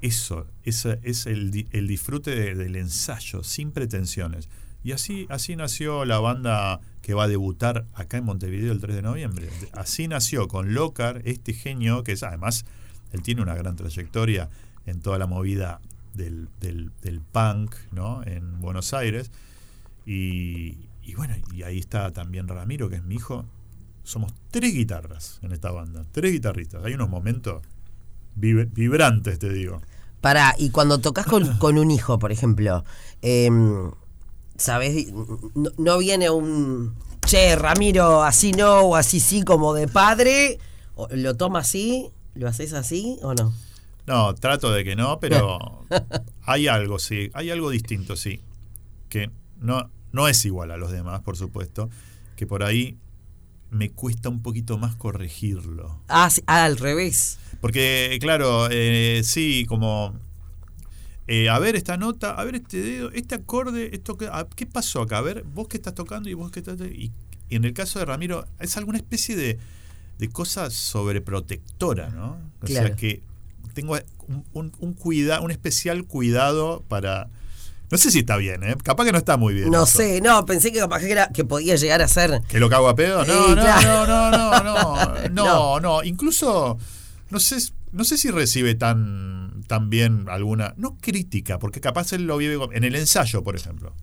eso, 0.00 0.46
es 0.64 1.26
el, 1.26 1.50
di- 1.50 1.66
el 1.72 1.86
disfrute 1.88 2.30
de- 2.34 2.54
del 2.54 2.76
ensayo, 2.76 3.42
sin 3.42 3.72
pretensiones. 3.72 4.48
Y 4.84 4.92
así, 4.92 5.26
así 5.28 5.56
nació 5.56 6.04
la 6.04 6.20
banda 6.20 6.80
que 7.02 7.14
va 7.14 7.24
a 7.24 7.28
debutar 7.28 7.86
acá 7.94 8.16
en 8.18 8.24
Montevideo 8.24 8.72
el 8.72 8.80
3 8.80 8.94
de 8.96 9.02
noviembre. 9.02 9.48
Así 9.72 10.06
nació 10.08 10.46
con 10.46 10.72
Locar, 10.74 11.22
este 11.24 11.52
genio, 11.52 12.04
que 12.04 12.12
es 12.12 12.22
además, 12.22 12.64
él 13.12 13.22
tiene 13.22 13.42
una 13.42 13.54
gran 13.54 13.74
trayectoria 13.76 14.48
en 14.86 15.00
toda 15.00 15.18
la 15.18 15.26
movida 15.26 15.80
del, 16.14 16.48
del- 16.60 16.90
punk 17.32 17.74
¿no? 17.92 18.22
en 18.24 18.60
Buenos 18.60 18.94
Aires. 18.94 19.30
Y, 20.06 20.76
y 21.02 21.14
bueno, 21.16 21.34
y 21.52 21.62
ahí 21.64 21.78
está 21.78 22.12
también 22.12 22.48
Ramiro, 22.48 22.88
que 22.88 22.96
es 22.96 23.02
mi 23.04 23.16
hijo. 23.16 23.44
Somos 24.04 24.32
tres 24.50 24.72
guitarras 24.72 25.38
en 25.42 25.52
esta 25.52 25.70
banda, 25.70 26.04
tres 26.12 26.32
guitarristas. 26.32 26.84
Hay 26.84 26.94
unos 26.94 27.10
momentos 27.10 27.62
vibrantes, 28.38 29.38
te 29.38 29.52
digo. 29.52 29.80
Para, 30.20 30.54
y 30.58 30.70
cuando 30.70 30.98
tocas 30.98 31.26
con, 31.26 31.56
con 31.58 31.78
un 31.78 31.90
hijo, 31.90 32.18
por 32.18 32.32
ejemplo, 32.32 32.84
em, 33.22 33.90
¿sabes? 34.56 35.12
No, 35.54 35.70
no 35.76 35.98
viene 35.98 36.30
un. 36.30 36.94
Che, 37.26 37.56
Ramiro, 37.56 38.22
así 38.22 38.52
no, 38.52 38.80
o 38.80 38.96
así 38.96 39.20
sí, 39.20 39.42
como 39.42 39.74
de 39.74 39.88
padre. 39.88 40.58
¿Lo 41.10 41.36
toma 41.36 41.60
así? 41.60 42.10
¿Lo 42.34 42.48
haces 42.48 42.72
así 42.72 43.18
o 43.22 43.34
no? 43.34 43.52
No, 44.06 44.34
trato 44.34 44.72
de 44.72 44.84
que 44.84 44.96
no, 44.96 45.20
pero 45.20 45.84
hay 46.42 46.66
algo, 46.66 46.98
sí, 46.98 47.30
hay 47.34 47.50
algo 47.50 47.68
distinto, 47.68 48.16
sí, 48.16 48.40
que 49.10 49.30
no, 49.60 49.90
no 50.12 50.28
es 50.28 50.44
igual 50.46 50.70
a 50.70 50.78
los 50.78 50.90
demás, 50.90 51.20
por 51.20 51.36
supuesto, 51.36 51.90
que 52.34 52.46
por 52.46 52.64
ahí 52.64 52.96
me 53.70 53.90
cuesta 53.90 54.30
un 54.30 54.40
poquito 54.40 54.78
más 54.78 54.96
corregirlo. 54.96 56.00
Ah, 56.08 56.30
sí, 56.30 56.42
ah, 56.46 56.64
al 56.64 56.78
revés. 56.78 57.38
Porque, 57.60 58.16
claro, 58.20 58.68
eh, 58.70 59.22
sí, 59.24 59.64
como... 59.68 60.14
eh, 61.26 61.48
a 61.48 61.58
ver 61.58 61.76
esta 61.76 61.96
nota, 61.96 62.30
a 62.32 62.44
ver 62.44 62.56
este 62.56 62.80
dedo, 62.80 63.10
este 63.12 63.34
acorde, 63.34 63.90
esto 63.94 64.16
que, 64.16 64.26
ah, 64.30 64.46
¿qué 64.54 64.66
pasó 64.66 65.02
acá? 65.02 65.18
A 65.18 65.22
ver, 65.22 65.42
vos 65.44 65.68
que 65.68 65.76
estás 65.76 65.94
tocando 65.94 66.28
y 66.28 66.34
vos 66.34 66.50
que 66.50 66.60
estás... 66.60 66.78
Y, 66.80 67.12
y 67.50 67.56
en 67.56 67.64
el 67.64 67.72
caso 67.72 67.98
de 67.98 68.04
Ramiro, 68.04 68.46
es 68.60 68.76
alguna 68.76 68.98
especie 68.98 69.34
de, 69.36 69.58
de 70.18 70.28
cosa 70.28 70.70
sobreprotectora, 70.70 72.10
¿no? 72.10 72.38
O 72.62 72.66
sea 72.66 72.94
que 72.94 73.22
tengo 73.74 73.96
un, 74.28 74.44
un, 74.52 74.72
un 74.80 74.92
cuida- 74.94 75.40
un 75.40 75.50
especial 75.50 76.04
cuidado 76.04 76.84
para... 76.88 77.28
No 77.90 77.96
sé 77.96 78.10
si 78.10 78.18
está 78.18 78.36
bien, 78.36 78.62
¿eh? 78.64 78.76
Capaz 78.84 79.06
que 79.06 79.12
no 79.12 79.18
está 79.18 79.38
muy 79.38 79.54
bien. 79.54 79.70
No 79.70 79.84
eso. 79.84 79.98
sé, 79.98 80.20
no, 80.20 80.44
pensé 80.44 80.72
que 80.72 80.78
capaz 80.78 81.00
que, 81.00 81.10
era, 81.10 81.28
que 81.28 81.42
podía 81.44 81.74
llegar 81.76 82.02
a 82.02 82.08
ser. 82.08 82.42
¿Que 82.46 82.60
lo 82.60 82.68
cago 82.68 82.86
a 82.88 82.94
pedo? 82.94 83.24
No, 83.24 83.32
Sí, 83.32 83.48
no, 83.48 83.54
claro. 83.54 84.06
no, 84.06 84.30
no, 84.30 84.50
no, 84.50 84.62
no, 84.62 85.28
no, 85.30 85.44
No. 85.44 85.80
no. 85.80 86.04
Incluso, 86.04 86.76
no 87.30 87.40
sé, 87.40 87.56
no 87.92 88.04
sé 88.04 88.16
si 88.18 88.30
recibe 88.30 88.74
tan, 88.74 89.62
tan 89.66 89.90
bien 89.90 90.26
alguna, 90.28 90.74
no 90.76 90.96
crítica, 91.00 91.58
porque 91.58 91.80
capaz 91.80 92.12
él 92.12 92.26
lo 92.26 92.36
vive 92.36 92.58
en 92.72 92.84
el 92.84 92.94
ensayo, 92.96 93.42
por 93.42 93.56
ejemplo. 93.56 93.94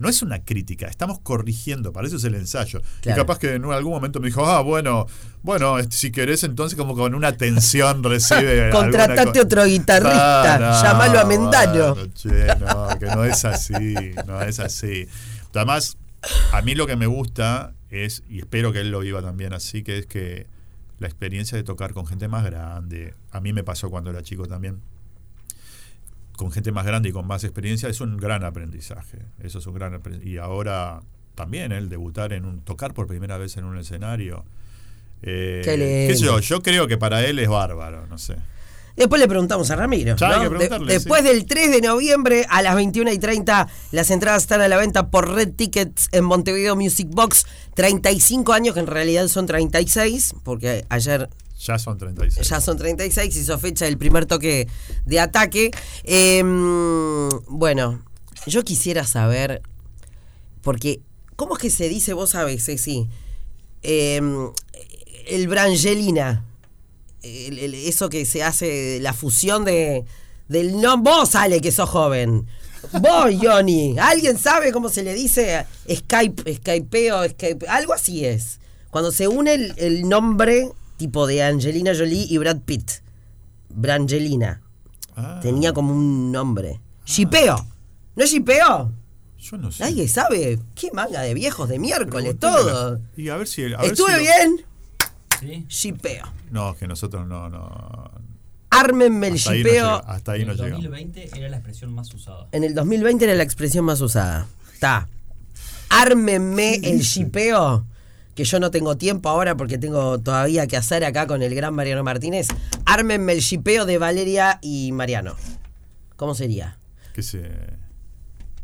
No 0.00 0.08
es 0.08 0.22
una 0.22 0.42
crítica, 0.44 0.88
estamos 0.88 1.20
corrigiendo, 1.20 1.92
para 1.92 2.08
eso 2.08 2.16
es 2.16 2.24
el 2.24 2.34
ensayo. 2.34 2.80
Claro. 3.00 3.16
Y 3.16 3.22
capaz 3.22 3.38
que 3.38 3.54
en 3.54 3.64
algún 3.66 3.92
momento 3.92 4.18
me 4.18 4.26
dijo, 4.26 4.44
ah, 4.44 4.60
bueno, 4.60 5.06
bueno, 5.42 5.78
este, 5.78 5.96
si 5.96 6.10
querés, 6.10 6.42
entonces 6.42 6.76
como 6.76 6.96
con 6.96 7.14
una 7.14 7.36
tensión 7.36 8.02
recibe. 8.02 8.70
Contratate 8.72 9.38
co- 9.38 9.44
otro 9.46 9.64
guitarrista, 9.66 10.54
Ah, 10.54 10.58
no, 10.58 10.82
llámalo 10.82 11.20
a 11.20 11.24
Mendano. 11.26 11.94
bueno, 11.94 12.12
che, 12.12 12.46
no, 12.58 12.98
que 12.98 13.06
no 13.06 13.24
es 13.24 13.44
así, 13.44 13.94
no 14.26 14.42
es 14.42 14.58
así. 14.58 15.06
Además, 15.54 15.96
a 16.52 16.60
mí 16.62 16.74
lo 16.74 16.88
que 16.88 16.96
me 16.96 17.06
gusta 17.06 17.72
es, 17.90 18.24
y 18.28 18.40
espero 18.40 18.72
que 18.72 18.80
él 18.80 18.90
lo 18.90 18.98
viva 18.98 19.22
también 19.22 19.52
así, 19.52 19.84
que 19.84 19.98
es 19.98 20.06
que 20.06 20.48
la 20.98 21.06
experiencia 21.06 21.56
de 21.56 21.64
tocar 21.64 21.92
con 21.92 22.06
gente 22.06 22.28
más 22.28 22.44
grande, 22.44 23.14
a 23.30 23.40
mí 23.40 23.52
me 23.52 23.64
pasó 23.64 23.90
cuando 23.90 24.10
era 24.10 24.22
chico 24.22 24.46
también, 24.46 24.80
con 26.36 26.50
gente 26.50 26.72
más 26.72 26.86
grande 26.86 27.08
y 27.08 27.12
con 27.12 27.26
más 27.26 27.44
experiencia, 27.44 27.88
es 27.88 28.00
un 28.00 28.16
gran 28.16 28.44
aprendizaje. 28.44 29.18
Eso 29.40 29.58
es 29.58 29.66
un 29.66 29.74
gran 29.74 29.94
aprendizaje. 29.94 30.30
Y 30.30 30.38
ahora 30.38 31.00
también 31.34 31.72
él 31.72 31.88
debutar 31.88 32.32
en 32.32 32.44
un. 32.44 32.60
tocar 32.60 32.94
por 32.94 33.06
primera 33.06 33.38
vez 33.38 33.56
en 33.56 33.64
un 33.64 33.78
escenario. 33.78 34.44
Eh, 35.22 35.62
Qué 35.64 35.76
lindo. 35.76 36.08
qué 36.08 36.16
sé 36.16 36.24
yo, 36.24 36.38
yo 36.40 36.62
creo 36.62 36.86
que 36.86 36.98
para 36.98 37.24
él 37.24 37.38
es 37.38 37.48
bárbaro, 37.48 38.06
no 38.06 38.18
sé. 38.18 38.36
Después 38.96 39.20
le 39.20 39.26
preguntamos 39.26 39.70
a 39.70 39.76
Ramiro. 39.76 40.14
¿no? 40.20 40.50
De- 40.50 40.78
después 40.86 41.22
sí. 41.22 41.28
del 41.28 41.46
3 41.46 41.70
de 41.72 41.80
noviembre 41.80 42.46
a 42.48 42.62
las 42.62 42.76
21 42.76 43.10
y 43.12 43.18
30, 43.18 43.68
las 43.90 44.10
entradas 44.10 44.42
están 44.42 44.60
a 44.60 44.68
la 44.68 44.76
venta 44.76 45.10
por 45.10 45.28
Red 45.34 45.52
Tickets 45.54 46.08
en 46.12 46.24
Montevideo 46.24 46.76
Music 46.76 47.08
Box. 47.10 47.46
35 47.74 48.52
años, 48.52 48.74
que 48.74 48.80
en 48.80 48.86
realidad 48.86 49.26
son 49.28 49.46
36, 49.46 50.34
porque 50.44 50.84
ayer 50.90 51.28
Ya 51.58 51.78
son 51.78 51.98
36. 51.98 52.48
ya 52.48 52.60
son 52.60 52.76
36, 52.78 53.34
hizo 53.36 53.58
fecha 53.58 53.86
el 53.88 53.98
primer 53.98 54.26
toque 54.26 54.68
de 55.06 55.18
ataque. 55.20 55.72
Em, 56.04 57.28
bueno, 57.48 58.00
yo 58.46 58.62
quisiera 58.62 59.04
saber, 59.04 59.60
porque, 60.62 61.00
¿cómo 61.34 61.56
es 61.56 61.62
que 61.62 61.70
se 61.70 61.88
dice, 61.88 62.12
vos 62.12 62.30
sabés, 62.30 62.62
sí, 62.64 63.08
el 63.82 65.48
Brangelina, 65.48 66.44
el- 67.24 67.58
el- 67.58 67.74
eso 67.74 68.08
que 68.08 68.24
se 68.26 68.42
hace, 68.42 68.98
la 69.00 69.12
fusión 69.12 69.64
de, 69.64 70.04
del 70.48 70.80
no, 70.80 70.98
vos 70.98 71.30
sale 71.30 71.60
que 71.60 71.72
sos 71.72 71.88
joven. 71.90 72.46
Vos, 73.00 73.30
Johnny, 73.42 73.96
¿alguien 73.98 74.38
sabe 74.38 74.70
cómo 74.70 74.90
se 74.90 75.02
le 75.02 75.14
dice 75.14 75.64
Skype, 75.90 76.54
Skypeo, 76.56 77.28
Skype? 77.30 77.66
Algo 77.68 77.94
así 77.94 78.24
es. 78.26 78.60
Cuando 78.90 79.10
se 79.10 79.26
une 79.26 79.54
el, 79.54 79.74
el 79.78 80.08
nombre 80.08 80.70
tipo 80.98 81.26
de 81.26 81.42
Angelina 81.42 81.92
Jolie 81.96 82.26
y 82.28 82.36
Brad 82.38 82.58
Pitt. 82.64 82.90
Brangelina. 83.70 84.60
Ah, 85.16 85.40
Tenía 85.42 85.72
como 85.72 85.92
un 85.94 86.30
nombre. 86.32 86.80
Shipeo. 87.06 87.56
¿No 88.16 88.24
es 88.24 88.30
shipeo? 88.30 88.92
yo 89.38 89.58
no 89.58 89.70
sé. 89.70 89.84
¿Alguien 89.84 90.08
sabe? 90.08 90.58
¿Qué 90.74 90.90
manga 90.92 91.20
de 91.20 91.34
viejos 91.34 91.68
de 91.68 91.78
miércoles? 91.78 92.36
Todo. 92.38 92.98
Y 93.16 93.28
a 93.28 93.36
ver 93.36 93.46
si. 93.46 93.64
a 93.74 93.78
ver 93.78 93.92
¿Estuve 93.92 94.08
si 94.12 94.16
lo- 94.16 94.20
bien? 94.20 94.64
¿Sí? 95.40 95.64
Shipeo. 95.68 96.24
No, 96.50 96.70
es 96.72 96.78
que 96.78 96.86
nosotros 96.86 97.26
no. 97.26 97.48
no 97.48 98.10
Ármenme 98.70 99.28
el 99.28 99.34
hasta 99.34 99.50
ahí 99.52 99.62
no 99.62 99.68
shipeo. 99.68 99.84
llega- 99.84 99.96
hasta 100.12 100.32
ahí 100.32 100.40
en 100.42 100.46
no 100.48 100.52
el 100.52 100.58
llegamos. 100.58 100.84
2020 100.84 101.30
era 101.38 101.48
la 101.48 101.56
expresión 101.56 101.92
más 101.94 102.12
usada. 102.14 102.48
En 102.52 102.64
el 102.64 102.74
2020 102.74 103.24
era 103.24 103.34
la 103.34 103.42
expresión 103.44 103.84
más 103.84 104.00
usada. 104.00 104.46
Está. 104.72 105.08
Ármenme 105.90 106.76
el 106.82 107.00
shipeo. 107.00 107.86
Que 108.34 108.42
yo 108.44 108.58
no 108.58 108.72
tengo 108.72 108.96
tiempo 108.96 109.28
ahora 109.28 109.56
porque 109.56 109.78
tengo 109.78 110.18
todavía 110.18 110.66
que 110.66 110.76
hacer 110.76 111.04
acá 111.04 111.28
con 111.28 111.42
el 111.42 111.54
gran 111.54 111.72
Mariano 111.72 112.02
Martínez. 112.02 112.48
Ármenme 112.84 113.32
el 113.32 113.38
shipeo 113.40 113.86
de 113.86 113.98
Valeria 113.98 114.58
y 114.60 114.90
Mariano. 114.90 115.36
¿Cómo 116.16 116.34
sería? 116.34 116.78
Que 117.12 117.22
se. 117.22 117.48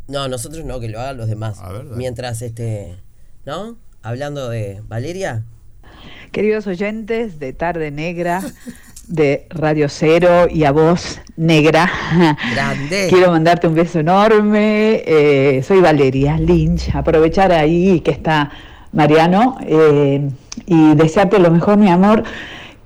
No, 0.08 0.26
nosotros 0.26 0.64
no, 0.64 0.80
que 0.80 0.88
lo 0.88 1.00
hagan 1.00 1.18
los 1.18 1.28
demás. 1.28 1.60
A 1.60 1.70
ver. 1.70 1.84
Mientras 1.84 2.42
este. 2.42 2.96
¿No? 3.46 3.76
Hablando 4.02 4.48
de 4.48 4.82
Valeria. 4.88 5.44
Queridos 6.32 6.66
oyentes 6.66 7.38
de 7.38 7.53
Tarde 7.53 7.90
Negra, 7.90 8.42
de 9.09 9.46
Radio 9.51 9.88
Cero 9.88 10.46
y 10.48 10.64
a 10.64 10.70
vos, 10.72 11.20
Negra. 11.36 11.90
Grande. 12.53 13.09
Quiero 13.11 13.30
mandarte 13.30 13.66
un 13.66 13.74
beso 13.74 13.98
enorme. 14.01 15.03
eh, 15.05 15.62
soy 15.66 15.80
Valeria 15.80 16.36
Lynch. 16.38 16.94
Aprovechar 16.94 17.53
ahí 17.53 18.01
que 18.01 18.12
está 18.12 18.51
Mariano 18.92 19.59
eh, 19.66 20.28
y 20.66 20.94
desearte 20.94 21.38
lo 21.38 21.51
mejor, 21.51 21.76
mi 21.78 21.88
amor, 21.88 22.22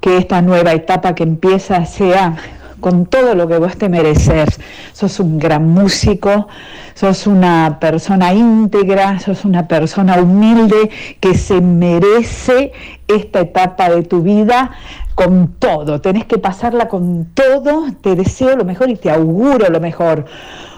que 0.01 0.17
esta 0.17 0.43
nueva 0.43 0.73
etapa 0.73 1.15
que 1.15 1.23
empieza 1.23 1.85
sea 1.87 2.37
con 2.85 3.07
todo 3.07 3.35
lo 3.35 3.49
que 3.49 3.57
vos 3.57 3.79
te 3.79 3.89
mereces. 3.89 4.61
Sos 4.93 5.19
un 5.19 5.39
gran 5.39 5.67
músico, 5.71 6.49
sos 6.93 7.27
una 7.27 7.79
persona 7.81 8.35
íntegra, 8.35 9.19
sos 9.21 9.47
una 9.47 9.67
persona 9.67 10.21
humilde 10.21 10.91
que 11.19 11.35
se 11.35 11.63
merece 11.63 12.73
esta 13.09 13.41
etapa 13.41 13.89
de 13.89 14.03
tu 14.03 14.21
vida 14.21 14.73
con 15.15 15.55
todo. 15.59 16.03
Tenés 16.03 16.27
que 16.27 16.37
pasarla 16.37 16.89
con 16.89 17.25
todo. 17.33 17.87
Te 18.03 18.17
deseo 18.17 18.55
lo 18.55 18.67
mejor 18.67 18.91
y 18.91 18.97
te 18.97 19.11
auguro 19.11 19.71
lo 19.71 19.81
mejor. 19.81 20.27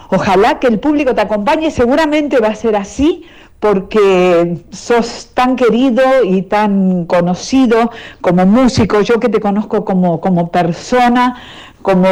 Ojalá 0.09 0.59
que 0.59 0.67
el 0.67 0.79
público 0.79 1.13
te 1.13 1.19
acompañe, 1.19 1.71
seguramente 1.71 2.39
va 2.39 2.47
a 2.47 2.55
ser 2.55 2.77
así 2.77 3.25
porque 3.59 4.63
sos 4.71 5.29
tan 5.33 5.55
querido 5.55 6.01
y 6.23 6.43
tan 6.43 7.05
conocido 7.05 7.91
como 8.21 8.45
músico, 8.45 9.01
yo 9.01 9.19
que 9.19 9.29
te 9.29 9.39
conozco 9.39 9.83
como, 9.83 10.21
como 10.21 10.51
persona, 10.51 11.41
como 11.81 12.07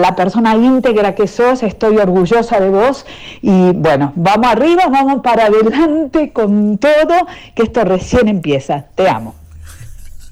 la 0.00 0.14
persona 0.16 0.56
íntegra 0.56 1.14
que 1.14 1.26
sos, 1.28 1.62
estoy 1.62 1.96
orgullosa 1.98 2.60
de 2.60 2.68
vos 2.68 3.06
y 3.40 3.70
bueno, 3.72 4.12
vamos 4.16 4.46
arriba, 4.48 4.88
vamos 4.88 5.22
para 5.22 5.46
adelante 5.46 6.32
con 6.32 6.78
todo, 6.78 7.26
que 7.54 7.62
esto 7.62 7.84
recién 7.84 8.28
empieza. 8.28 8.86
Te 8.94 9.08
amo. 9.08 9.34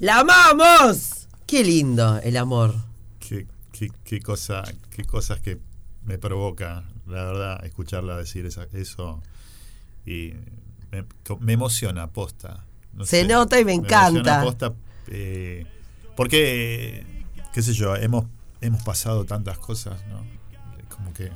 ¡La 0.00 0.18
amamos! 0.20 1.28
Qué 1.46 1.62
lindo 1.64 2.18
el 2.22 2.36
amor. 2.36 2.74
Qué, 3.20 3.46
qué, 3.72 3.88
qué 4.04 4.20
cosa, 4.20 4.64
qué 4.90 5.04
cosas 5.04 5.40
que 5.40 5.58
me 6.04 6.18
provoca, 6.18 6.82
la 7.06 7.24
verdad, 7.24 7.64
escucharla 7.64 8.16
decir 8.16 8.46
esa- 8.46 8.66
eso. 8.72 9.22
Y 10.06 10.34
me, 10.90 11.04
me 11.40 11.52
emociona, 11.52 12.08
posta. 12.10 12.64
No 12.92 13.04
Se 13.06 13.22
sé, 13.22 13.28
nota 13.28 13.58
y 13.58 13.64
me 13.64 13.72
encanta. 13.72 14.42
posta, 14.42 14.74
eh, 15.08 15.66
porque, 16.16 17.24
qué 17.54 17.62
sé 17.62 17.72
yo, 17.72 17.96
hemos, 17.96 18.26
hemos 18.60 18.82
pasado 18.82 19.24
tantas 19.24 19.58
cosas, 19.58 20.04
¿no? 20.08 20.22
Como 20.94 21.12
que. 21.14 21.26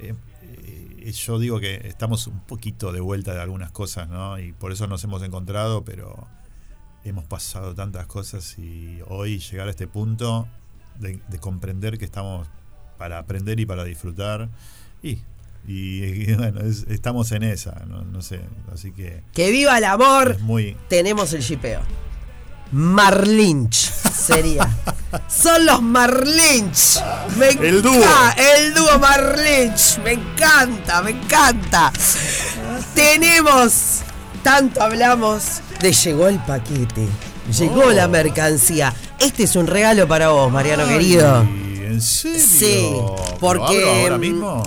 eh, 0.00 0.14
eh, 0.42 1.12
yo 1.12 1.38
digo 1.38 1.60
que 1.60 1.86
estamos 1.86 2.26
un 2.26 2.40
poquito 2.40 2.90
de 2.90 3.00
vuelta 3.00 3.34
de 3.34 3.40
algunas 3.40 3.70
cosas, 3.70 4.08
¿no? 4.08 4.38
Y 4.38 4.52
por 4.52 4.72
eso 4.72 4.86
nos 4.86 5.04
hemos 5.04 5.22
encontrado, 5.22 5.84
pero 5.84 6.26
hemos 7.04 7.24
pasado 7.24 7.74
tantas 7.74 8.06
cosas 8.06 8.58
y 8.58 9.00
hoy 9.08 9.38
llegar 9.38 9.68
a 9.68 9.70
este 9.70 9.86
punto 9.86 10.48
de, 10.98 11.20
de 11.28 11.38
comprender 11.38 11.98
que 11.98 12.06
estamos 12.06 12.48
para 12.98 13.18
aprender 13.18 13.60
y 13.60 13.66
para 13.66 13.84
disfrutar 13.84 14.48
y, 15.02 15.18
y, 15.66 16.30
y 16.30 16.34
bueno, 16.34 16.60
es- 16.60 16.84
estamos 16.88 17.32
en 17.32 17.42
esa, 17.42 17.82
no, 17.86 18.02
no 18.04 18.20
sé, 18.22 18.40
así 18.72 18.92
que 18.92 19.22
¡Que 19.32 19.50
viva 19.50 19.76
el 19.78 19.84
amor! 19.84 20.38
muy... 20.40 20.76
Tenemos 20.88 21.32
el 21.32 21.40
shipeo. 21.42 21.80
Marlinch 22.72 23.74
sería. 24.12 24.68
Son 25.28 25.64
los 25.64 25.80
Marlinch. 25.80 27.00
Me 27.38 27.48
El 27.50 27.82
dúo. 27.82 27.94
El 28.36 28.74
dúo 28.74 28.98
Marlinch. 28.98 29.98
Me 30.02 30.12
encanta, 30.14 31.00
me 31.02 31.12
encanta. 31.12 31.92
Tenemos. 32.94 34.00
Tanto 34.42 34.82
hablamos 34.82 35.60
de 35.80 35.92
llegó 35.92 36.28
el 36.28 36.38
paquete. 36.40 37.06
Llegó 37.58 37.84
Oh. 37.86 37.90
la 37.92 38.08
mercancía. 38.08 38.92
Este 39.20 39.44
es 39.44 39.54
un 39.56 39.66
regalo 39.66 40.08
para 40.08 40.28
vos, 40.30 40.50
Mariano 40.50 40.86
querido. 40.88 41.42
¿En 41.42 42.00
serio? 42.00 42.40
Sí, 42.40 42.88
¿Lo 42.92 43.16
porque, 43.38 43.76
abro 43.84 43.90
ahora 44.02 44.16
mm, 44.16 44.20
mismo? 44.20 44.62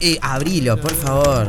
Eh, 0.00 0.18
abrilo, 0.22 0.80
por 0.80 0.94
favor. 0.94 1.46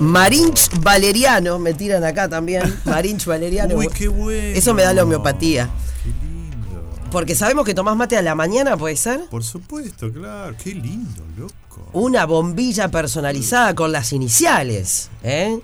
Marinch 0.00 0.70
Valeriano, 0.80 1.58
me 1.58 1.74
tiran 1.74 2.04
acá 2.04 2.28
también. 2.28 2.62
Marinch 2.84 3.24
Valeriano. 3.26 3.74
Uy, 3.74 3.88
qué 3.88 4.08
bueno. 4.08 4.56
Eso 4.56 4.74
me 4.74 4.82
da 4.82 4.92
la 4.92 5.02
homeopatía. 5.02 5.68
Qué 6.02 6.10
lindo. 6.10 6.84
Porque 7.10 7.34
sabemos 7.34 7.64
que 7.64 7.74
tomás 7.74 7.96
mate 7.96 8.16
a 8.16 8.22
la 8.22 8.34
mañana, 8.34 8.76
¿puede 8.76 8.96
ser? 8.96 9.24
Por 9.30 9.42
supuesto, 9.42 10.12
claro. 10.12 10.54
Qué 10.62 10.74
lindo, 10.74 11.24
loco. 11.36 11.88
Una 11.92 12.26
bombilla 12.26 12.88
personalizada 12.88 13.74
con 13.74 13.92
las 13.92 14.12
iniciales, 14.12 15.10
¿eh? 15.22 15.58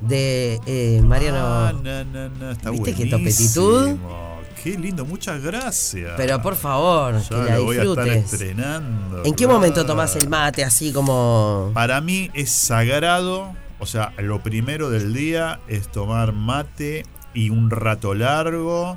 De 0.00 0.60
eh, 0.66 1.00
Mariano. 1.02 1.38
Ah, 1.38 1.72
no, 1.72 2.04
no, 2.04 2.28
no, 2.28 2.50
está 2.50 2.70
¿Viste 2.70 2.94
qué 2.94 3.06
topetitud? 3.06 3.96
Qué 4.62 4.78
lindo, 4.78 5.04
muchas 5.04 5.42
gracias. 5.42 6.12
Pero 6.16 6.40
por 6.40 6.54
favor, 6.54 7.20
Ya 7.20 7.28
que 7.28 7.34
la 7.50 7.56
lo 7.56 7.64
voy 7.64 7.78
a 7.78 7.82
estar 7.82 8.08
estrenando. 8.08 9.24
¿En 9.24 9.32
qué 9.32 9.44
claro. 9.44 9.54
momento 9.54 9.84
tomás 9.84 10.14
el 10.14 10.28
mate 10.28 10.62
así 10.62 10.92
como.? 10.92 11.72
Para 11.74 12.00
mí 12.00 12.30
es 12.32 12.50
sagrado, 12.50 13.52
o 13.80 13.86
sea, 13.86 14.12
lo 14.18 14.40
primero 14.42 14.88
del 14.88 15.12
día 15.12 15.58
es 15.66 15.90
tomar 15.90 16.32
mate 16.32 17.04
y 17.34 17.50
un 17.50 17.70
rato 17.70 18.14
largo 18.14 18.96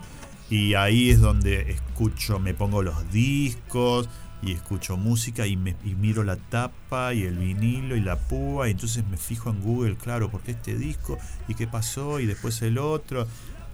y 0.52 0.76
ahí 0.76 1.10
es 1.10 1.20
donde 1.20 1.72
escucho, 1.72 2.38
me 2.38 2.54
pongo 2.54 2.84
los 2.84 3.12
discos 3.12 4.08
y 4.44 4.52
escucho 4.52 4.98
música 4.98 5.48
y, 5.48 5.58
me, 5.58 5.76
y 5.84 5.96
miro 5.96 6.24
la 6.24 6.36
tapa 6.36 7.16
y 7.16 7.24
el 7.24 7.40
vinilo 7.40 7.96
y 7.96 8.02
la 8.02 8.18
púa 8.18 8.68
y 8.68 8.72
entonces 8.72 9.04
me 9.10 9.18
fijo 9.18 9.50
en 9.50 9.62
Google, 9.62 9.96
claro, 9.96 10.30
porque 10.30 10.52
este 10.52 10.76
disco 10.76 11.18
y 11.48 11.56
qué 11.56 11.66
pasó 11.66 12.20
y 12.20 12.28
después 12.28 12.62
el 12.62 12.78
otro. 12.78 13.26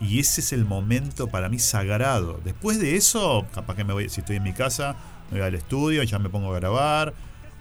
Y 0.02 0.20
ese 0.20 0.42
es 0.42 0.52
el 0.52 0.66
momento 0.66 1.28
para 1.28 1.48
mí 1.48 1.60
sagrado. 1.60 2.40
Después 2.44 2.80
de 2.80 2.96
eso, 2.96 3.46
capaz 3.54 3.76
que 3.76 3.84
me 3.84 3.94
voy, 3.94 4.10
si 4.10 4.22
estoy 4.22 4.38
en 4.38 4.44
mi 4.44 4.54
casa, 4.54 4.96
me 5.30 5.38
voy 5.40 5.48
al 5.48 5.56
estudio 5.56 6.02
y 6.04 6.08
ya 6.08 6.18
me 6.20 6.28
pongo 6.30 6.52
a 6.54 6.60
grabar. 6.60 7.14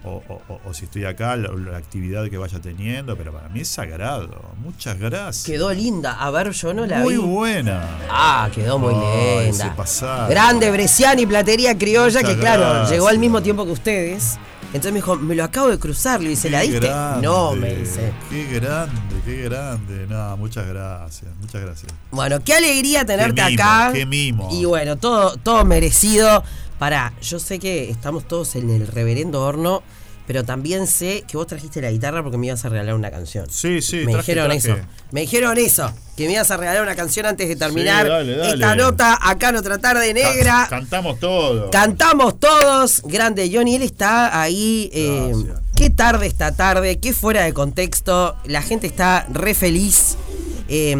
O, 0.03 0.23
o- 0.27 0.59
o- 0.65 0.73
si 0.73 0.85
estoy 0.85 1.05
acá, 1.05 1.35
la, 1.35 1.51
la 1.53 1.77
actividad 1.77 2.27
que 2.27 2.35
vaya 2.39 2.59
teniendo. 2.59 3.15
Pero 3.15 3.31
para 3.33 3.49
mí 3.49 3.59
es 3.59 3.67
sagrado. 3.67 4.41
Muchas 4.63 4.97
gracias. 4.97 5.45
Quedó 5.45 5.71
linda. 5.71 6.13
A 6.19 6.31
ver, 6.31 6.49
yo 6.51 6.73
no 6.73 6.87
la 6.87 6.97
Muy 7.01 7.17
vi. 7.17 7.19
buena. 7.21 7.87
Ah, 8.09 8.49
quedó 8.51 8.79
muy 8.79 8.95
linda. 8.95 9.75
Grande 10.27 10.71
Bresciani 10.71 11.27
Platería 11.27 11.77
Criolla, 11.77 12.21
Muchas 12.21 12.33
que 12.35 12.39
claro, 12.41 12.61
gracias. 12.63 12.89
llegó 12.89 13.07
al 13.09 13.19
mismo 13.19 13.43
tiempo 13.43 13.63
que 13.65 13.71
ustedes. 13.73 14.39
Entonces 14.73 14.93
me 14.93 14.99
dijo, 14.99 15.17
me 15.17 15.35
lo 15.35 15.43
acabo 15.43 15.67
de 15.67 15.77
cruzar, 15.77 16.21
le 16.21 16.29
dice, 16.29 16.49
¿la 16.49 16.61
diste? 16.61 16.79
grande, 16.79 17.27
No, 17.27 17.53
me 17.55 17.75
dice. 17.75 18.13
Qué 18.29 18.45
grande, 18.45 19.15
qué 19.25 19.41
grande. 19.43 20.07
No, 20.07 20.37
muchas 20.37 20.65
gracias, 20.65 21.29
muchas 21.41 21.61
gracias. 21.61 21.91
Bueno, 22.11 22.39
qué 22.43 22.53
alegría 22.53 23.03
tenerte 23.05 23.41
Qué 23.41 23.49
mimo, 23.49 23.63
acá. 23.63 23.91
qué 23.93 24.05
mimo. 24.05 24.49
Y 24.51 24.63
bueno, 24.65 24.95
todo, 24.95 25.35
todo 25.37 25.65
merecido. 25.65 26.43
Para, 26.79 27.13
yo 27.21 27.37
sé 27.39 27.59
que 27.59 27.89
estamos 27.91 28.27
todos 28.27 28.55
en 28.55 28.69
el 28.69 28.87
reverendo 28.87 29.41
horno, 29.41 29.83
pero 30.27 30.43
también 30.45 30.87
sé 30.87 31.23
que 31.27 31.35
vos 31.37 31.47
trajiste 31.47 31.81
la 31.81 31.91
guitarra 31.91 32.21
porque 32.23 32.37
me 32.37 32.47
ibas 32.47 32.63
a 32.65 32.69
regalar 32.69 32.95
una 32.95 33.11
canción. 33.11 33.45
Sí, 33.49 33.81
sí, 33.81 33.97
me 34.05 34.13
traje, 34.13 34.31
dijeron 34.33 34.51
traje. 34.59 34.71
eso. 34.79 34.87
Me 35.11 35.21
dijeron 35.21 35.57
eso. 35.57 35.93
Que 36.15 36.27
me 36.27 36.33
ibas 36.33 36.49
a 36.51 36.57
regalar 36.57 36.83
una 36.83 36.95
canción 36.95 37.25
antes 37.25 37.47
de 37.49 37.55
terminar 37.55 38.07
dale, 38.07 38.35
dale. 38.37 38.53
esta 38.53 38.75
nota 38.75 39.17
acá 39.21 39.49
en 39.49 39.55
otra 39.57 39.77
tarde 39.79 40.13
negra. 40.13 40.67
Can- 40.69 40.81
cantamos 40.81 41.19
todo. 41.19 41.69
Cantamos 41.71 42.39
todos. 42.39 43.01
Grande 43.05 43.49
Johnny, 43.53 43.75
él 43.75 43.81
está 43.83 44.41
ahí. 44.41 44.89
eh, 44.93 45.33
qué 45.75 45.89
tarde 45.89 46.27
esta 46.27 46.51
tarde, 46.53 46.99
qué 46.99 47.13
fuera 47.13 47.43
de 47.43 47.53
contexto. 47.53 48.35
La 48.45 48.61
gente 48.61 48.87
está 48.87 49.25
re 49.31 49.53
feliz. 49.53 50.17
eh, 50.69 50.95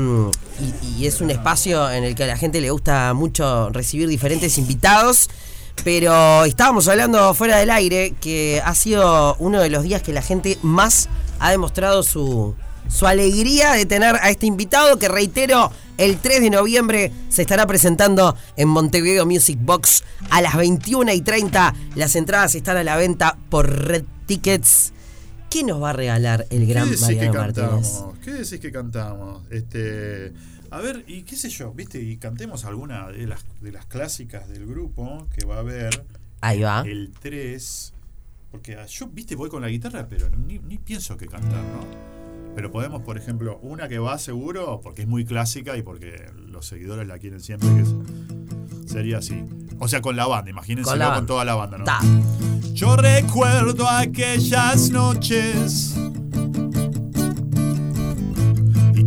y, 0.59 1.01
y 1.01 1.07
es 1.07 1.21
un 1.21 1.31
espacio 1.31 1.89
en 1.89 2.03
el 2.03 2.13
que 2.13 2.23
a 2.25 2.27
la 2.27 2.37
gente 2.37 2.61
le 2.61 2.69
gusta 2.69 3.13
mucho 3.13 3.69
recibir 3.69 4.07
diferentes 4.07 4.57
invitados. 4.57 5.29
Pero 5.83 6.45
estábamos 6.45 6.87
hablando 6.87 7.33
fuera 7.33 7.57
del 7.57 7.69
aire 7.71 8.13
que 8.19 8.61
ha 8.63 8.75
sido 8.75 9.35
uno 9.39 9.61
de 9.61 9.69
los 9.69 9.83
días 9.83 10.01
que 10.01 10.13
la 10.13 10.21
gente 10.21 10.57
más 10.61 11.09
ha 11.39 11.49
demostrado 11.51 12.03
su, 12.03 12.55
su 12.87 13.07
alegría 13.07 13.71
de 13.73 13.85
tener 13.85 14.15
a 14.15 14.29
este 14.29 14.45
invitado 14.45 14.99
que 14.99 15.07
reitero, 15.07 15.71
el 15.97 16.17
3 16.17 16.41
de 16.41 16.49
noviembre 16.49 17.11
se 17.29 17.41
estará 17.41 17.65
presentando 17.65 18.35
en 18.57 18.67
Montevideo 18.67 19.25
Music 19.25 19.57
Box 19.61 20.03
a 20.29 20.41
las 20.41 20.55
21 20.55 21.11
y 21.13 21.21
30. 21.21 21.73
Las 21.95 22.15
entradas 22.15 22.55
están 22.55 22.77
a 22.77 22.83
la 22.83 22.95
venta 22.97 23.37
por 23.49 23.69
Red 23.69 24.03
Tickets. 24.25 24.93
¿Qué 25.49 25.63
nos 25.63 25.81
va 25.83 25.89
a 25.89 25.93
regalar 25.93 26.47
el 26.49 26.65
gran 26.65 26.85
¿Qué 26.85 26.91
decís 26.91 27.07
que 27.07 27.15
Mariano 27.15 27.39
Martínez? 27.39 27.69
cantamos? 27.69 28.19
¿Qué 28.23 28.31
decís 28.31 28.59
que 28.59 28.71
cantamos? 28.71 29.41
Este, 29.51 30.33
a 30.71 30.79
ver, 30.79 31.03
y 31.07 31.23
qué 31.23 31.35
sé 31.35 31.49
yo, 31.49 31.71
¿viste? 31.73 32.01
Y 32.01 32.17
cantemos 32.17 32.65
alguna 32.65 33.09
de 33.09 33.27
las, 33.27 33.43
de 33.61 33.71
las 33.71 33.85
clásicas 33.85 34.47
del 34.49 34.65
grupo 34.65 35.27
que 35.37 35.45
va 35.45 35.57
a 35.57 35.59
haber 35.59 36.05
Ahí 36.41 36.61
va. 36.61 36.81
el 36.87 37.11
3. 37.21 37.93
Porque 38.51 38.75
ah, 38.75 38.85
yo, 38.85 39.07
viste, 39.07 39.35
voy 39.35 39.49
con 39.49 39.61
la 39.61 39.69
guitarra, 39.69 40.07
pero 40.09 40.29
ni, 40.29 40.59
ni 40.59 40.77
pienso 40.77 41.15
que 41.17 41.27
cantar, 41.27 41.61
¿no? 41.63 42.11
Pero 42.55 42.69
podemos, 42.71 43.01
por 43.03 43.17
ejemplo, 43.17 43.59
una 43.61 43.87
que 43.87 43.97
va 43.99 44.17
seguro, 44.17 44.81
porque 44.81 45.03
es 45.03 45.07
muy 45.07 45.23
clásica 45.23 45.77
y 45.77 45.83
porque 45.83 46.29
los 46.47 46.65
seguidores 46.65 47.07
la 47.07 47.17
quieren 47.17 47.39
siempre, 47.39 47.69
que 47.75 47.81
es- 47.81 48.91
sería 48.91 49.19
así. 49.19 49.41
O 49.79 49.87
sea, 49.87 50.01
con 50.01 50.15
la 50.17 50.27
banda, 50.27 50.49
imagínense 50.51 50.83
Con 50.83 50.93
con, 50.93 50.99
la 50.99 51.07
banda. 51.09 51.25
toda 51.27 51.45
la 51.45 51.55
banda, 51.55 51.77
¿no? 51.77 51.83
Ta. 51.85 51.99
Yo 52.73 52.97
recuerdo 52.97 53.87
aquellas 53.87 54.89
noches 54.89 55.95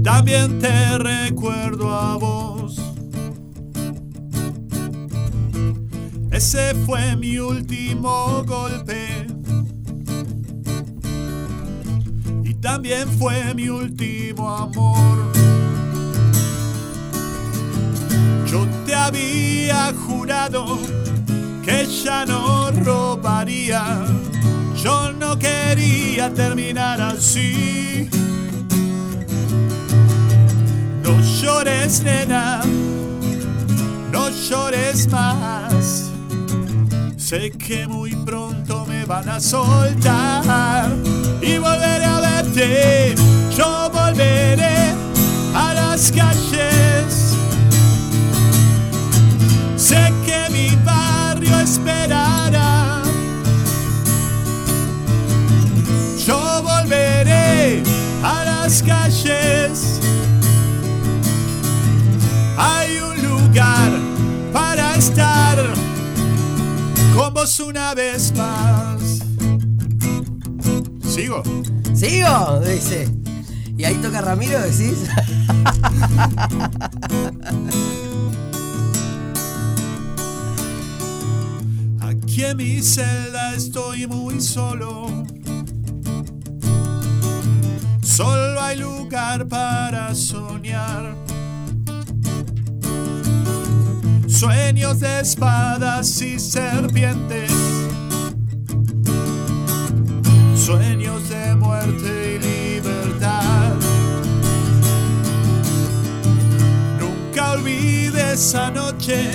también 0.05 0.59
te 0.61 0.99
recuerdo 0.99 1.91
a 1.91 2.17
vos. 2.17 2.79
Ese 6.31 6.75
fue 6.87 7.17
mi 7.17 7.39
último 7.39 8.45
golpe 8.45 9.27
y 12.45 12.55
también 12.55 13.09
fue 13.19 13.55
mi 13.55 13.71
último 13.71 14.55
amor. 14.55 15.33
Yo 18.47 18.67
te 18.85 18.95
había 18.95 19.93
jurado 20.07 20.79
que 21.65 21.87
ya 21.87 22.27
no 22.27 22.71
robaría. 22.71 24.05
Yo 24.77 25.13
no 25.13 25.39
quería 25.39 26.33
terminar 26.35 27.01
así. 27.01 28.11
Llores, 31.45 32.03
nena, 32.03 32.63
no 34.11 34.31
llores 34.31 35.09
más. 35.11 36.11
Sé 37.17 37.51
que 37.51 37.87
muy 37.87 38.15
pronto 38.17 38.87
me 38.87 39.05
van 39.05 39.29
a 39.29 39.41
soltar 39.41 40.89
y 41.43 41.59
volveré 41.59 42.05
a 42.05 42.21
verte. 42.21 43.15
Yo 43.57 43.91
volveré 43.93 44.95
a 45.55 45.75
las 45.75 46.11
calles. 46.13 47.37
Sé 49.77 50.13
que 50.25 50.41
mi 50.51 50.69
barrio 50.85 51.61
esperará. 51.61 53.03
Yo 56.27 56.63
volveré 56.63 57.83
a 58.23 58.45
las 58.45 58.83
calles. 58.83 60.04
Estar 64.97 65.59
con 67.15 67.35
vos 67.35 67.61
una 67.61 67.95
vez 67.95 68.33
más. 68.37 69.21
¿Sigo? 71.09 71.43
¿Sigo? 71.95 72.61
Dice. 72.61 73.09
Y 73.77 73.85
ahí 73.85 73.95
toca 73.97 74.21
Ramiro, 74.21 74.61
decís. 74.61 75.05
Aquí 82.01 82.45
en 82.45 82.57
mi 82.57 82.81
celda 82.83 83.55
estoy 83.55 84.07
muy 84.07 84.41
solo. 84.41 85.25
Solo 88.03 88.61
hay 88.61 88.79
lugar 88.79 89.49
para 89.49 90.15
soñar. 90.15 91.17
Sueños 94.35 94.99
de 94.99 95.21
espadas 95.21 96.21
y 96.21 96.41
serpientes. 96.41 97.53
Sueños 100.57 101.29
de 101.29 101.55
muerte 101.55 102.35
y 102.35 102.39
libertad. 102.45 103.75
Nunca 106.99 107.53
olvide 107.53 108.33
esa 108.33 108.73
noche 108.73 109.31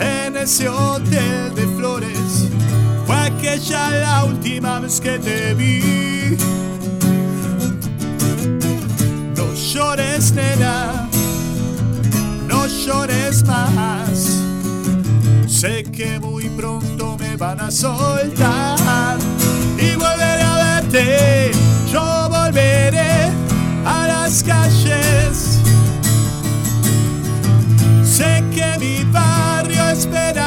en 0.00 0.36
ese 0.36 0.68
hotel 0.68 1.54
de 1.54 1.66
flores. 1.76 2.48
Fue 3.06 3.16
aquella 3.16 3.90
la 3.90 4.24
última 4.24 4.80
vez 4.80 5.00
que 5.00 5.20
te 5.20 5.54
vi. 5.54 6.36
No 9.36 9.54
llores, 9.54 10.32
nena, 10.32 11.05
llores 12.86 13.44
más. 13.44 14.44
Sé 15.48 15.82
que 15.82 16.20
muy 16.20 16.48
pronto 16.50 17.16
me 17.18 17.36
van 17.36 17.60
a 17.60 17.70
soltar 17.70 19.18
y 19.76 19.96
volveré 19.96 20.42
a 20.42 20.56
verte. 20.56 21.50
Yo 21.92 22.28
volveré 22.30 23.32
a 23.84 24.06
las 24.06 24.42
calles. 24.44 25.60
Sé 28.04 28.44
que 28.54 28.78
mi 28.78 29.04
barrio 29.10 29.88
esperará. 29.88 30.45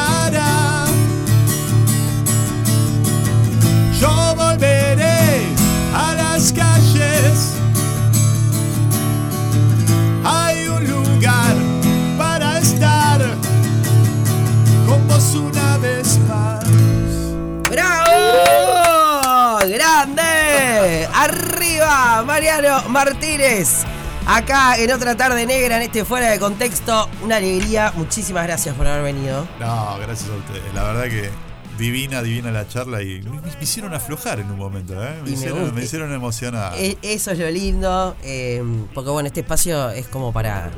Martínez. 22.90 23.84
Acá 24.26 24.76
en 24.76 24.92
otra 24.92 25.16
tarde 25.16 25.46
negra, 25.46 25.76
en 25.76 25.82
este 25.82 26.04
fuera 26.04 26.28
de 26.30 26.38
contexto. 26.38 27.08
Una 27.24 27.36
alegría. 27.36 27.92
Muchísimas 27.96 28.44
gracias 28.46 28.74
por 28.74 28.86
haber 28.86 29.02
venido. 29.14 29.46
No, 29.58 29.98
gracias 29.98 30.28
a 30.30 30.34
ustedes. 30.34 30.74
La 30.74 30.82
verdad 30.84 31.04
que 31.04 31.30
divina, 31.78 32.22
divina 32.22 32.50
la 32.50 32.68
charla 32.68 33.02
y 33.02 33.22
me, 33.22 33.40
me 33.40 33.50
hicieron 33.62 33.94
aflojar 33.94 34.38
en 34.40 34.50
un 34.50 34.58
momento, 34.58 35.02
¿eh? 35.02 35.14
Me, 35.24 35.30
hicieron, 35.30 35.74
me 35.74 35.82
hicieron 35.82 36.12
emocionar. 36.12 36.74
E- 36.76 36.98
Eso 37.02 37.30
es 37.30 37.38
lo 37.38 37.50
lindo. 37.50 38.16
eh, 38.22 38.62
porque 38.92 39.10
bueno, 39.10 39.28
este 39.28 39.40
espacio 39.40 39.90
es 39.90 40.06
como 40.08 40.32
para 40.32 40.70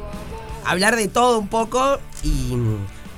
hablar 0.65 0.95
de 0.97 1.09
todo 1.09 1.39
un 1.41 1.49
poco. 1.49 1.99
Y 2.23 2.55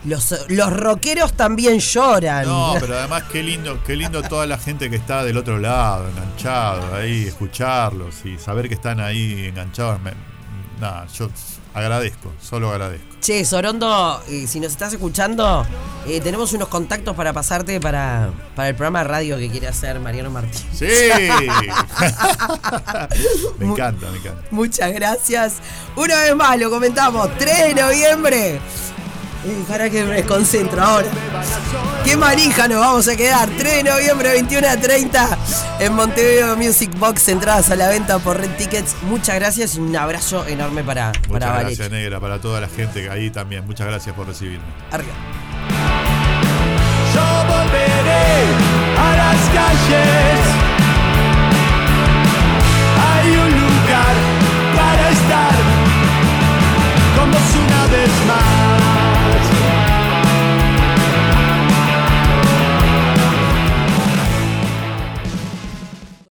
los, 0.04 0.34
los 0.48 0.72
rockeros 0.72 1.32
también 1.32 1.78
lloran. 1.78 2.46
No, 2.46 2.74
pero 2.80 2.98
además 2.98 3.24
qué 3.30 3.42
lindo, 3.42 3.82
qué 3.84 3.96
lindo 3.96 4.22
toda 4.22 4.46
la 4.46 4.58
gente 4.58 4.90
que 4.90 4.96
está 4.96 5.24
del 5.24 5.36
otro 5.36 5.58
lado, 5.58 6.08
enganchado, 6.08 6.94
ahí, 6.94 7.24
escucharlos 7.24 8.24
y 8.24 8.38
saber 8.38 8.68
que 8.68 8.74
están 8.74 9.00
ahí 9.00 9.46
enganchados. 9.46 10.00
nada, 10.80 11.06
yo 11.06 11.28
agradezco, 11.72 12.32
solo 12.40 12.70
agradezco. 12.70 13.14
Che, 13.20 13.44
Sorondo, 13.44 14.22
eh, 14.28 14.46
si 14.46 14.60
nos 14.60 14.72
estás 14.72 14.92
escuchando, 14.92 15.66
eh, 16.06 16.20
tenemos 16.20 16.52
unos 16.52 16.68
contactos 16.68 17.16
para 17.16 17.32
pasarte 17.32 17.80
para, 17.80 18.30
para 18.54 18.68
el 18.68 18.74
programa 18.74 18.98
de 18.98 19.04
radio 19.04 19.38
que 19.38 19.48
quiere 19.48 19.66
hacer 19.66 19.98
Mariano 19.98 20.30
Martín. 20.30 20.60
Sí. 20.72 20.84
me 23.58 23.64
encanta, 23.64 24.10
me 24.10 24.18
encanta. 24.18 24.42
Muchas 24.50 24.92
gracias. 24.92 25.54
Una 25.96 26.16
vez 26.16 26.36
más, 26.36 26.58
lo 26.58 26.68
comentamos, 26.68 27.30
3 27.38 27.74
de 27.74 27.82
noviembre. 27.82 28.60
Para 29.68 29.90
que 29.90 30.04
me 30.04 30.14
desconcentro 30.14 30.82
ahora. 30.82 31.08
¿Qué 32.04 32.16
manija 32.16 32.66
nos 32.66 32.78
vamos 32.78 33.08
a 33.08 33.16
quedar? 33.16 33.48
3 33.48 33.84
de 33.84 33.90
noviembre 33.90 34.30
21 34.30 34.68
a 34.68 34.76
30 34.76 35.38
en 35.80 35.92
Montevideo 35.92 36.56
Music 36.56 36.90
Box. 36.98 37.28
Entradas 37.28 37.70
a 37.70 37.76
la 37.76 37.88
venta 37.88 38.18
por 38.18 38.38
Red 38.38 38.56
Tickets. 38.56 38.94
Muchas 39.02 39.34
gracias 39.36 39.74
y 39.76 39.80
un 39.80 39.94
abrazo 39.94 40.46
enorme 40.46 40.82
para, 40.82 41.08
Muchas 41.08 41.28
para 41.28 41.46
Muchas 41.46 41.64
gracias, 41.64 41.90
Negra, 41.90 42.20
para 42.20 42.40
toda 42.40 42.60
la 42.60 42.68
gente 42.68 43.02
que 43.02 43.10
ahí 43.10 43.30
también. 43.30 43.66
Muchas 43.66 43.86
gracias 43.86 44.14
por 44.14 44.26
recibirme. 44.26 44.64
Arriba. 44.90 45.12
Yo 47.14 47.22
volveré 47.46 48.44
a 48.98 49.16
las 49.16 49.40
calles. 49.50 50.40
Hay 53.12 53.30
un 53.30 53.50
lugar 53.60 54.14
para 54.74 55.10
estar 55.10 55.54
como 57.18 57.38
si 57.50 57.58
una 57.58 57.86
vez 57.86 58.10
más. 58.26 58.53